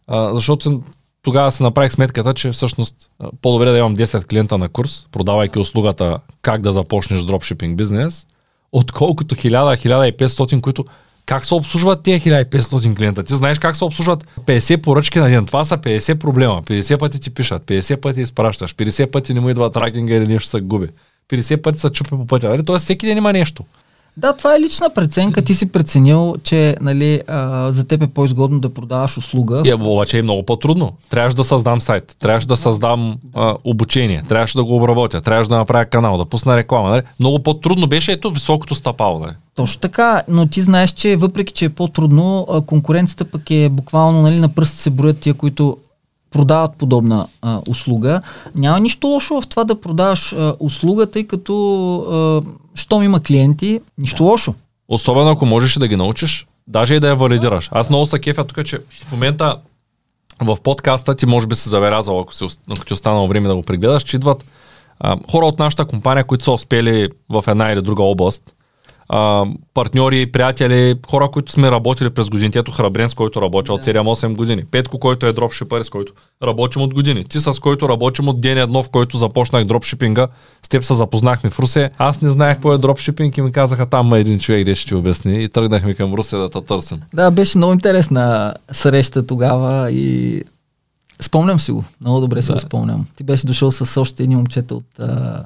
А, 0.07 0.35
защото 0.35 0.83
тогава 1.23 1.51
се 1.53 1.63
направих 1.63 1.93
сметката, 1.93 2.35
че 2.35 2.51
всъщност 2.51 3.11
по-добре 3.41 3.71
да 3.71 3.79
имам 3.79 3.97
10 3.97 4.27
клиента 4.27 4.59
на 4.59 4.69
курс, 4.69 5.07
продавайки 5.13 5.59
услугата 5.59 6.19
как 6.43 6.61
да 6.61 6.73
започнеш 6.73 7.23
дропшипинг 7.23 7.77
бизнес, 7.77 8.27
отколкото 8.73 9.35
1000-1500, 9.35 10.61
които 10.61 10.85
как 11.27 11.45
се 11.47 11.55
обслужват 11.55 12.03
тези 12.03 12.21
1500 12.31 12.97
клиента? 12.97 13.25
Ти 13.25 13.35
знаеш 13.35 13.59
как 13.59 13.77
се 13.77 13.85
обслужват 13.85 14.27
50 14.47 14.83
поръчки 14.83 15.19
на 15.19 15.29
ден. 15.29 15.47
Това 15.47 15.65
са 15.65 15.79
50 15.79 16.15
проблема. 16.15 16.63
50 16.63 16.99
пъти 16.99 17.21
ти 17.21 17.31
пишат, 17.31 17.63
50 17.63 17.97
пъти 17.97 18.21
изпращаш, 18.21 18.75
50 18.75 19.11
пъти 19.11 19.35
не 19.35 19.41
му 19.41 19.51
идва 19.51 19.71
тракинга 19.71 20.15
или 20.15 20.27
нещо 20.27 20.49
се 20.49 20.61
губи. 20.61 20.89
50 21.31 21.63
пъти 21.63 21.79
се 21.79 21.91
чупи 21.91 22.11
по 22.11 22.27
пътя. 22.27 22.49
Нали? 22.49 22.65
Тоест 22.65 22.85
всеки 22.85 23.07
ден 23.07 23.17
има 23.19 23.33
нещо. 23.33 23.65
Да, 24.17 24.33
това 24.33 24.57
е 24.57 24.61
лична 24.61 24.91
преценка. 24.95 25.43
Ти 25.43 25.55
си 25.55 25.73
преценил, 25.73 26.35
че 26.45 26.77
нали, 26.81 27.21
а, 27.29 27.73
за 27.73 27.85
теб 27.85 28.03
е 28.03 28.07
по-изгодно 28.07 28.61
да 28.61 28.75
продаваш 28.75 29.19
услуга. 29.19 29.63
И, 29.65 29.75
обаче 29.75 30.19
е 30.19 30.23
много 30.23 30.43
по-трудно. 30.43 30.93
Трябваше 31.11 31.37
да 31.37 31.45
създам 31.45 31.81
сайт, 31.81 32.17
трябваше 32.21 32.47
да 32.47 32.57
създам 32.57 33.17
а, 33.35 33.57
обучение, 33.65 34.23
трябваше 34.29 34.59
да 34.59 34.65
го 34.65 34.77
обработя, 34.77 35.21
трябваше 35.21 35.51
да 35.51 35.57
направя 35.57 35.85
канал, 35.85 36.19
да 36.19 36.25
пусна 36.25 36.57
реклама. 36.57 36.89
Нали? 36.89 37.03
Много 37.21 37.39
по-трудно 37.39 37.87
беше 37.87 38.13
ето 38.13 38.31
високото 38.31 38.75
стъпало. 38.75 39.19
Нали? 39.19 39.33
Точно 39.55 39.81
така, 39.81 40.23
но 40.29 40.47
ти 40.47 40.61
знаеш, 40.61 40.91
че 40.91 41.17
въпреки, 41.17 41.53
че 41.53 41.65
е 41.65 41.69
по-трудно, 41.69 42.47
конкуренцията 42.67 43.25
пък 43.25 43.51
е 43.51 43.69
буквално 43.69 44.23
нали, 44.23 44.39
на 44.39 44.49
пръст 44.49 44.79
се 44.79 44.91
броят 44.91 45.19
тия, 45.19 45.35
които 45.35 45.77
продават 46.31 46.77
подобна 46.79 47.27
а, 47.43 47.61
услуга. 47.69 48.23
Няма 48.55 48.81
нищо 48.81 49.07
лошо 49.07 49.41
в 49.41 49.47
това 49.47 49.65
да 49.65 49.81
продаваш 49.81 50.33
а, 50.33 50.55
услуга, 50.61 51.07
тъй 51.07 51.25
като 51.25 51.97
а, 51.99 52.51
щом 52.75 53.03
има 53.03 53.23
клиенти, 53.23 53.81
нищо 53.99 54.25
да. 54.25 54.31
лошо. 54.31 54.55
Особено 54.89 55.31
ако 55.31 55.47
можеш 55.47 55.75
да 55.75 55.89
ги 55.89 55.97
научиш, 55.97 56.47
даже 56.67 56.95
и 56.95 57.01
да 57.01 57.09
я 57.09 57.15
валидираш. 57.15 57.69
Аз 57.73 57.91
много 57.91 58.07
са 58.07 58.19
кефя 58.19 58.45
тук, 58.45 58.67
че 58.67 58.79
в 58.79 59.13
момента 59.13 59.57
в 60.41 60.59
подкаста 60.63 61.15
ти 61.15 61.27
може 61.27 61.47
би 61.47 61.55
се 61.55 61.69
забелязал, 61.69 62.21
ако, 62.21 62.35
си, 62.35 62.45
ако 62.71 62.85
ти 62.85 62.93
останало 62.93 63.29
време 63.29 63.49
да 63.49 63.57
го 63.57 63.63
прегледаш, 63.63 64.03
че 64.03 64.17
идват 64.17 64.45
а, 65.01 65.17
хора 65.31 65.47
от 65.47 65.59
нашата 65.59 65.85
компания, 65.85 66.25
които 66.25 66.45
са 66.45 66.53
успели 66.53 67.09
в 67.29 67.45
една 67.47 67.73
или 67.73 67.83
друга 67.83 68.03
област, 68.03 68.55
а, 69.09 69.45
партньори, 69.75 70.33
приятели, 70.33 70.95
хора, 71.11 71.29
които 71.29 71.53
сме 71.53 71.71
работили 71.71 72.11
през 72.11 72.31
годините. 72.31 72.59
Ето 72.59 72.73
Храбрен, 72.73 73.09
с 73.09 73.15
който 73.15 73.43
работя 73.43 73.73
от 73.73 73.83
7-8 73.83 74.35
години. 74.35 74.65
Петко, 74.71 74.99
който 74.99 75.27
е 75.27 75.33
дропшипър, 75.33 75.83
с 75.83 75.91
който 75.91 76.13
работим 76.43 76.83
от 76.83 76.95
години. 76.95 77.25
Ти 77.25 77.41
с 77.41 77.61
който 77.61 77.89
работим 77.89 78.29
от 78.29 78.41
ден 78.41 78.59
едно, 78.59 78.83
в 78.83 78.91
който 78.91 79.17
започнах 79.17 79.65
дропшипинга. 79.65 80.29
С 80.63 80.69
теб 80.69 80.85
се 80.85 80.95
запознахме 80.95 81.51
в 81.51 81.59
Русе. 81.59 81.91
Аз 81.99 82.21
не 82.21 82.31
знаех 82.31 82.55
какво 82.57 82.73
е 82.73 82.79
дропшипинг 82.79 83.37
и 83.37 83.43
ми 83.43 83.53
казаха 83.53 83.87
там 83.87 84.07
ма 84.07 84.19
един 84.19 84.39
човек, 84.39 84.65
де 84.65 84.75
ще 84.75 84.89
ти 84.89 84.95
обясни. 84.95 85.45
И 85.45 85.49
тръгнахме 85.49 85.95
към 85.95 86.15
Русе 86.15 86.37
да 86.37 86.51
те 86.51 86.61
търсим. 86.61 87.01
Да, 87.15 87.31
беше 87.31 87.59
много 87.59 87.73
интересна 87.73 88.55
среща 88.73 89.27
тогава 89.27 89.91
и 89.93 90.43
спомням 91.21 91.61
си 91.61 91.73
го. 91.73 91.85
Много 92.01 92.21
добре 92.21 92.43
си 92.43 92.49
Да. 92.49 92.55
го 92.55 92.61
спомням. 92.61 93.07
Ти 93.17 93.25
беше 93.25 93.47
дошъл 93.47 93.71
с 93.71 94.01
още 94.01 94.23
едни 94.23 94.37
момчета 94.37 94.75
от, 94.75 94.99
а, 94.99 95.45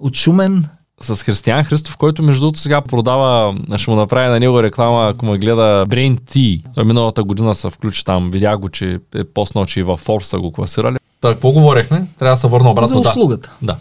от 0.00 0.16
Шумен. 0.16 0.64
С 1.00 1.22
Християн 1.22 1.64
Христов, 1.64 1.96
който 1.96 2.22
между 2.22 2.40
другото 2.40 2.58
сега 2.58 2.80
продава, 2.80 3.54
ще 3.76 3.90
му 3.90 3.96
направя 3.96 4.30
на 4.30 4.40
него 4.40 4.62
реклама, 4.62 5.08
ако 5.08 5.26
ме 5.26 5.38
гледа 5.38 5.86
Brain 5.88 6.20
T. 6.20 6.62
Той 6.74 6.84
миналата 6.84 7.24
година 7.24 7.54
се 7.54 7.70
включи 7.70 8.04
там, 8.04 8.30
видях 8.30 8.58
го, 8.58 8.68
че 8.68 9.00
е 9.14 9.24
поснал, 9.24 9.66
че 9.66 9.80
и 9.80 9.82
във 9.82 10.06
Forbes 10.06 10.22
са 10.22 10.38
го 10.38 10.52
класирали. 10.52 10.96
Та, 11.20 11.32
какво 11.32 11.50
говорихме? 11.50 12.06
Трябва 12.18 12.34
да 12.34 12.40
се 12.40 12.46
върна 12.46 12.70
обратно. 12.70 12.88
за 12.88 13.08
услугата. 13.10 13.56
Да. 13.62 13.72
да. 13.72 13.78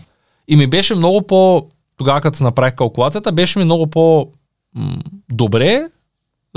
И 0.48 0.56
ми 0.56 0.68
беше 0.68 0.96
много 0.96 1.22
по... 1.22 1.66
Тогава, 1.98 2.22
като 2.22 2.38
се 2.38 2.44
направих 2.44 2.76
калкулацията, 2.76 3.32
беше 3.32 3.60
ми 3.60 3.66
много 3.66 3.88
по... 3.88 4.28
м, 4.76 4.98
добре, 5.32 5.84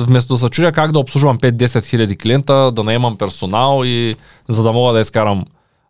вместо 0.01 0.35
да 0.35 0.39
се 0.39 0.49
чудя 0.49 0.73
как 0.73 0.93
да 0.93 0.99
обслужвам 0.99 1.39
5-10 1.39 1.87
хиляди 1.87 2.17
клиента, 2.17 2.73
да 2.73 2.85
наемам 2.85 3.17
персонал 3.17 3.83
и 3.85 4.17
за 4.49 4.63
да 4.63 4.73
мога 4.73 4.93
да 4.93 5.01
изкарам 5.01 5.45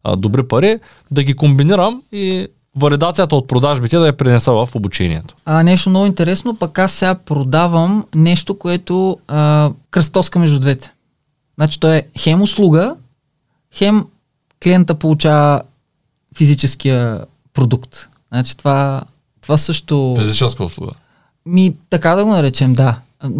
а, 0.04 0.16
добри 0.16 0.48
пари, 0.48 0.78
да 1.10 1.22
ги 1.22 1.34
комбинирам 1.34 2.02
и 2.12 2.48
валидацията 2.80 3.36
от 3.36 3.48
продажбите 3.48 3.98
да 3.98 4.06
я 4.06 4.16
принеса 4.16 4.52
в 4.52 4.68
обучението. 4.74 5.34
А, 5.44 5.62
нещо 5.62 5.90
много 5.90 6.06
интересно, 6.06 6.56
пък 6.58 6.78
аз 6.78 6.92
сега 6.92 7.14
продавам 7.14 8.04
нещо, 8.14 8.58
което 8.58 9.18
а, 9.28 9.70
кръстоска 9.90 10.38
между 10.38 10.58
двете. 10.58 10.92
Значи 11.56 11.80
то 11.80 11.92
е 11.92 12.06
хем 12.18 12.42
услуга, 12.42 12.94
хем 13.74 14.06
клиента 14.62 14.94
получава 14.94 15.62
физическия 16.36 17.24
продукт. 17.54 18.08
Значи 18.32 18.56
това, 18.56 19.02
това 19.40 19.58
също... 19.58 20.14
Физическа 20.18 20.64
услуга. 20.64 20.92
Ми, 21.46 21.74
така 21.90 22.14
да 22.14 22.24
го 22.24 22.30
наречем, 22.30 22.74
да. 22.74 22.98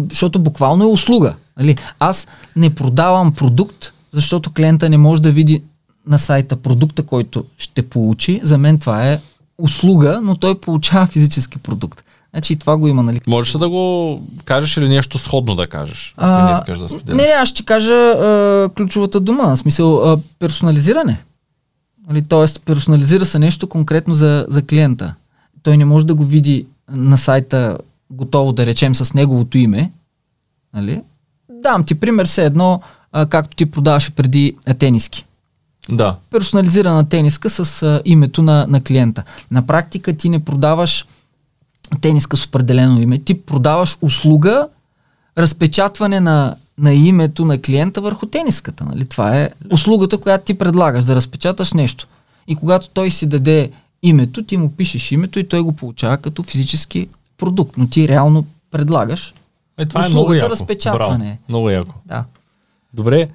Защото 0.09 0.39
буквално 0.39 0.83
е 0.83 0.87
услуга. 0.87 1.35
Нали? 1.57 1.77
Аз 1.99 2.27
не 2.55 2.75
продавам 2.75 3.33
продукт, 3.33 3.93
защото 4.13 4.53
клиента 4.53 4.89
не 4.89 4.97
може 4.97 5.21
да 5.21 5.31
види 5.31 5.63
на 6.07 6.19
сайта 6.19 6.55
продукта, 6.55 7.03
който 7.03 7.45
ще 7.57 7.81
получи. 7.81 8.39
За 8.43 8.57
мен 8.57 8.79
това 8.79 9.11
е 9.11 9.19
услуга, 9.57 10.19
но 10.23 10.35
той 10.35 10.59
получава 10.59 11.05
физически 11.05 11.57
продукт. 11.57 12.03
Значи 12.33 12.53
и 12.53 12.55
това 12.55 12.77
го 12.77 12.87
има, 12.87 13.03
нали? 13.03 13.21
Можеш 13.27 13.53
да 13.53 13.69
го 13.69 14.21
кажеш 14.45 14.77
или 14.77 14.89
нещо 14.89 15.17
сходно 15.17 15.55
да 15.55 15.67
кажеш? 15.67 16.13
А, 16.17 16.45
не 16.45 16.53
искаш 16.53 16.79
да 16.79 16.89
споделиш. 16.89 17.21
Не, 17.21 17.27
аз 17.27 17.49
ще 17.49 17.65
кажа 17.65 17.93
а, 17.93 18.69
ключовата 18.75 19.19
дума, 19.19 19.55
в 19.55 19.59
смисъл 19.59 20.11
а, 20.11 20.19
персонализиране. 20.39 21.23
Нали, 22.07 22.21
тоест, 22.21 22.61
персонализира 22.65 23.25
се 23.25 23.39
нещо 23.39 23.67
конкретно 23.67 24.13
за, 24.13 24.45
за 24.49 24.65
клиента. 24.65 25.13
Той 25.63 25.77
не 25.77 25.85
може 25.85 26.05
да 26.05 26.15
го 26.15 26.23
види 26.23 26.65
на 26.91 27.17
сайта 27.17 27.77
готово, 28.09 28.51
да 28.51 28.65
речем, 28.65 28.95
с 28.95 29.13
неговото 29.13 29.57
име. 29.57 29.91
Нали? 30.73 31.01
Дам 31.49 31.83
ти 31.83 31.95
пример, 31.95 32.25
все 32.25 32.45
едно, 32.45 32.81
а, 33.11 33.25
както 33.25 33.55
ти 33.55 33.65
продаваше 33.65 34.15
преди 34.15 34.55
тениски. 34.79 35.25
Да. 35.91 36.15
Персонализирана 36.31 37.09
тениска 37.09 37.49
с 37.49 37.83
а, 37.83 38.01
името 38.05 38.41
на, 38.41 38.65
на 38.69 38.83
клиента. 38.83 39.23
На 39.51 39.67
практика 39.67 40.17
ти 40.17 40.29
не 40.29 40.45
продаваш 40.45 41.05
тениска 42.01 42.37
с 42.37 42.45
определено 42.45 43.01
име, 43.01 43.19
ти 43.19 43.41
продаваш 43.41 43.97
услуга, 44.01 44.67
разпечатване 45.37 46.19
на, 46.19 46.55
на 46.77 46.93
името 46.93 47.45
на 47.45 47.61
клиента 47.61 48.01
върху 48.01 48.25
тениската. 48.25 48.85
Нали? 48.85 49.05
Това 49.05 49.37
е 49.37 49.49
услугата, 49.71 50.17
която 50.17 50.45
ти 50.45 50.53
предлагаш, 50.53 51.05
да 51.05 51.15
разпечаташ 51.15 51.73
нещо. 51.73 52.07
И 52.47 52.55
когато 52.55 52.89
той 52.89 53.11
си 53.11 53.27
даде 53.27 53.71
името, 54.03 54.43
ти 54.43 54.57
му 54.57 54.71
пишеш 54.71 55.11
името 55.11 55.39
и 55.39 55.47
той 55.47 55.61
го 55.61 55.71
получава 55.71 56.17
като 56.17 56.43
физически 56.43 57.07
продукт. 57.37 57.77
Но 57.77 57.87
ти 57.89 58.07
реално 58.07 58.45
предлагаш. 58.71 59.33
Е, 59.77 59.85
това 59.85 60.01
е 60.01 60.07
Услугата 60.07 60.19
много 60.19 60.33
яко. 60.33 60.49
разпечатване. 60.49 61.25
Браво. 61.25 61.37
Много 61.49 61.69
яко. 61.69 61.95
Да. 62.05 62.23
Добре. 62.93 63.29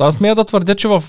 Аз 0.00 0.14
смея 0.14 0.34
да 0.34 0.44
твърдя, 0.44 0.74
че 0.74 0.88
в 0.88 1.04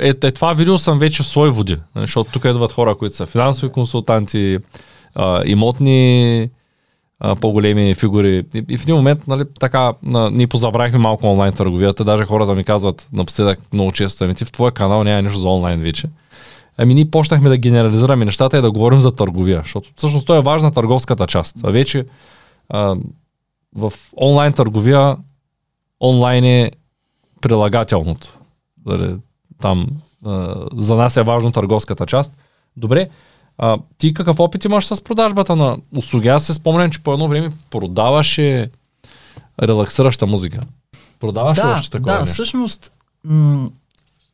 е, 0.00 0.08
е, 0.08 0.30
това 0.30 0.52
видео 0.52 0.78
съм 0.78 0.98
вече 0.98 1.22
в 1.22 1.26
свои 1.26 1.50
води, 1.50 1.78
нали, 1.94 2.06
защото 2.06 2.32
тук 2.32 2.44
идват 2.44 2.72
хора, 2.72 2.94
които 2.94 3.16
са 3.16 3.26
финансови 3.26 3.72
консултанти, 3.72 4.58
а, 5.14 5.42
имотни 5.46 6.50
а, 7.20 7.36
по-големи 7.36 7.94
фигури. 7.94 8.44
И, 8.54 8.64
и 8.68 8.78
в 8.78 8.82
един 8.82 8.94
момент, 8.94 9.28
нали, 9.28 9.44
така, 9.60 9.92
на, 10.02 10.30
ние 10.30 10.46
позабравихме 10.46 10.98
малко 10.98 11.26
онлайн 11.26 11.52
търговията. 11.52 12.04
Даже 12.04 12.24
хората 12.24 12.54
ми 12.54 12.64
казват 12.64 13.08
напоследък 13.12 13.60
много 13.72 13.92
често, 13.92 14.24
ами 14.24 14.34
ти 14.34 14.44
в 14.44 14.52
твоя 14.52 14.72
канал 14.72 15.04
няма 15.04 15.22
нищо 15.22 15.38
за 15.38 15.48
онлайн 15.48 15.80
вече. 15.80 16.08
Ами 16.78 16.94
ние 16.94 17.10
почнахме 17.10 17.48
да 17.48 17.56
генерализираме 17.56 18.24
нещата 18.24 18.58
и 18.58 18.62
да 18.62 18.70
говорим 18.70 19.00
за 19.00 19.12
търговия, 19.12 19.60
защото 19.60 19.90
всъщност 19.96 20.26
то 20.26 20.36
е 20.36 20.42
важна 20.42 20.70
търговската 20.70 21.26
част. 21.26 21.56
А 21.64 21.70
вече 21.70 22.06
а, 22.68 22.96
в 23.76 23.92
онлайн 24.16 24.52
търговия 24.52 25.16
онлайн 26.00 26.44
е 26.44 26.70
прилагателното. 27.40 28.38
Дали, 28.86 29.16
там 29.62 29.86
а, 30.26 30.54
за 30.72 30.96
нас 30.96 31.16
е 31.16 31.22
важно 31.22 31.52
търговската 31.52 32.06
част. 32.06 32.32
Добре, 32.76 33.08
а, 33.58 33.78
ти 33.98 34.14
какъв 34.14 34.40
опит 34.40 34.64
имаш 34.64 34.86
с 34.86 35.04
продажбата 35.04 35.56
на 35.56 35.76
услуги? 35.96 36.28
Аз 36.28 36.44
се 36.44 36.54
спомням, 36.54 36.90
че 36.90 37.02
по 37.02 37.12
едно 37.12 37.28
време 37.28 37.50
продаваше 37.70 38.70
релаксираща 39.62 40.26
музика. 40.26 40.60
Продаваш 41.20 41.58
ли 41.58 41.62
Да, 41.62 41.72
още 41.72 41.90
такова 41.90 42.12
да 42.12 42.20
нещо? 42.20 42.32
всъщност 42.32 42.92
м- 43.24 43.68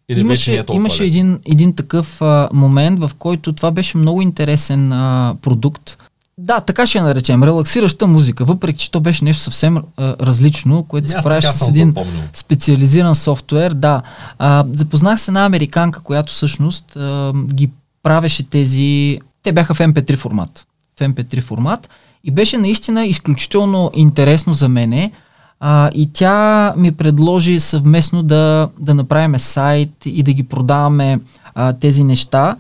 Или 0.09 0.18
не 0.18 0.26
имаше, 0.26 0.57
е 0.59 0.64
имаше 0.72 1.03
лесно? 1.03 1.07
един, 1.18 1.41
един 1.45 1.74
такъв 1.74 2.22
а, 2.22 2.49
момент, 2.53 3.01
в 3.01 3.11
който 3.18 3.53
това 3.53 3.70
беше 3.70 3.97
много 3.99 4.22
интересен 4.22 4.93
а, 4.93 5.35
продукт. 5.43 6.07
Да, 6.39 6.61
така 6.61 6.86
ще 6.86 6.99
я 6.99 7.05
наречем, 7.05 7.43
релаксираща 7.43 8.07
музика, 8.07 8.45
въпреки 8.45 8.78
че 8.84 8.91
то 8.91 9.01
беше 9.01 9.24
нещо 9.24 9.43
съвсем 9.43 9.76
а, 9.76 9.82
различно, 10.20 10.82
което 10.82 11.09
се 11.09 11.16
правеше 11.22 11.51
с 11.51 11.68
един 11.68 11.89
запомнил. 11.89 12.22
специализиран 12.34 13.14
софтуер. 13.14 13.72
Да, 13.72 14.03
а, 14.39 14.64
запознах 14.74 15.20
се 15.20 15.30
една 15.30 15.45
американка, 15.45 16.01
която 16.01 16.32
всъщност 16.32 16.97
а, 16.97 17.32
ги 17.55 17.70
правеше 18.03 18.51
тези... 18.51 19.20
Те 19.43 19.53
бяха 19.53 19.74
в 19.74 19.78
MP3 19.78 20.16
формат. 20.16 20.66
В 21.01 21.01
MP3 21.01 21.43
формат 21.43 21.89
и 22.24 22.30
беше 22.30 22.59
наистина 22.59 23.07
изключително 23.07 23.91
интересно 23.95 24.53
за 24.53 24.68
мене. 24.68 25.12
А, 25.61 25.91
и 25.95 26.12
тя 26.12 26.74
ми 26.76 26.93
предложи 26.93 27.61
съвместно 27.61 28.22
да, 28.22 28.68
да 28.78 28.95
направим 28.95 29.39
сайт 29.39 29.93
и 30.05 30.22
да 30.22 30.32
ги 30.32 30.43
продаваме 30.43 31.20
а, 31.55 31.72
тези 31.72 32.05
неща. 32.05 32.57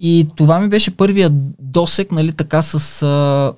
И 0.00 0.26
това 0.36 0.60
ми 0.60 0.68
беше 0.68 0.96
първият 0.96 1.32
досек, 1.58 2.12
нали, 2.12 2.32
така 2.32 2.62
с... 2.62 3.02
А, 3.02 3.52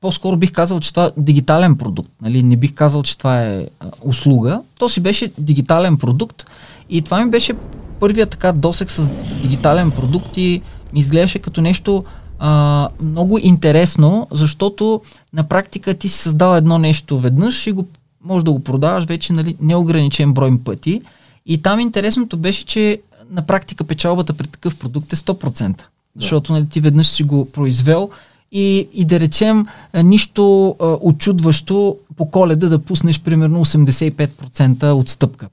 по-скоро 0.00 0.36
бих 0.36 0.52
казал, 0.52 0.80
че 0.80 0.90
това 0.90 1.04
е 1.04 1.10
дигитален 1.16 1.76
продукт. 1.76 2.10
Нали? 2.22 2.42
Не 2.42 2.56
бих 2.56 2.74
казал, 2.74 3.02
че 3.02 3.18
това 3.18 3.42
е 3.42 3.66
а, 3.80 3.90
услуга. 4.02 4.62
То 4.78 4.88
си 4.88 5.00
беше 5.00 5.32
дигитален 5.38 5.96
продукт 5.96 6.46
и 6.90 7.02
това 7.02 7.24
ми 7.24 7.30
беше 7.30 7.54
първият 8.00 8.30
така 8.30 8.52
досек 8.52 8.90
с 8.90 9.10
дигитален 9.42 9.90
продукт 9.90 10.36
и 10.36 10.62
ми 10.92 11.00
изглеждаше 11.00 11.38
като 11.38 11.60
нещо 11.60 12.04
а, 12.38 12.88
много 13.00 13.38
интересно, 13.38 14.26
защото 14.30 15.00
на 15.32 15.44
практика 15.44 15.94
ти 15.94 16.08
си 16.08 16.18
създал 16.18 16.56
едно 16.56 16.78
нещо 16.78 17.20
веднъж 17.20 17.66
и 17.66 17.72
го 17.72 17.86
може 18.24 18.44
да 18.44 18.52
го 18.52 18.64
продаваш 18.64 19.04
вече 19.04 19.32
нали, 19.32 19.56
неограничен 19.60 20.32
брой 20.32 20.58
пъти. 20.64 21.02
И 21.46 21.62
там 21.62 21.80
интересното 21.80 22.36
беше, 22.36 22.64
че 22.64 23.00
на 23.30 23.42
практика 23.42 23.84
печалбата 23.84 24.32
при 24.32 24.46
такъв 24.46 24.78
продукт 24.78 25.12
е 25.12 25.16
100%. 25.16 25.82
Защото 26.16 26.52
нали, 26.52 26.68
ти 26.68 26.80
веднъж 26.80 27.06
си 27.06 27.22
го 27.22 27.50
произвел 27.50 28.10
и, 28.52 28.88
и 28.92 29.04
да 29.04 29.20
речем 29.20 29.66
нищо 29.94 30.76
а, 30.80 30.96
очудващо 31.00 31.96
по 32.16 32.30
коледа 32.30 32.68
да 32.68 32.78
пуснеш 32.78 33.20
примерно 33.20 33.64
85% 33.64 34.92
отстъпка. 34.92 35.48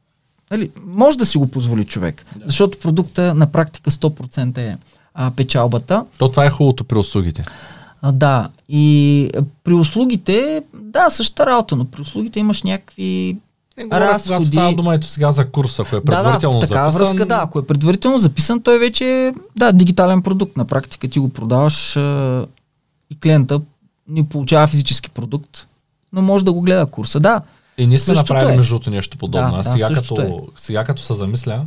Нали, 0.52 0.72
може 0.86 1.18
да 1.18 1.26
си 1.26 1.38
го 1.38 1.48
позволи 1.48 1.86
човек, 1.86 2.26
да. 2.36 2.44
защото 2.46 2.80
продукта 2.80 3.36
на 3.36 3.52
практика 3.52 3.92
100% 3.92 4.58
е 4.58 4.78
а, 5.14 5.32
печалбата. 5.32 6.06
То 6.18 6.30
това 6.30 6.46
е 6.46 6.50
хубавото 6.50 6.84
при 6.84 6.98
услугите. 6.98 7.44
А, 8.02 8.12
да, 8.12 8.50
и 8.70 9.30
при 9.64 9.74
услугите, 9.74 10.64
да, 10.74 11.10
същата 11.10 11.46
работа, 11.46 11.76
но 11.76 11.86
при 11.86 12.02
услугите 12.02 12.40
имаш 12.40 12.64
някакви 12.64 13.38
Е, 13.78 13.84
говоря, 13.84 14.06
когато 14.06 14.30
разходи. 14.30 14.48
става 14.48 14.74
дума 14.74 14.96
ето 14.96 15.08
сега 15.08 15.32
за 15.32 15.52
курса, 15.52 15.82
ако 15.82 15.96
е 15.96 16.00
Да, 16.00 16.06
да, 16.06 16.24
предварително 16.24 16.62
в 16.62 16.68
такава 16.68 16.92
записан, 16.92 17.14
връзка, 17.14 17.26
да. 17.26 17.40
Ако 17.44 17.60
е 17.60 17.68
предварително 17.68 18.18
записан, 18.18 18.62
той 18.62 18.80
вече 18.80 19.06
е 19.06 19.34
да, 19.56 19.74
дигитален 19.74 20.22
продукт. 20.22 20.58
На 20.58 20.66
практика 20.66 21.08
ти 21.08 21.20
го 21.20 21.30
продаваш 21.30 21.98
а, 21.98 22.46
и 23.10 23.20
клиента 23.20 23.62
ни 24.08 24.26
получава 24.26 24.68
физически 24.68 25.10
продукт, 25.10 25.68
но 26.14 26.22
може 26.22 26.46
да 26.46 26.54
го 26.54 26.62
гледа 26.62 26.86
курса. 26.86 27.20
Да, 27.20 27.42
И 27.78 27.88
ние 27.88 28.00
сме 28.00 28.14
направили 28.14 28.54
е. 28.54 28.58
между 28.58 28.80
нещо 28.88 29.18
подобно. 29.18 29.52
Да, 29.52 29.58
да, 29.58 29.64
сега, 29.64 29.88
същото 29.88 30.16
като, 30.16 30.48
сега 30.58 30.84
като 30.84 31.02
се 31.02 31.14
замисля, 31.14 31.66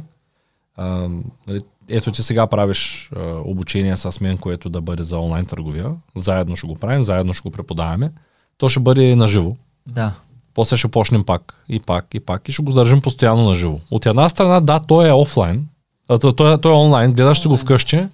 А, 0.77 1.09
нали, 1.47 1.61
ето 1.89 2.13
ти 2.13 2.23
сега 2.23 2.47
правиш 2.47 3.11
а, 3.17 3.21
обучение 3.45 3.97
с 3.97 4.21
мен, 4.21 4.39
което 4.39 4.69
да 4.69 4.81
бъде 4.81 5.03
за 5.03 5.19
онлайн 5.19 5.47
търговия. 5.47 5.91
Заедно 6.17 6.57
ще 6.57 6.67
го 6.67 6.75
правим, 6.75 7.03
заедно 7.03 7.35
ще 7.35 7.43
го 7.43 7.51
преподаваме. 7.51 8.13
То 8.59 8.69
ще 8.69 8.81
бъде 8.81 9.17
наживо. 9.17 9.57
Да. 9.87 10.13
После 10.59 10.77
ще 10.77 10.89
почнем 10.89 11.25
пак 11.25 11.55
и 11.69 11.81
пак 11.81 12.07
и 12.15 12.21
пак 12.21 12.49
и 12.49 12.53
ще 12.53 12.63
го 12.63 12.73
държим 12.73 13.01
постоянно 13.01 13.49
на 13.49 13.55
живо. 13.55 13.79
От 13.91 14.07
една 14.07 14.29
страна, 14.29 14.61
да, 14.61 14.81
той 14.81 15.09
е 15.09 15.13
офлайн, 15.13 15.67
а, 16.09 16.19
той, 16.19 16.59
той, 16.59 16.73
е 16.73 16.77
онлайн, 16.77 17.13
гледаш 17.13 17.41
си 17.41 17.49
го 17.49 17.57
вкъщи. 17.57 17.97
Да. 17.97 18.09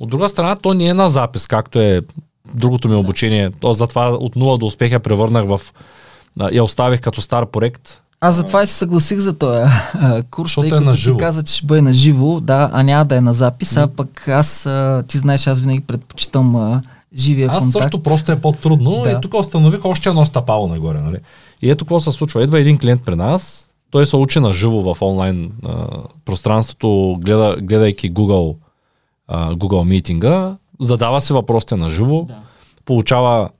От 0.00 0.10
друга 0.10 0.28
страна, 0.28 0.56
то 0.56 0.74
не 0.74 0.86
е 0.86 0.94
на 0.94 1.08
запис, 1.08 1.46
както 1.46 1.80
е 1.80 2.02
другото 2.54 2.88
ми 2.88 2.94
обучение. 2.94 3.50
То 3.60 3.74
затова 3.74 4.08
от 4.08 4.36
нула 4.36 4.58
до 4.58 4.66
успех 4.66 4.92
я 4.92 5.00
превърнах 5.00 5.46
в... 5.46 5.60
Я 6.52 6.64
оставих 6.64 7.00
като 7.00 7.20
стар 7.20 7.46
проект. 7.46 8.00
Аз 8.20 8.34
затова 8.34 8.62
и 8.62 8.66
се 8.66 8.74
съгласих 8.74 9.18
за 9.18 9.38
този 9.38 9.62
курс, 10.30 10.48
Защото 10.48 10.68
тъй 10.68 10.68
е 10.68 10.70
като 10.70 10.90
на 10.90 10.96
ти 10.96 11.16
каза, 11.16 11.42
че 11.42 11.54
ще 11.54 11.66
бъде 11.66 11.82
на 11.82 11.92
живо, 11.92 12.40
да, 12.40 12.70
а 12.72 12.82
няма 12.82 13.04
да 13.04 13.16
е 13.16 13.20
на 13.20 13.32
запис, 13.32 13.76
а 13.76 13.86
пък 13.96 14.28
аз, 14.28 14.66
а, 14.66 15.04
ти 15.08 15.18
знаеш, 15.18 15.46
аз 15.46 15.60
винаги 15.60 15.80
предпочитам 15.80 16.56
а, 16.56 16.82
живия 17.14 17.48
Аз 17.52 17.64
контакт. 17.64 17.82
също 17.82 18.02
просто 18.02 18.32
е 18.32 18.40
по-трудно 18.40 19.02
Да. 19.02 19.10
и 19.10 19.16
тук 19.22 19.34
установих 19.34 19.84
още 19.84 20.08
едно 20.08 20.26
стъпало 20.26 20.68
нагоре. 20.68 21.00
Нали? 21.00 21.16
И 21.62 21.70
ето 21.70 21.84
какво 21.84 22.00
се 22.00 22.12
случва. 22.12 22.42
Идва 22.42 22.60
един 22.60 22.78
клиент 22.78 23.04
при 23.04 23.16
нас, 23.16 23.72
той 23.90 24.06
се 24.06 24.16
учи 24.16 24.40
на 24.40 24.52
живо 24.52 24.94
в 24.94 25.02
онлайн 25.02 25.52
а, 25.64 25.86
пространството, 26.24 27.18
гледа, 27.20 27.56
гледайки 27.62 28.12
Google, 28.12 28.56
а, 29.28 29.54
Google 29.54 29.84
митинга, 29.84 30.56
задава 30.80 31.20
си 31.20 31.32
въпросите 31.32 31.76
на 31.76 31.90
живо, 31.90 32.24
Да. 32.24 32.42
получава 32.84 33.50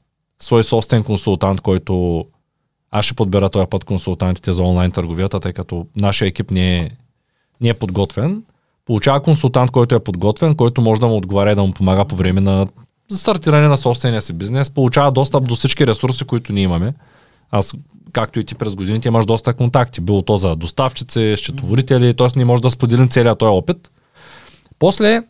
свой 0.42 0.64
собствен 0.64 1.05
консултант, 1.05 1.61
който 1.61 2.24
аз 2.90 3.05
ще 3.05 3.14
подбера 3.14 3.48
този 3.48 3.66
път 3.66 3.84
консултантите 3.84 4.53
за 4.53 4.62
онлайн 4.62 4.90
търговията, 4.90 5.40
тъй 5.40 5.53
като 5.53 5.86
нашия 5.96 6.28
екип 6.28 6.51
не 6.51 6.78
е, 6.78 6.90
не 7.61 7.68
е 7.68 7.74
подготвен. 7.74 8.42
Получава 8.86 9.22
консултант, 9.22 9.70
който 9.70 9.94
е 9.94 10.05
подготвен, 10.05 10.55
който 10.55 10.80
може 10.80 11.01
да 11.01 11.07
му 11.07 11.16
отговаря 11.16 11.53
и 11.53 11.55
да 11.55 11.62
му 11.62 11.72
помага 11.72 12.05
по 12.05 12.16
време 12.16 12.40
на 12.40 12.66
стартиране 13.12 13.68
на 13.68 13.76
собствения 13.76 14.22
си 14.22 14.32
бизнес. 14.32 14.70
Получава 14.70 15.12
достъп 15.12 15.48
до 15.48 15.55
всички 15.57 15.86
ресурси, 15.86 16.24
които 16.24 16.53
ние 16.53 16.62
имаме. 16.62 16.94
Аз, 17.51 17.74
както 18.12 18.40
и 18.40 18.44
ти 18.44 18.55
през 18.55 18.76
годините, 18.76 19.09
имаш 19.09 19.26
доста 19.26 19.55
контакти. 19.55 20.01
Било 20.01 20.22
то 20.22 20.36
за 20.36 20.57
доставчици, 20.57 21.34
счетоводители, 21.38 22.14
т.е. 22.16 22.28
ние 22.36 22.44
може 22.44 22.62
да 22.62 22.70
споделим 22.70 23.09
целият 23.09 23.38
този 23.38 23.51
опит. 23.51 23.90
После, 24.78 25.22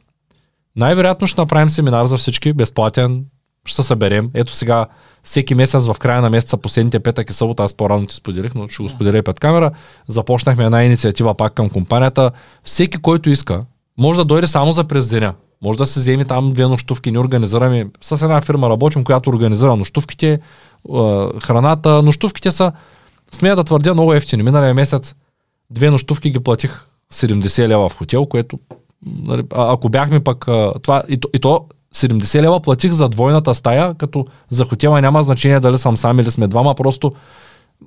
най-вероятно 0.77 1.27
ще 1.27 1.41
направим 1.41 1.69
семинар 1.69 2.05
за 2.05 2.17
всички, 2.17 2.53
безплатен, 2.53 3.25
ще 3.65 3.77
се 3.77 3.83
съберем. 3.83 4.31
Ето 4.35 4.53
сега, 4.53 4.87
всеки 5.25 5.55
месец 5.55 5.87
в 5.87 5.97
края 5.99 6.23
на 6.23 6.31
месеца, 6.31 6.57
последните 6.57 7.01
петък 7.01 7.31
и 7.31 7.33
събота, 7.33 7.65
аз 7.65 7.75
по-рано 7.75 8.07
ти 8.07 8.15
споделих, 8.15 8.55
но 8.55 8.69
ще 8.69 8.83
го 8.83 8.89
споделя 8.89 9.19
и 9.19 9.23
пред 9.23 9.41
камера, 9.41 9.71
започнахме 10.09 10.65
една 10.65 10.85
инициатива 10.85 11.35
пак 11.35 11.55
към 11.55 11.71
компанията. 11.71 12.31
Всеки, 12.65 12.99
който 12.99 13.31
иска, 13.31 13.65
може 13.99 14.19
да 14.19 14.25
дойде 14.25 14.47
само 14.47 14.73
за 14.73 14.85
през 14.85 15.09
деня. 15.09 15.35
Може 15.63 15.79
да 15.79 15.87
се 15.87 16.01
вземе 16.01 16.25
там 16.25 16.53
две 16.53 16.63
нощувки. 16.63 17.11
Ние 17.11 17.21
организираме, 17.21 17.87
с 18.01 18.23
една 18.23 18.41
фирма 18.41 18.71
работим, 18.71 19.05
която 19.05 19.31
организира 19.31 19.77
нощувките, 19.77 20.41
храната. 21.43 22.03
Нощувките 22.03 22.51
са, 22.51 22.73
смея 23.33 23.57
да 23.57 23.65
твърдя, 23.65 23.95
много 23.95 24.15
ефтини. 24.15 24.43
Миналия 24.43 24.75
месец 24.75 25.15
две 25.71 25.91
нощувки 25.91 26.31
ги 26.31 26.41
платих 26.41 26.87
70 27.13 27.69
лева 27.69 27.89
в 27.89 27.97
хотел, 27.97 28.27
което 28.27 28.59
нали, 29.07 29.43
а, 29.55 29.73
ако 29.73 29.89
бяхме 29.89 30.21
пък 30.21 30.47
това, 30.83 31.03
и 31.09 31.21
то, 31.21 31.29
и 31.35 31.39
то 31.39 31.67
70 31.95 32.43
лева 32.43 32.61
платих 32.61 32.93
за 32.93 33.09
двойната 33.09 33.55
стая, 33.55 33.95
като 33.95 34.27
за 34.49 34.65
хотела 34.65 35.01
няма 35.01 35.23
значение 35.23 35.61
дали 35.61 35.79
съм 35.79 35.97
сам 35.97 36.21
или 36.21 36.31
сме 36.31 36.49
двама, 36.49 36.75
просто 36.75 37.13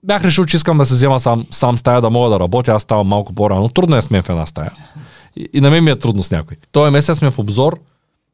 бях 0.03 0.23
решил, 0.23 0.45
че 0.45 0.57
искам 0.57 0.77
да 0.77 0.85
се 0.85 0.93
взема 0.93 1.19
сам, 1.19 1.45
сам 1.51 1.77
стая, 1.77 2.01
да 2.01 2.09
мога 2.09 2.29
да 2.29 2.39
работя, 2.39 2.71
аз 2.71 2.83
ставам 2.83 3.07
малко 3.07 3.33
по-рано. 3.33 3.69
Трудно 3.69 3.95
е 3.95 4.01
с 4.01 4.09
мен 4.09 4.23
в 4.23 4.29
една 4.29 4.45
стая. 4.45 4.71
И, 5.35 5.49
и 5.53 5.61
на 5.61 5.69
мен 5.69 5.83
ми 5.83 5.91
е 5.91 5.99
трудно 5.99 6.23
с 6.23 6.31
някой. 6.31 6.57
Този 6.71 6.91
месец 6.91 7.17
сме 7.17 7.31
в 7.31 7.39
обзор. 7.39 7.79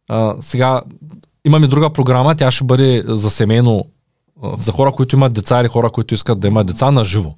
А, 0.07 0.36
сега 0.39 0.82
имаме 1.45 1.68
друга 1.68 1.89
програма, 1.89 2.36
тя 2.36 2.51
ще 2.51 2.64
бъде 2.64 3.03
за 3.07 3.30
семейно, 3.30 3.86
за 4.58 4.72
хора, 4.72 4.92
които 4.92 5.16
имат 5.16 5.34
деца 5.34 5.62
или 5.62 5.68
хора, 5.68 5.90
които 5.90 6.14
искат 6.14 6.40
да 6.40 6.48
имат 6.48 6.68
деца 6.68 6.92
на 6.92 7.06
живо. 7.06 7.34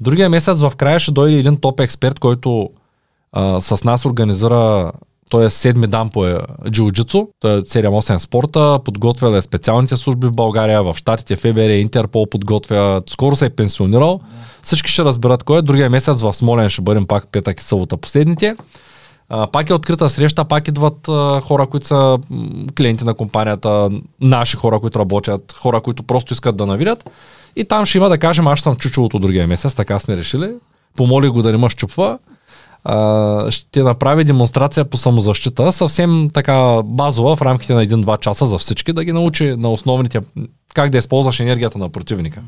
Другия 0.00 0.30
месец 0.30 0.60
в 0.60 0.72
края 0.76 1.00
ще 1.00 1.12
дойде 1.12 1.36
един 1.36 1.56
топ 1.56 1.80
експерт, 1.80 2.18
който 2.18 2.70
а, 3.32 3.60
с 3.60 3.84
нас 3.84 4.04
организира 4.04 4.92
той 5.30 5.44
е 5.44 5.50
седми 5.50 5.86
дан 5.86 6.10
по 6.10 6.26
е, 6.26 6.38
джиу-джитсу, 6.68 7.28
той 7.40 7.58
е 7.58 7.62
7-8 7.62 8.18
спорта, 8.18 8.78
подготвя 8.84 9.36
е 9.36 9.42
специалните 9.42 9.96
служби 9.96 10.26
в 10.26 10.32
България, 10.32 10.82
в 10.82 10.94
Штатите, 10.96 11.36
ФБР, 11.36 11.70
Интерпол 11.70 12.26
подготвя, 12.26 13.02
скоро 13.08 13.36
се 13.36 13.46
е 13.46 13.50
пенсионирал. 13.50 14.20
Всички 14.62 14.90
ще 14.90 15.04
разберат 15.04 15.42
кой 15.42 15.58
е. 15.58 15.62
Другия 15.62 15.90
месец 15.90 16.22
в 16.22 16.32
Смолен 16.32 16.68
ще 16.68 16.82
бъдем 16.82 17.06
пак 17.06 17.28
петък 17.32 17.60
и 17.60 17.64
събота 17.64 17.96
последните. 17.96 18.56
Пак 19.52 19.70
е 19.70 19.74
открита 19.74 20.10
среща, 20.10 20.44
пак 20.44 20.68
идват 20.68 21.06
хора, 21.42 21.66
които 21.66 21.86
са 21.86 22.18
клиенти 22.76 23.04
на 23.04 23.14
компанията, 23.14 23.90
наши 24.20 24.56
хора, 24.56 24.80
които 24.80 24.98
работят, 24.98 25.52
хора, 25.52 25.80
които 25.80 26.02
просто 26.02 26.32
искат 26.32 26.56
да 26.56 26.66
навидят. 26.66 27.10
И 27.56 27.64
там 27.64 27.86
ще 27.86 27.98
има 27.98 28.08
да 28.08 28.18
кажем, 28.18 28.46
аз 28.46 28.60
съм 28.60 28.76
чучелото 28.76 29.18
другия 29.18 29.46
месец, 29.46 29.74
така 29.74 29.98
сме 29.98 30.16
решили. 30.16 30.50
Помоли 30.96 31.28
го 31.28 31.42
да 31.42 31.52
не 31.52 31.58
ме 31.58 31.68
щупва. 31.68 32.18
Ще 33.50 33.82
направи 33.82 34.24
демонстрация 34.24 34.84
по 34.84 34.96
самозащита, 34.96 35.72
съвсем 35.72 36.30
така 36.32 36.82
базова, 36.84 37.36
в 37.36 37.42
рамките 37.42 37.74
на 37.74 37.86
1-2 37.86 38.20
часа 38.20 38.46
за 38.46 38.58
всички, 38.58 38.92
да 38.92 39.04
ги 39.04 39.12
научи 39.12 39.56
на 39.56 39.70
основните, 39.70 40.20
как 40.74 40.90
да 40.90 40.98
използваш 40.98 41.40
енергията 41.40 41.78
на 41.78 41.88
противника. 41.88 42.42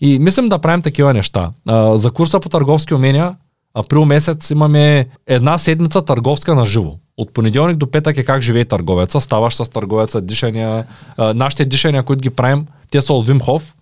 И 0.00 0.18
мислим 0.18 0.48
да 0.48 0.58
правим 0.58 0.82
такива 0.82 1.14
неща. 1.14 1.50
За 1.94 2.10
курса 2.10 2.40
по 2.40 2.48
търговски 2.48 2.94
умения, 2.94 3.34
април 3.76 4.04
месец 4.04 4.50
имаме 4.50 5.06
една 5.26 5.58
седмица 5.58 6.02
търговска 6.02 6.54
на 6.54 6.66
живо. 6.66 6.94
От 7.16 7.32
понеделник 7.32 7.76
до 7.76 7.90
петък 7.90 8.16
е 8.16 8.24
как 8.24 8.42
живее 8.42 8.64
търговеца, 8.64 9.20
ставаш 9.20 9.54
с 9.54 9.70
търговеца, 9.70 10.20
дишания. 10.20 10.84
Нашите 11.18 11.64
дишания, 11.64 12.02
които 12.02 12.20
ги 12.20 12.30
правим, 12.30 12.66
те 12.90 13.02
са 13.02 13.12
от 13.12 13.26
Вимхов. 13.26 13.74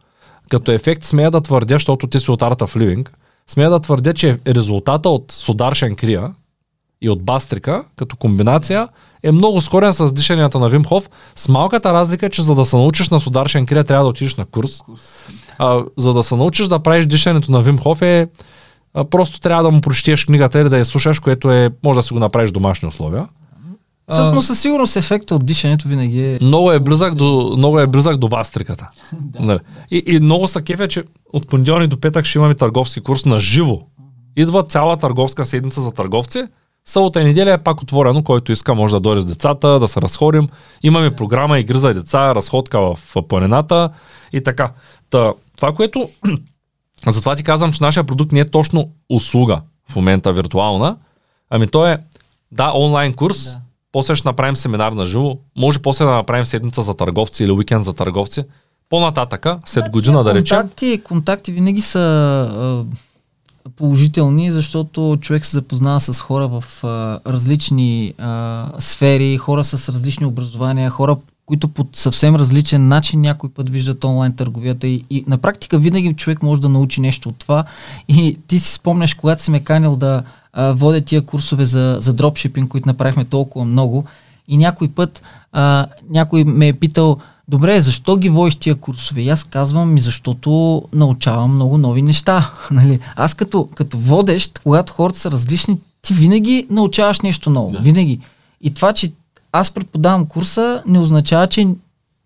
Като 0.51 0.73
ефект 0.73 1.05
смея 1.05 1.31
да 1.31 1.41
твърдя, 1.41 1.75
защото 1.75 2.07
ти 2.07 2.21
си 2.21 2.31
от 2.31 2.41
Art 2.41 2.61
of 2.61 2.77
Living, 2.77 3.09
смея 3.47 3.71
да 3.71 3.81
твърдя, 3.81 4.13
че 4.13 4.39
резултата 4.47 5.09
от 5.09 5.33
Сударшен 5.33 5.97
Крия 5.97 6.33
и 7.03 7.11
от 7.11 7.23
Бастрика, 7.23 7.85
като 7.97 8.17
комбинация, 8.17 8.89
е 9.23 9.33
много 9.33 9.61
сходен 9.61 9.93
с 9.93 10.13
дишанията 10.13 10.59
на 10.59 10.69
Вимхов, 10.69 11.11
с 11.37 11.49
малката 11.49 11.93
разлика, 11.93 12.31
че 12.31 12.43
за 12.43 12.55
да 12.55 12.65
се 12.65 12.77
научиш 12.77 13.09
на 13.09 13.21
Сударшен 13.21 13.67
Крия, 13.67 13.85
трябва 13.85 14.05
да 14.05 14.11
отидеш 14.11 14.37
на 14.37 14.45
курс. 14.45 14.81
А, 15.59 15.83
за 15.97 16.15
да 16.15 16.23
се 16.23 16.37
научиш 16.37 16.69
да 16.69 16.79
правиш 16.79 17.07
дишането 17.07 17.53
на 17.53 17.63
Вимхов 17.63 18.03
е 18.03 18.29
а, 18.95 19.05
просто 19.05 19.41
трябва 19.41 19.63
да 19.63 19.71
му 19.71 19.81
прочетеш 19.81 20.25
книгата 20.25 20.61
или 20.61 20.69
да 20.69 20.79
я 20.79 20.85
слушаш, 20.85 21.19
което 21.19 21.51
е, 21.51 21.71
може 21.85 21.99
да 21.99 22.03
си 22.03 22.13
го 22.13 22.19
направиш 22.19 22.51
в 22.51 22.53
домашни 22.53 22.89
условия. 22.89 23.29
С, 24.11 24.31
но 24.35 24.43
със 24.43 24.61
сигурност 24.61 24.97
ефекта 24.97 25.35
от 25.35 25.47
дишането 25.47 25.89
винаги 25.89 26.23
е... 26.23 26.39
Много 26.43 26.73
е 26.73 26.81
близък 26.81 27.15
до, 27.15 27.55
много 27.57 27.81
е 27.81 27.87
близък 27.87 28.17
до 28.17 28.29
бастриката. 28.29 28.91
да, 29.41 29.59
и, 29.91 30.03
и 30.07 30.21
много 30.21 30.49
са 30.49 30.63
кефе, 30.63 30.89
че 30.89 31.05
от 31.33 31.49
понеделник 31.49 31.89
до 31.89 32.01
петък 32.01 32.25
ще 32.25 32.39
имаме 32.39 32.55
търговски 32.55 33.01
курс 33.01 33.25
на 33.25 33.41
живо. 33.41 33.81
Идва 34.37 34.63
цяла 34.63 34.97
търговска 34.97 35.45
седмица 35.45 35.81
за 35.81 35.93
търговци. 35.93 36.45
Събота 36.85 37.21
и 37.21 37.25
неделя 37.25 37.53
е 37.53 37.59
пак 37.59 37.83
отворено, 37.83 38.23
който 38.23 38.53
иска 38.53 38.75
може 38.75 38.95
да 38.95 39.01
дойде 39.01 39.21
с 39.21 39.25
децата, 39.25 39.81
да 39.81 39.89
се 39.89 40.03
разходим. 40.03 40.49
Имаме 40.83 41.11
програма 41.11 41.59
игри 41.59 41.79
за 41.79 41.95
деца, 41.95 42.35
разходка 42.35 42.81
в 42.81 42.99
планината 43.29 43.91
и 44.33 44.41
така. 44.41 44.73
Та, 45.11 45.33
това, 45.57 45.73
което... 45.73 46.09
Затова 47.07 47.37
ти 47.37 47.45
казвам, 47.45 47.73
че 47.73 47.83
нашия 47.83 48.05
продукт 48.05 48.33
не 48.33 48.41
е 48.41 48.45
точно 48.45 48.89
услуга 49.11 49.61
в 49.91 49.97
момента 49.97 50.33
виртуална, 50.33 50.97
ами 51.51 51.67
то 51.67 51.87
е 51.87 51.99
да, 52.53 52.73
онлайн 52.75 53.15
курс, 53.15 53.45
Да. 53.53 53.59
после 53.93 54.15
ще 54.15 54.29
направим 54.29 54.57
семинар 54.57 54.93
на 54.93 55.07
живо, 55.07 55.37
може 55.57 55.79
после 55.79 56.05
да 56.05 56.11
направим 56.11 56.47
седмица 56.47 56.83
за 56.83 56.95
търговци 56.95 57.45
или 57.45 57.51
уикенд 57.53 57.85
за 57.85 57.93
търговци. 57.93 58.45
По-нататъка, 58.91 59.59
след 59.67 59.91
година 59.91 60.25
да 60.25 60.35
речем, 60.35 60.59
Контакти, 60.59 61.01
контакти 61.05 61.53
винаги 61.53 61.81
са 61.81 61.99
а, 61.99 62.85
положителни, 63.77 64.51
защото 64.51 65.19
човек 65.21 65.45
се 65.45 65.57
запознава 65.57 66.01
с 66.01 66.21
хора 66.21 66.49
в 66.49 66.65
а, 66.85 67.21
различни 67.33 68.15
а, 68.19 68.67
сфери, 68.79 69.37
хора 69.37 69.65
с 69.65 69.89
различни 69.89 70.27
образования, 70.27 70.91
хора, 70.91 71.17
които 71.47 71.69
по 71.69 71.87
съвсем 71.93 72.37
различен 72.37 72.89
начин 72.89 73.21
някой 73.21 73.51
път 73.51 73.71
виждат 73.71 74.05
онлайн 74.05 74.37
търговията 74.37 74.87
и, 74.87 75.05
и 75.11 75.25
на 75.27 75.39
практика 75.39 75.79
винаги 75.79 76.15
човек 76.15 76.43
може 76.43 76.61
да 76.61 76.69
научи 76.69 77.01
нещо 77.01 77.29
от 77.29 77.37
това 77.39 77.65
и 78.09 78.39
ти 78.47 78.61
си 78.61 78.73
спомняш, 78.73 79.15
когато 79.15 79.43
си 79.43 79.51
ме 79.51 79.61
канил 79.61 79.97
да 79.97 80.23
а, 80.53 80.73
водя 80.73 81.01
тия 81.01 81.23
курсове 81.23 81.65
за, 81.65 81.97
за 82.01 82.13
дропшипинг, 82.13 82.71
които 82.71 82.89
направихме 82.89 83.25
толкова 83.25 83.65
много 83.65 84.05
и 84.49 84.57
някой 84.57 84.89
път 84.89 85.23
а, 85.53 85.87
някой 86.11 86.45
ме 86.45 86.69
е 86.69 86.73
питал, 86.73 87.19
добре, 87.49 87.81
защо 87.81 88.17
ги 88.17 88.29
водиш 88.29 88.57
тия 88.57 88.75
курсове? 88.75 89.21
И 89.21 89.29
аз 89.29 89.45
казвам, 89.45 89.95
ми 89.95 90.01
защото 90.01 90.83
научавам 90.93 91.55
много 91.55 91.79
нови 91.79 92.03
неща. 92.03 92.53
нали? 92.71 93.01
Аз 93.17 93.35
като, 93.35 93.69
като 93.75 93.99
водещ, 93.99 94.59
когато 94.59 94.93
хората 94.93 95.19
са 95.19 95.31
различни, 95.31 95.79
ти 96.03 96.15
винаги 96.15 96.67
научаваш 96.71 97.21
нещо 97.21 97.51
ново. 97.51 97.71
Да. 97.71 97.79
Винаги. 97.79 98.21
И 98.61 98.75
това, 98.75 98.93
че 98.93 99.13
аз 99.57 99.71
преподавам 99.71 100.27
курса, 100.27 100.83
не 100.87 100.99
означава, 100.99 101.47
че 101.47 101.67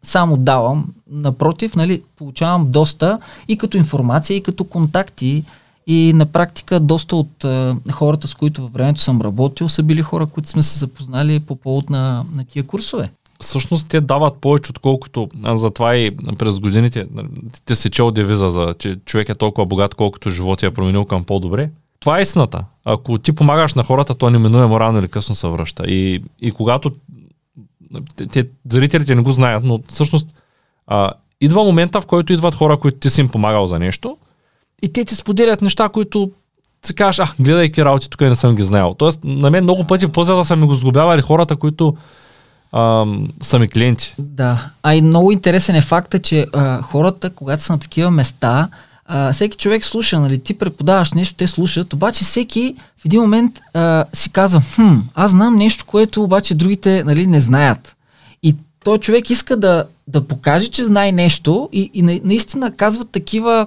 само 0.02 0.36
давам. 0.36 0.86
Напротив, 1.10 1.76
нали, 1.76 2.02
получавам 2.16 2.70
доста 2.70 3.18
и 3.48 3.58
като 3.58 3.76
информация, 3.76 4.36
и 4.36 4.42
като 4.42 4.64
контакти. 4.64 5.44
И 5.86 6.12
на 6.12 6.26
практика 6.26 6.80
доста 6.80 7.16
от 7.16 7.44
а, 7.44 7.76
хората, 7.92 8.28
с 8.28 8.34
които 8.34 8.62
във 8.62 8.72
времето 8.72 9.00
съм 9.00 9.22
работил, 9.22 9.68
са 9.68 9.82
били 9.82 10.02
хора, 10.02 10.26
които 10.26 10.48
сме 10.48 10.62
се 10.62 10.78
запознали 10.78 11.40
по 11.40 11.56
повод 11.56 11.90
на, 11.90 12.24
на 12.34 12.44
тия 12.44 12.62
курсове. 12.66 13.10
Всъщност 13.40 13.88
те 13.88 14.00
дават 14.00 14.34
повече, 14.34 14.70
отколкото, 14.70 15.28
затова 15.52 15.96
и 15.96 16.16
през 16.38 16.58
годините, 16.58 17.06
те 17.64 17.74
се 17.74 17.90
чел 17.90 18.10
девиза, 18.10 18.50
за, 18.50 18.74
че 18.78 18.96
човек 19.04 19.28
е 19.28 19.34
толкова 19.34 19.66
богат, 19.66 19.94
колкото 19.94 20.30
живота 20.30 20.66
е 20.66 20.70
променил 20.70 21.04
към 21.04 21.24
по-добре. 21.24 21.70
Това 22.00 22.18
е 22.18 22.22
истината. 22.22 22.64
Ако 22.84 23.18
ти 23.18 23.32
помагаш 23.32 23.74
на 23.74 23.84
хората, 23.84 24.14
то 24.14 24.30
неминуемо 24.30 24.80
рано 24.80 24.98
или 24.98 25.08
късно 25.08 25.34
се 25.34 25.48
връща. 25.48 25.84
И, 25.86 26.22
и 26.40 26.52
когато 26.52 26.92
те, 28.16 28.26
те, 28.26 28.48
зрителите 28.70 29.14
не 29.14 29.22
го 29.22 29.32
знаят, 29.32 29.64
но 29.64 29.80
всъщност 29.88 30.36
а, 30.86 31.12
идва 31.40 31.64
момента, 31.64 32.00
в 32.00 32.06
който 32.06 32.32
идват 32.32 32.54
хора, 32.54 32.76
които 32.76 32.98
ти 32.98 33.10
си 33.10 33.20
им 33.20 33.28
помагал 33.28 33.66
за 33.66 33.78
нещо 33.78 34.16
и 34.82 34.92
те 34.92 35.04
ти 35.04 35.14
споделят 35.14 35.62
неща, 35.62 35.88
които 35.88 36.30
си 36.86 36.94
кажеш, 36.94 37.18
а, 37.18 37.32
гледайки 37.40 37.84
работи, 37.84 38.10
тук 38.10 38.20
не 38.20 38.34
съм 38.34 38.54
ги 38.54 38.62
знаел. 38.62 38.94
Тоест, 38.98 39.20
на 39.24 39.50
мен 39.50 39.64
много 39.64 39.84
пъти 39.84 40.08
по 40.08 40.24
да 40.24 40.44
са 40.44 40.56
ми 40.56 40.66
го 40.66 40.74
сглобявали 40.74 41.22
хората, 41.22 41.56
които 41.56 41.96
а, 42.72 43.06
са 43.42 43.58
ми 43.58 43.68
клиенти. 43.68 44.14
Да, 44.18 44.70
а 44.82 44.94
и 44.94 45.02
много 45.02 45.32
интересен 45.32 45.74
е 45.74 45.80
факта, 45.80 46.18
че 46.18 46.46
а, 46.52 46.82
хората, 46.82 47.30
когато 47.30 47.62
са 47.62 47.72
на 47.72 47.78
такива 47.78 48.10
места, 48.10 48.68
а, 49.10 49.32
всеки 49.32 49.56
човек 49.56 49.84
слуша, 49.84 50.20
нали, 50.20 50.38
ти 50.38 50.58
преподаваш 50.58 51.12
нещо, 51.12 51.34
те 51.36 51.46
слушат, 51.46 51.92
обаче 51.92 52.24
всеки 52.24 52.76
в 52.98 53.04
един 53.04 53.20
момент 53.20 53.60
а, 53.74 54.04
си 54.12 54.30
казва, 54.32 54.62
хм, 54.74 54.96
аз 55.14 55.30
знам 55.30 55.56
нещо, 55.56 55.84
което 55.86 56.22
обаче 56.22 56.54
другите 56.54 57.04
нали, 57.04 57.26
не 57.26 57.40
знаят. 57.40 57.96
И 58.42 58.56
той 58.84 58.98
човек 58.98 59.30
иска 59.30 59.56
да, 59.56 59.84
да 60.08 60.26
покаже, 60.26 60.68
че 60.68 60.84
знае 60.84 61.12
нещо 61.12 61.68
и, 61.72 61.90
и 61.94 62.02
на, 62.02 62.20
наистина 62.24 62.76
казват 62.76 63.10
такива, 63.10 63.66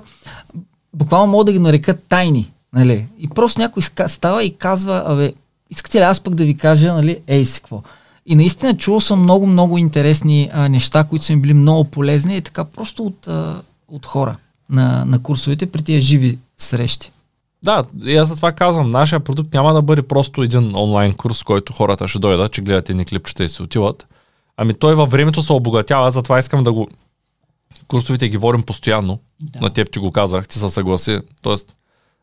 буквално 0.93 1.31
мога 1.31 1.43
да 1.43 1.51
ги 1.51 1.59
нарекат 1.59 2.03
тайни. 2.09 2.51
Нали? 2.73 3.07
И 3.19 3.29
просто 3.29 3.61
някой 3.61 3.83
става 4.07 4.43
и 4.43 4.55
казва, 4.55 5.03
абе, 5.05 5.33
искате 5.69 5.97
ли 5.97 6.03
аз 6.03 6.19
пък 6.19 6.35
да 6.35 6.45
ви 6.45 6.57
кажа, 6.57 6.93
нали, 6.93 7.17
ей 7.27 7.45
си 7.45 7.61
какво. 7.61 7.81
И 8.25 8.35
наистина 8.35 8.77
чувал 8.77 9.01
съм 9.01 9.19
много, 9.19 9.47
много 9.47 9.77
интересни 9.77 10.49
а, 10.53 10.69
неща, 10.69 11.03
които 11.03 11.25
са 11.25 11.35
ми 11.35 11.41
били 11.41 11.53
много 11.53 11.83
полезни 11.83 12.37
и 12.37 12.41
така 12.41 12.63
просто 12.63 13.03
от, 13.03 13.27
а, 13.27 13.61
от 13.87 14.05
хора 14.05 14.35
на, 14.71 15.05
на 15.05 15.23
курсовете 15.23 15.71
при 15.71 15.81
тия 15.81 16.01
живи 16.01 16.39
срещи. 16.57 17.11
Да, 17.63 17.83
и 18.05 18.15
аз 18.17 18.29
за 18.29 18.35
това 18.35 18.51
казвам, 18.51 18.91
нашия 18.91 19.19
продукт 19.19 19.53
няма 19.53 19.73
да 19.73 19.81
бъде 19.81 20.01
просто 20.01 20.43
един 20.43 20.75
онлайн 20.75 21.13
курс, 21.13 21.43
който 21.43 21.73
хората 21.73 22.07
ще 22.07 22.19
дойдат, 22.19 22.51
че 22.51 22.61
гледат 22.61 22.89
едни 22.89 23.05
клипчета 23.05 23.43
и 23.43 23.49
се 23.49 23.63
отиват. 23.63 24.07
Ами 24.57 24.73
той 24.73 24.95
във 24.95 25.11
времето 25.11 25.41
се 25.41 25.53
обогатява, 25.53 26.11
затова 26.11 26.39
искам 26.39 26.63
да 26.63 26.73
го... 26.73 26.87
Курсовите 27.87 28.29
ги 28.29 28.37
ворим 28.37 28.63
постоянно. 28.63 29.19
Да. 29.39 29.59
На 29.59 29.69
теб 29.69 29.91
ти 29.91 29.99
го 29.99 30.11
казах, 30.11 30.47
ти 30.47 30.59
се 30.59 30.69
съгласи. 30.69 31.19
Тоест, 31.41 31.75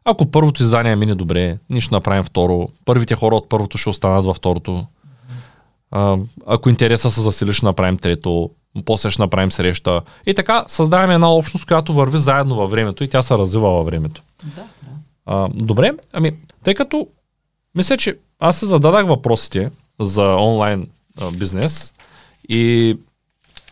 ако 0.05 0.30
първото 0.30 0.62
издание 0.62 0.96
мине 0.96 1.14
добре, 1.14 1.59
ние 1.70 1.80
ще 1.80 1.94
направим 1.94 2.24
второ. 2.24 2.68
Първите 2.84 3.14
хора 3.14 3.36
от 3.36 3.49
първото 3.49 3.78
ще 3.78 3.88
останат 3.88 4.24
във 4.24 4.36
второто. 4.36 4.86
А, 5.90 6.16
ако 6.46 6.68
интереса 6.68 7.11
се 7.11 7.20
засили, 7.20 7.53
ще 7.53 7.66
направим 7.66 7.99
трето 7.99 8.51
после 8.85 9.11
ще 9.11 9.23
направим 9.23 9.53
среща. 9.53 10.03
И 10.27 10.35
така 10.35 10.64
създаваме 10.69 11.14
една 11.14 11.33
общност, 11.33 11.66
която 11.66 11.95
върви 11.95 12.19
заедно 12.19 12.55
във 12.55 12.71
времето 12.71 13.05
и 13.05 13.09
тя 13.09 13.23
се 13.23 13.39
развива 13.39 13.71
във 13.71 13.87
времето. 13.87 14.23
Да, 14.45 14.62
да. 14.83 14.91
А, 15.27 15.49
добре, 15.55 15.93
ами, 16.12 16.33
тъй 16.64 16.75
като 16.75 17.09
мисля, 17.75 17.97
че 17.97 18.19
аз 18.39 18.59
се 18.59 18.66
зададах 18.66 19.07
въпросите 19.07 19.71
за 20.01 20.37
онлайн 20.37 20.89
а, 21.21 21.31
бизнес 21.31 21.95
и 22.49 22.97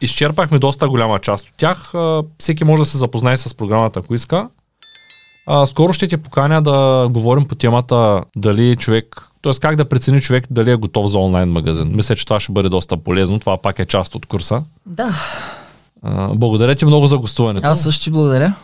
изчерпахме 0.01 0.59
доста 0.59 0.89
голяма 0.89 1.19
част 1.19 1.49
от 1.49 1.55
тях. 1.57 1.95
А, 1.95 2.23
всеки 2.39 2.65
може 2.65 2.83
да 2.83 2.87
се 2.87 2.99
запознае 2.99 3.37
с 3.37 3.55
програмата, 3.55 3.99
ако 3.99 4.15
иска. 4.15 4.49
А, 5.47 5.67
скоро 5.67 5.93
ще 5.93 6.09
те 6.09 6.17
поканя 6.17 6.63
да 6.63 7.09
говорим 7.11 7.45
по 7.45 7.55
темата 7.55 8.23
дали 8.37 8.77
човек 8.77 9.31
т.е. 9.43 9.61
как 9.61 9.77
да 9.77 9.89
прецени 9.89 10.21
човек 10.21 10.47
дали 10.51 10.71
е 10.71 10.77
готов 10.77 11.07
за 11.07 11.19
онлайн 11.19 11.49
магазин. 11.49 11.91
Мисля, 11.95 12.17
че 12.17 12.25
това 12.25 12.41
ще 12.41 12.53
бъде 12.53 12.69
доста 12.69 12.97
полезно. 12.97 13.39
Това 13.39 13.57
пак 13.57 13.79
е 13.79 13.85
част 13.85 14.15
от 14.15 14.27
курса. 14.27 14.63
Да. 14.87 15.15
А, 16.03 16.29
благодаря 16.35 16.75
ти 16.75 16.85
много 16.85 17.07
за 17.07 17.19
гостуването. 17.19 17.67
Аз 17.67 17.83
също 17.83 18.05
ти 18.05 18.11
благодаря. 18.11 18.55